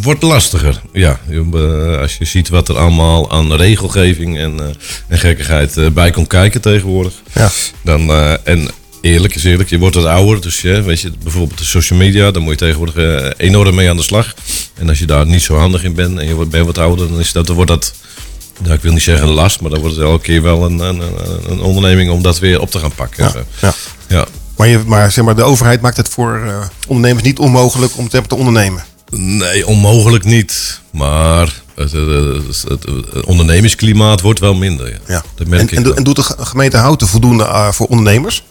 wordt 0.02 0.22
lastiger, 0.22 0.82
ja. 0.94 1.20
Je, 1.30 1.46
eh, 1.54 2.02
Als 2.02 2.18
je 2.18 2.26
ziet 2.26 2.50
wat 2.50 2.70
er 2.70 2.78
allemaal 2.78 3.32
aan 3.32 3.54
regelgeving 3.54 4.38
en, 4.38 4.60
eh, 4.60 4.66
en 5.08 5.18
gekkigheid 5.18 5.78
eh, 5.78 5.90
bij 5.90 6.12
komt 6.12 6.28
kijken 6.28 6.62
tegenwoordig. 6.62 7.14
Ja. 7.34 7.50
Dan, 7.82 8.12
en 8.44 8.70
eerlijk 9.02 9.36
is 9.36 9.44
eerlijk, 9.44 9.70
je 9.70 9.80
wordt 9.80 9.96
wat 9.96 10.06
ouder. 10.06 10.42
Dus 10.42 10.62
ja, 10.62 10.82
weet 10.82 11.02
je, 11.02 11.12
bijvoorbeeld 11.24 11.58
de 11.60 11.66
social 11.66 12.00
media, 12.00 12.32
daar 12.32 12.42
moet 12.42 12.52
je 12.52 12.66
tegenwoordig 12.66 13.34
enorm 13.38 13.76
mee 13.76 13.90
aan 13.90 13.98
de 13.98 14.04
slag. 14.04 14.34
En 14.76 14.90
als 14.90 15.00
je 15.00 15.06
daar 15.06 15.26
niet 15.26 15.42
zo 15.42 15.56
handig 15.56 15.84
in 15.84 15.94
bent 15.94 16.20
en 16.20 16.28
je 16.28 16.34
wordt- 16.34 16.50
bent 16.52 16.66
wat 16.66 16.78
ouder, 16.78 17.08
dan, 17.08 17.20
is 17.20 17.32
dat, 17.32 17.48
dan 17.48 17.56
wordt 17.56 17.72
dat, 17.72 17.94
nou, 18.62 18.74
ik 18.74 18.82
wil 18.82 18.94
niet 18.94 19.04
zeggen 19.04 19.28
een 19.28 19.34
last, 19.34 19.62
maar 19.62 19.72
dan 19.72 19.80
wordt 19.80 19.96
het 19.96 20.06
elke 20.06 20.24
keer 20.24 20.42
wel 20.42 20.66
een, 20.66 20.80
een, 20.80 21.00
een, 21.02 21.52
een 21.52 21.62
onderneming 21.62 22.12
om 22.12 22.22
dat 22.22 22.40
weer 22.40 22.62
op 22.62 22.72
te 22.72 22.80
gaan 22.80 22.96
pakken. 22.96 23.24
Ja, 23.24 23.44
ja. 23.62 23.74
ja. 24.08 24.26
Maar, 24.58 24.68
je, 24.68 24.80
maar, 24.86 25.12
zeg 25.12 25.26
maar 25.26 25.36
de 25.36 25.44
overheid 25.44 25.82
maakt 25.82 25.98
het 25.98 26.10
voor 26.10 26.42
ondernemers 26.88 27.26
niet 27.26 27.40
onmogelijk 27.40 27.98
om 27.98 28.10
te, 28.10 28.22
te 28.28 28.36
ondernemen. 28.36 28.84
Nee, 29.16 29.68
onmogelijk 29.68 30.24
niet. 30.24 30.82
Maar 30.92 31.62
het, 31.76 31.92
het, 31.92 32.08
het- 32.08 32.64
het- 32.68 32.86
het 33.14 33.26
ondernemersklimaat 33.26 34.22
wordt 34.22 34.40
wel 34.40 34.54
minder. 34.54 34.90
Ja. 34.90 34.98
Ja. 35.08 35.24
Dat 35.36 35.48
merk 35.48 35.62
En, 35.72 35.78
ik 35.78 35.86
en, 35.86 35.96
en 35.96 36.04
doet 36.04 36.16
de 36.16 36.24
ge- 36.24 36.36
gemeente 36.40 36.78
Houten 36.78 37.08
voldoende 37.08 37.44
eh, 37.44 37.72
voor 37.72 37.88
ondernemers? 37.88 38.44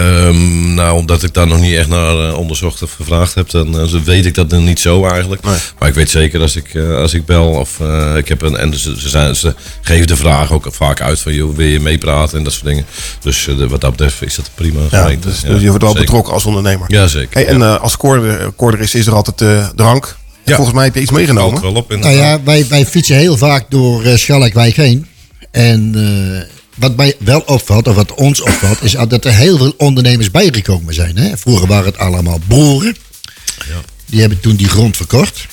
Ehm, 0.00 0.74
nou, 0.74 0.96
omdat 0.96 1.22
ik 1.22 1.34
daar 1.34 1.46
nog 1.46 1.60
niet 1.60 1.74
echt 1.74 1.88
naar 1.88 2.28
eh, 2.28 2.38
onderzocht 2.38 2.82
of 2.82 2.92
gevraagd 2.92 3.34
heb, 3.34 3.50
dan 3.50 3.80
eh, 3.80 4.00
weet 4.04 4.26
ik 4.26 4.34
dat 4.34 4.50
niet 4.50 4.80
zo 4.80 5.06
eigenlijk. 5.06 5.42
Nee. 5.44 5.54
Maar 5.78 5.88
ik 5.88 5.94
weet 5.94 6.10
zeker 6.10 6.40
als 6.40 6.56
ik, 6.56 6.74
eh, 6.74 6.96
als 6.96 7.14
ik 7.14 7.24
bel 7.26 7.46
of 7.48 7.80
ik 8.16 8.28
heb 8.28 8.42
een. 8.42 8.56
En 8.56 8.78
ze, 8.78 9.00
ze, 9.00 9.08
zijn, 9.08 9.36
ze 9.36 9.54
geven 9.80 10.06
de 10.06 10.16
vraag 10.16 10.52
ook 10.52 10.66
vaak 10.70 11.00
uit 11.00 11.20
van 11.20 11.34
joh, 11.34 11.56
wil 11.56 11.66
je 11.66 11.80
meepraten 11.80 12.38
en 12.38 12.44
dat 12.44 12.52
soort 12.52 12.64
dingen. 12.64 12.84
Dus 13.20 13.44
de- 13.44 13.68
wat 13.68 13.80
dat 13.80 13.90
betreft 13.90 14.22
is 14.22 14.34
dat 14.34 14.50
prima. 14.54 14.80
Ja, 14.90 15.00
gemeente. 15.02 15.28
dus, 15.28 15.40
Ja, 15.40 15.48
dus 15.48 15.60
je 15.60 15.66
wordt 15.68 15.82
wel 15.82 15.90
zeker. 15.92 16.06
betrokken 16.06 16.32
als 16.32 16.44
ondernemer. 16.44 16.92
Ja, 16.92 17.06
zeker. 17.06 17.28
Hey, 17.32 17.46
en 17.46 17.58
Ja. 17.58 17.74
als 17.74 17.96
koorder, 17.96 18.80
is, 18.80 18.94
is 18.94 19.06
er 19.06 19.14
altijd 19.14 19.40
eh, 19.40 19.68
drank. 19.74 20.16
Ja. 20.44 20.54
Volgens 20.54 20.76
mij 20.76 20.84
heb 20.84 20.94
je 20.94 21.00
iets 21.00 21.10
meegenomen. 21.10 21.60
Valt 21.60 21.72
wel 21.72 21.82
op 21.82 21.96
Nou 21.96 22.14
ja, 22.14 22.38
wij, 22.44 22.66
wij 22.68 22.86
fietsen 22.86 23.16
heel 23.16 23.36
vaak 23.36 23.64
door 23.68 24.02
Schalkwijk 24.18 24.76
heen. 24.76 25.06
En 25.50 25.92
eh, 25.94 26.58
wat 26.80 26.96
mij 26.96 27.14
wel 27.18 27.40
opvalt, 27.40 27.88
of 27.88 27.94
wat 27.94 28.14
ons 28.14 28.40
opvalt, 28.40 28.82
is 28.82 28.92
dat 28.92 29.24
er 29.24 29.34
heel 29.34 29.56
veel 29.58 29.74
ondernemers 29.76 30.30
bijgekomen 30.30 30.94
zijn. 30.94 31.16
Hè? 31.16 31.36
Vroeger 31.36 31.66
waren 31.66 31.84
het 31.84 31.98
allemaal 31.98 32.40
boeren. 32.46 32.96
Die 34.06 34.20
hebben 34.20 34.40
toen 34.40 34.56
die 34.56 34.68
grond 34.68 34.96
verkocht. 34.96 35.46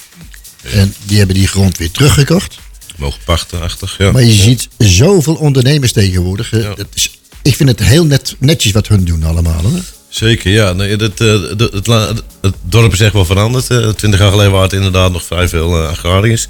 En 0.73 0.93
die 1.05 1.17
hebben 1.17 1.35
die 1.35 1.47
grond 1.47 1.77
weer 1.77 1.91
teruggekocht. 1.91 2.57
Mogen 2.95 3.19
pachten-achtig. 3.25 3.95
Ja. 3.97 4.11
Maar 4.11 4.23
je 4.23 4.35
Ja. 4.35 4.41
ziet 4.43 4.67
zoveel 4.77 5.35
ondernemers 5.35 5.91
tegenwoordig. 5.91 6.51
Ja. 6.51 6.73
Dat 6.75 6.87
is, 6.93 7.19
ik 7.41 7.55
vind 7.55 7.69
het 7.69 7.79
heel 7.83 8.05
net, 8.05 8.35
netjes 8.39 8.71
wat 8.71 8.87
hun 8.87 9.03
doen 9.05 9.23
allemaal. 9.23 9.61
Hè? 9.63 9.79
Zeker, 10.09 10.51
ja. 10.51 10.73
Nee, 10.73 10.95
het, 10.95 11.21
eh, 11.21 11.41
het, 11.73 11.87
la- 11.87 12.13
het 12.41 12.53
dorp 12.61 12.93
is 12.93 12.99
echt 12.99 13.13
wel 13.13 13.25
veranderd. 13.25 13.65
Twintig 13.97 14.19
jaar 14.19 14.31
geleden 14.31 14.51
waren 14.51 14.67
het 14.67 14.73
inderdaad 14.77 15.11
nog 15.11 15.23
vrij 15.23 15.47
veel 15.47 15.81
eh, 15.83 15.89
agrariërs. 15.89 16.47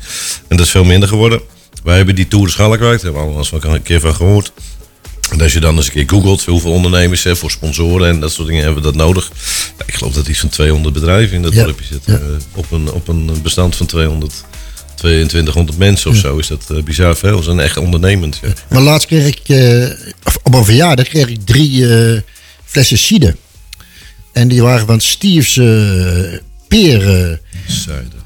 En 0.48 0.58
dat 0.58 0.66
is 0.66 0.72
veel 0.72 0.84
minder 0.84 1.10
geworden. 1.10 1.42
Wij 1.88 1.96
hebben 1.98 2.16
die 2.16 2.28
Tour 2.28 2.46
de 2.46 2.52
Schalkwijk, 2.52 2.82
daar 2.82 2.90
hebben 2.92 3.12
we 3.14 3.20
allemaal 3.20 3.38
eens 3.38 3.64
een 3.64 3.82
keer 3.82 4.00
van 4.00 4.16
gehoord. 4.16 4.52
En 5.32 5.42
als 5.42 5.54
je 5.54 5.60
dan 5.60 5.76
eens 5.76 5.86
een 5.86 5.92
keer 5.92 6.10
googelt 6.10 6.44
hoeveel 6.46 6.72
ondernemers 6.72 7.24
hè, 7.24 7.36
voor 7.36 7.52
sponsoren 7.52 8.08
en 8.10 8.20
dat 8.20 8.32
soort 8.32 8.48
dingen 8.48 8.64
hebben 8.64 8.82
we 8.84 8.88
dat 8.90 8.98
nodig. 8.98 9.32
Ja, 9.78 9.84
ik 9.86 9.94
geloof 9.94 10.14
dat 10.14 10.28
iets 10.28 10.40
van 10.40 10.50
200 10.50 10.94
bedrijven 10.94 11.36
in 11.36 11.42
dat 11.42 11.54
Ja, 11.54 11.64
dorpje 11.64 11.86
zitten. 11.86 12.14
Eh, 12.22 12.28
op, 12.56 12.72
een, 12.72 12.92
op 12.92 13.08
een 13.08 13.30
bestand 13.44 13.76
van 13.76 13.86
200, 13.86 14.44
2200 14.96 15.78
mensen 15.78 16.10
of 16.12 16.18
zo 16.18 16.38
is 16.38 16.48
dat 16.48 16.66
eh, 16.72 16.84
bizar 16.84 17.16
veel. 17.16 17.38
Ze 17.38 17.44
zijn 17.44 17.60
echt 17.60 17.78
ondernemend. 17.78 18.40
Ja. 18.42 18.54
Maar 18.70 18.82
laatst 18.82 19.08
kreeg 19.08 19.28
ik, 19.28 19.40
eh, 19.50 19.90
op 20.44 20.54
een 20.54 20.66
verjaardag 20.66 21.08
kreeg 21.08 21.28
ik 21.28 21.46
drie 21.46 21.96
eh, 21.96 22.22
flessen 22.66 22.98
cider. 22.98 23.36
En 24.34 24.48
die 24.48 24.62
waren 24.62 24.86
van 24.88 25.00
Steve's. 25.02 25.54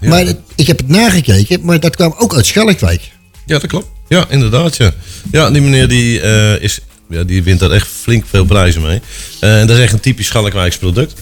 Ja. 0.02 0.10
Maar 0.10 0.26
het- 0.26 0.40
ik 0.56 0.68
heb 0.68 0.78
het 0.78 0.88
nagekeken, 0.88 1.66
maar 1.66 1.80
dat 1.80 1.96
kwam 1.96 2.14
ook 2.18 2.36
uit 2.36 2.46
Schalkwijk. 2.46 3.12
Ja, 3.46 3.60
dat 3.60 3.68
klopt. 3.68 3.88
Ja, 4.08 4.26
inderdaad. 4.30 4.76
Ja, 4.78 4.92
ja 5.32 5.52
die 5.52 5.62
meneer 5.62 5.88
die, 5.88 6.22
eh, 6.22 6.62
is, 6.62 6.80
ja, 7.10 7.24
die 7.24 7.44
wint 7.44 7.60
daar 7.60 7.72
echt 7.72 7.88
flink 7.88 8.26
veel 8.28 8.46
prijzen 8.46 8.82
mee. 8.82 9.02
Eh, 9.40 9.60
en 9.60 9.68
dat 9.68 9.78
is 9.78 9.84
echt 9.84 9.94
een 9.94 10.00
typisch 10.00 10.26
Schalkwijks 10.26 10.78
product. 10.78 11.14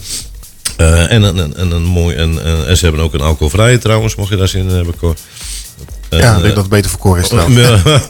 Eh, 0.76 1.12
en, 1.12 1.22
een, 1.22 1.38
en, 1.38 1.56
en 1.56 1.70
een 1.70 1.84
mooi. 1.84 2.16
En, 2.16 2.44
en, 2.66 2.76
ze 2.76 2.84
hebben 2.84 3.02
ook 3.02 3.14
een 3.14 3.20
alcoholvrije 3.20 3.78
trouwens, 3.78 4.14
mocht 4.14 4.30
je 4.30 4.36
daar 4.36 4.48
zin 4.48 4.68
in 4.68 4.74
hebben. 4.74 4.96
Cor. 4.96 5.16
Ja, 6.10 6.36
ik 6.36 6.42
denk 6.42 6.54
dat 6.54 6.64
het 6.64 6.68
beter 6.68 6.90
voor 6.90 7.00
Cor 7.00 7.18
is 7.18 7.28
trouwens. 7.28 7.56
Ja. 7.56 8.02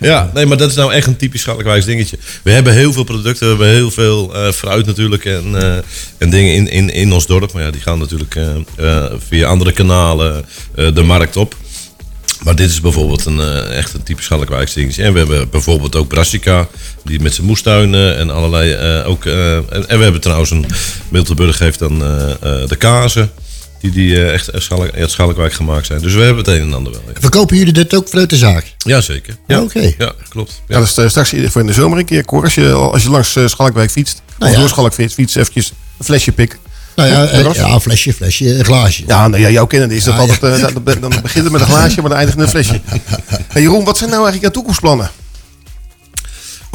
ja, 0.10 0.30
nee, 0.34 0.46
maar 0.46 0.56
dat 0.56 0.70
is 0.70 0.76
nou 0.76 0.92
echt 0.92 1.06
een 1.06 1.16
typisch 1.16 1.40
Schalkwijks 1.40 1.84
dingetje. 1.84 2.18
We 2.42 2.50
hebben 2.50 2.72
heel 2.72 2.92
veel 2.92 3.04
producten, 3.04 3.42
we 3.42 3.48
hebben 3.48 3.68
heel 3.68 3.90
veel 3.90 4.32
fruit 4.52 4.86
natuurlijk 4.86 5.24
en, 5.24 5.54
en 6.18 6.30
dingen 6.30 6.54
in, 6.54 6.68
in, 6.68 6.90
in 6.90 7.12
ons 7.12 7.26
dorp. 7.26 7.52
Maar 7.52 7.62
ja, 7.62 7.70
die 7.70 7.80
gaan 7.80 7.98
natuurlijk 7.98 8.38
via 9.28 9.46
andere 9.46 9.72
kanalen 9.72 10.44
de 10.74 11.02
markt 11.02 11.36
op. 11.36 11.56
Maar 12.44 12.56
dit 12.56 12.70
is 12.70 12.80
bijvoorbeeld 12.80 13.24
een, 13.24 13.40
eh, 13.40 13.76
echt 13.76 13.94
een 13.94 14.02
typisch 14.02 14.24
Schalkwijks 14.24 14.72
dingetje. 14.72 15.02
En 15.02 15.12
we 15.12 15.18
hebben 15.18 15.50
bijvoorbeeld 15.50 15.96
ook 15.96 16.08
Brassica, 16.08 16.68
die 17.04 17.20
met 17.20 17.34
zijn 17.34 17.46
moestuinen 17.46 18.16
en 18.16 18.30
allerlei 18.30 18.72
eh, 18.72 19.08
ook... 19.08 19.24
eh, 19.24 19.56
en, 19.56 19.88
en 19.88 19.96
we 19.98 20.02
hebben 20.02 20.20
trouwens 20.20 20.50
een... 20.50 20.66
Miltenburg 21.08 21.58
heeft 21.58 21.78
dan 21.78 22.02
eh, 22.02 22.30
eh, 22.30 22.68
de 22.68 22.76
kazen, 22.76 23.30
die, 23.80 23.90
die 23.90 24.30
echt 24.30 24.52
uit 24.52 24.62
Schalk, 24.62 24.94
uit 24.94 25.10
Schalkwijk 25.10 25.52
gemaakt 25.52 25.86
zijn. 25.86 26.00
Dus 26.00 26.14
we 26.14 26.20
hebben 26.20 26.44
het 26.44 26.54
een 26.54 26.60
en 26.60 26.74
ander 26.74 26.92
wel. 26.92 27.02
ja. 27.14 27.20
Verkopen 27.20 27.56
jullie 27.56 27.72
dit 27.72 27.94
ook 27.94 28.08
vanuit 28.08 28.30
de 28.30 28.36
zaak? 28.36 28.74
Jazeker. 28.78 29.36
Ja, 29.46 29.62
Oké. 29.62 29.92
ja 29.98 30.12
klopt. 30.28 30.62
Ja, 30.68 30.78
dat 30.78 30.96
is 30.98 31.10
straks 31.10 31.34
voor 31.46 31.60
in 31.60 31.66
de 31.66 31.72
zomer 31.72 31.98
een 31.98 32.04
keer, 32.04 32.24
Cor. 32.24 32.42
Als 32.42 32.54
je, 32.54 32.72
als 32.72 33.02
je 33.02 33.10
langs 33.10 33.36
Schalkwijk 33.46 33.90
fietst, 33.90 34.22
Nou 34.38 34.50
of 34.50 34.56
ja. 34.56 34.60
door 34.62 34.68
Schalkwijk 34.68 35.12
fietst, 35.12 35.36
eventjes 35.36 35.72
een 35.98 36.04
flesje 36.04 36.32
pik. 36.32 36.58
Nou 36.96 37.08
ja, 37.08 37.24
eh, 37.26 37.54
ja 37.54 37.66
een 37.72 37.80
flesje, 37.80 38.12
flesje, 38.12 38.58
een 38.58 38.64
glaasje. 38.64 39.02
Ja, 39.06 39.28
nou 39.28 39.42
ja, 39.42 39.50
jouw 39.50 39.66
kennen 39.66 39.90
is 39.90 40.04
dat 40.04 40.14
Ja, 40.14 40.20
altijd, 40.20 40.42
eh, 40.42 40.60
dat- 40.60 41.00
dan 41.00 41.12
begint 41.22 41.44
het 41.44 41.52
met 41.52 41.60
een 41.60 41.66
glaasje, 41.66 42.00
maar 42.00 42.08
dan 42.10 42.18
eindigt 42.18 42.36
met 42.38 42.46
een 42.46 42.52
flesje. 42.64 42.80
Hey, 43.48 43.62
Jeroen, 43.62 43.84
wat 43.84 43.98
zijn 43.98 44.10
nou 44.10 44.22
eigenlijk 44.22 44.42
jouw 44.42 44.50
toekomstplannen? 44.62 45.10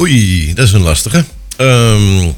Oei, 0.00 0.54
dat 0.54 0.66
is 0.66 0.72
een 0.72 0.80
lastige. 0.82 1.24
Ehm, 1.56 2.28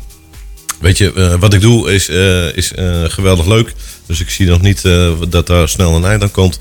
weet 0.80 0.98
je, 0.98 1.12
eh, 1.12 1.34
wat 1.40 1.54
ik 1.54 1.60
doe 1.60 1.92
is, 1.92 2.08
eh, 2.08 2.56
is 2.56 2.72
eh, 2.72 3.02
geweldig 3.06 3.46
leuk. 3.46 3.74
Dus 4.06 4.20
ik 4.20 4.30
zie 4.30 4.46
nog 4.46 4.60
niet 4.60 4.84
eh, 4.84 5.10
dat 5.28 5.46
daar 5.46 5.68
snel 5.68 5.94
een 5.96 6.04
eind 6.04 6.22
aan 6.22 6.30
komt. 6.30 6.58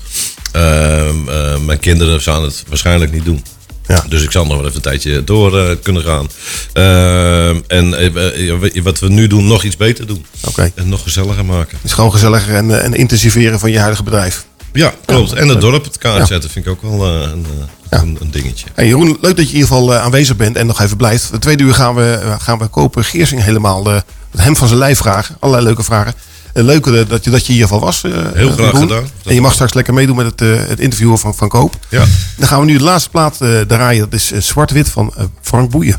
Ehm, 0.52 1.28
eh, 1.28 1.58
mijn 1.58 1.78
kinderen 1.78 2.22
zouden 2.22 2.48
het 2.48 2.64
waarschijnlijk 2.68 3.12
niet 3.12 3.24
doen. 3.24 3.42
Ja. 3.86 4.04
Dus 4.08 4.22
ik 4.22 4.30
zal 4.30 4.46
nog 4.46 4.56
wel 4.56 4.64
even 4.64 4.76
een 4.76 4.82
tijdje 4.82 5.24
door 5.24 5.58
eh, 5.58 5.76
kunnen 5.82 6.02
gaan. 6.02 6.28
Ehm, 6.72 7.60
en 7.66 7.94
eh, 7.94 8.50
eh, 8.76 8.82
wat 8.82 8.98
we 8.98 9.08
nu 9.08 9.26
doen, 9.26 9.46
nog 9.46 9.64
iets 9.64 9.76
beter 9.76 10.06
doen. 10.06 10.26
Oké. 10.46 10.72
En 10.74 10.88
nog 10.88 11.02
gezelliger 11.02 11.44
maken. 11.44 11.76
Het 11.76 11.84
is 11.84 11.92
gewoon 11.92 12.12
gezelliger 12.12 12.54
en, 12.54 12.82
en 12.82 12.94
intensiveren 12.94 13.58
van 13.58 13.70
je 13.70 13.78
huidige 13.78 14.02
bedrijf. 14.02 14.44
Ja, 14.72 14.94
klopt. 15.04 15.32
En 15.32 15.48
het 15.48 15.60
dorp 15.60 15.84
het 15.84 15.98
kaart 15.98 16.18
Ja. 16.18 16.24
zetten 16.26 16.50
vind 16.50 16.66
ik 16.66 16.72
ook 16.72 16.82
wel 16.82 17.06
een, 17.06 17.46
een, 17.88 18.16
een 18.20 18.30
dingetje. 18.30 18.66
Hey 18.74 18.86
Jeroen, 18.86 19.18
leuk 19.20 19.36
dat 19.36 19.50
je 19.50 19.52
in 19.52 19.60
ieder 19.60 19.68
geval 19.68 19.94
aanwezig 19.94 20.36
bent 20.36 20.56
en 20.56 20.66
nog 20.66 20.80
even 20.80 20.96
blijft. 20.96 21.30
De 21.30 21.38
tweede 21.38 21.62
uur 21.62 21.74
gaan 21.74 21.94
we, 21.94 22.36
gaan 22.38 22.58
we 22.58 22.66
kopen 22.66 23.04
Geersing 23.04 23.42
helemaal 23.42 24.02
het 24.32 24.40
hem 24.40 24.56
van 24.56 24.66
zijn 24.66 24.78
lijf 24.78 24.98
vragen. 24.98 25.36
Allerlei 25.38 25.66
leuke 25.66 25.82
vragen. 25.82 26.14
Eh, 26.52 26.64
leuk 26.64 27.08
dat 27.08 27.24
je, 27.24 27.30
dat 27.30 27.46
je 27.46 27.52
hier 27.52 27.62
geval 27.62 27.80
was. 27.80 28.04
eh, 28.04 28.12
Heel 28.34 28.48
eh, 28.48 28.54
graag 28.54 28.78
gedaan. 28.78 29.04
En 29.24 29.34
je 29.34 29.40
mag 29.40 29.52
straks 29.52 29.74
lekker 29.74 29.94
meedoen 29.94 30.16
met 30.16 30.26
het, 30.26 30.68
het 30.68 30.80
interviewen 30.80 31.18
van, 31.18 31.34
van 31.34 31.48
Koop. 31.48 31.74
Ja. 31.88 32.04
Dan 32.36 32.48
gaan 32.48 32.60
we 32.60 32.66
nu 32.66 32.76
de 32.78 32.84
laatste 32.84 33.10
plaat 33.10 33.36
draaien. 33.66 34.10
Dat 34.10 34.20
is 34.20 34.32
Zwart-Wit 34.48 34.88
van 34.88 35.12
Frank 35.42 35.70
Boeien. 35.70 35.96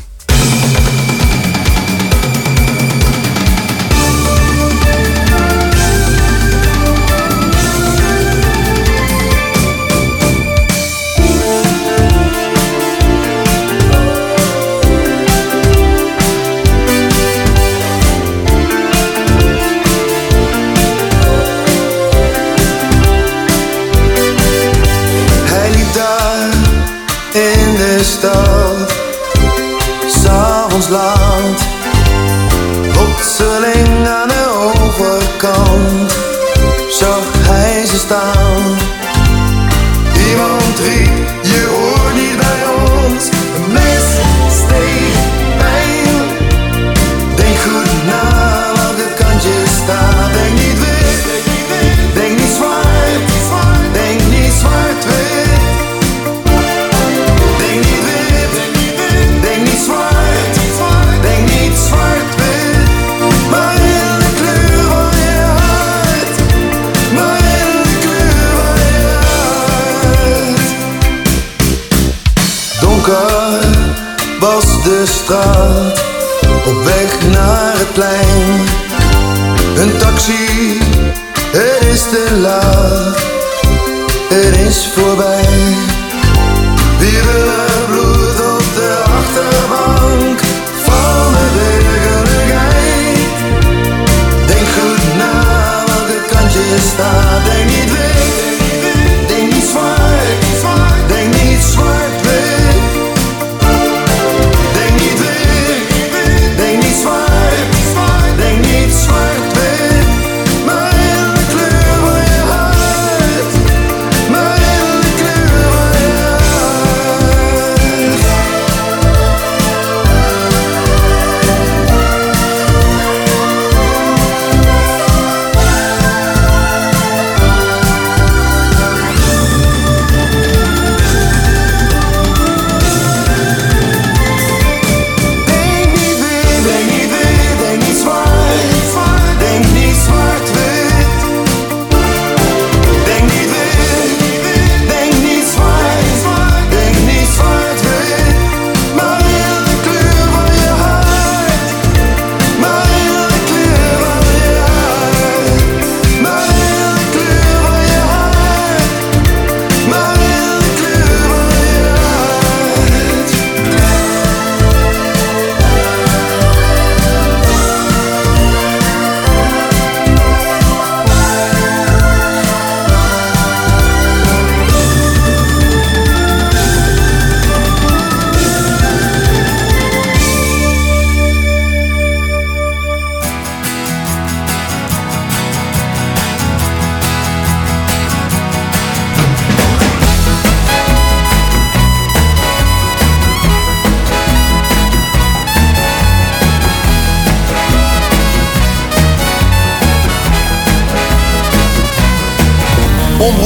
In 28.04 28.33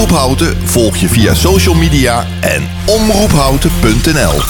Omroep 0.08 0.26
Houten 0.26 0.68
volg 0.68 0.96
je 0.96 1.08
via 1.08 1.34
social 1.34 1.74
media 1.74 2.26
en 2.40 2.68
omroephouten.nl. 2.86 4.40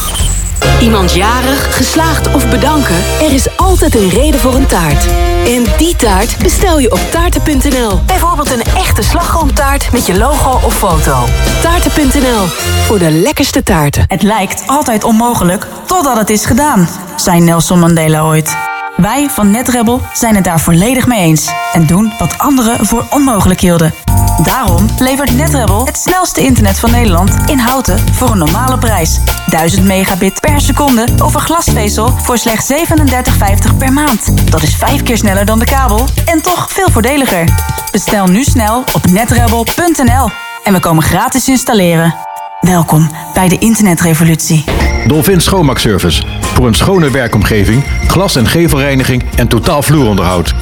Iemand 0.81 1.13
jarig, 1.13 1.77
geslaagd 1.77 2.35
of 2.35 2.51
bedanken? 2.51 2.97
Er 3.21 3.33
is 3.33 3.57
altijd 3.57 3.95
een 3.95 4.09
reden 4.09 4.41
voor 4.41 4.55
een 4.55 4.67
taart. 4.67 5.07
En 5.47 5.65
die 5.77 5.97
taart 5.97 6.39
bestel 6.43 6.79
je 6.79 6.93
op 6.93 7.01
taarten.nl. 7.11 8.01
Bijvoorbeeld 8.07 8.51
een 8.51 8.63
echte 8.63 9.03
slagroomtaart 9.03 9.93
met 9.93 10.07
je 10.07 10.19
logo 10.19 10.67
of 10.67 10.75
foto. 10.75 11.25
Taarten.nl, 11.63 12.47
voor 12.87 12.99
de 12.99 13.11
lekkerste 13.11 13.63
taarten. 13.63 14.05
Het 14.07 14.23
lijkt 14.23 14.63
altijd 14.67 15.05
onmogelijk 15.05 15.67
totdat 15.87 16.17
het 16.17 16.31
is 16.31 16.47
gedaan, 16.47 16.89
zei 17.17 17.41
Nelson 17.41 17.79
Mandela 17.79 18.23
ooit. 18.23 18.57
Wij 18.97 19.29
van 19.31 19.51
NetRebel 19.51 20.01
zijn 20.13 20.35
het 20.35 20.45
daar 20.45 20.61
volledig 20.61 21.07
mee 21.07 21.21
eens 21.21 21.51
en 21.73 21.87
doen 21.87 22.13
wat 22.19 22.39
anderen 22.39 22.87
voor 22.87 23.07
onmogelijk 23.11 23.61
hielden. 23.61 23.95
Daarom 24.43 24.87
levert 24.99 25.37
NetRebel 25.37 25.87
het 25.87 25.99
snelste 25.99 26.41
internet 26.41 26.79
van 26.79 26.91
Nederland 26.91 27.37
in 27.47 27.59
houten 27.59 27.99
voor 28.13 28.31
een 28.31 28.39
normale 28.39 28.79
prijs. 28.79 29.21
1000 29.47 29.87
megabit 29.87 30.41
per 30.41 30.61
seconde 30.61 31.07
over 31.23 31.41
glasvezel 31.41 32.09
voor 32.23 32.39
slechts 32.39 32.73
37,50 32.73 33.77
per 33.79 33.93
maand. 33.93 34.51
Dat 34.51 34.63
is 34.63 34.75
vijf 34.75 35.03
keer 35.03 35.17
sneller 35.17 35.45
dan 35.45 35.59
de 35.59 35.65
kabel 35.65 36.05
en 36.25 36.43
toch 36.43 36.73
veel 36.73 36.91
voordeliger. 36.91 37.49
Bestel 37.93 38.27
nu 38.27 38.45
snel 38.45 38.85
op 38.93 39.07
netrebel.nl 39.11 40.31
en 40.65 40.73
we 40.73 40.81
komen 40.81 41.03
gratis 41.03 41.49
installeren. 41.49 42.15
Welkom 42.61 43.11
bij 43.35 43.49
de 43.49 43.59
internetrevolutie. 43.59 44.65
Dolphin 45.07 45.41
Schoonmaakservice. 45.41 46.23
Voor 46.41 46.67
een 46.67 46.75
schone 46.75 47.11
werkomgeving, 47.11 47.85
glas- 48.07 48.37
en 48.37 48.47
gevelreiniging 48.47 49.25
en 49.37 49.49
totaal 49.49 49.83
vloeronderhoud. 49.83 50.55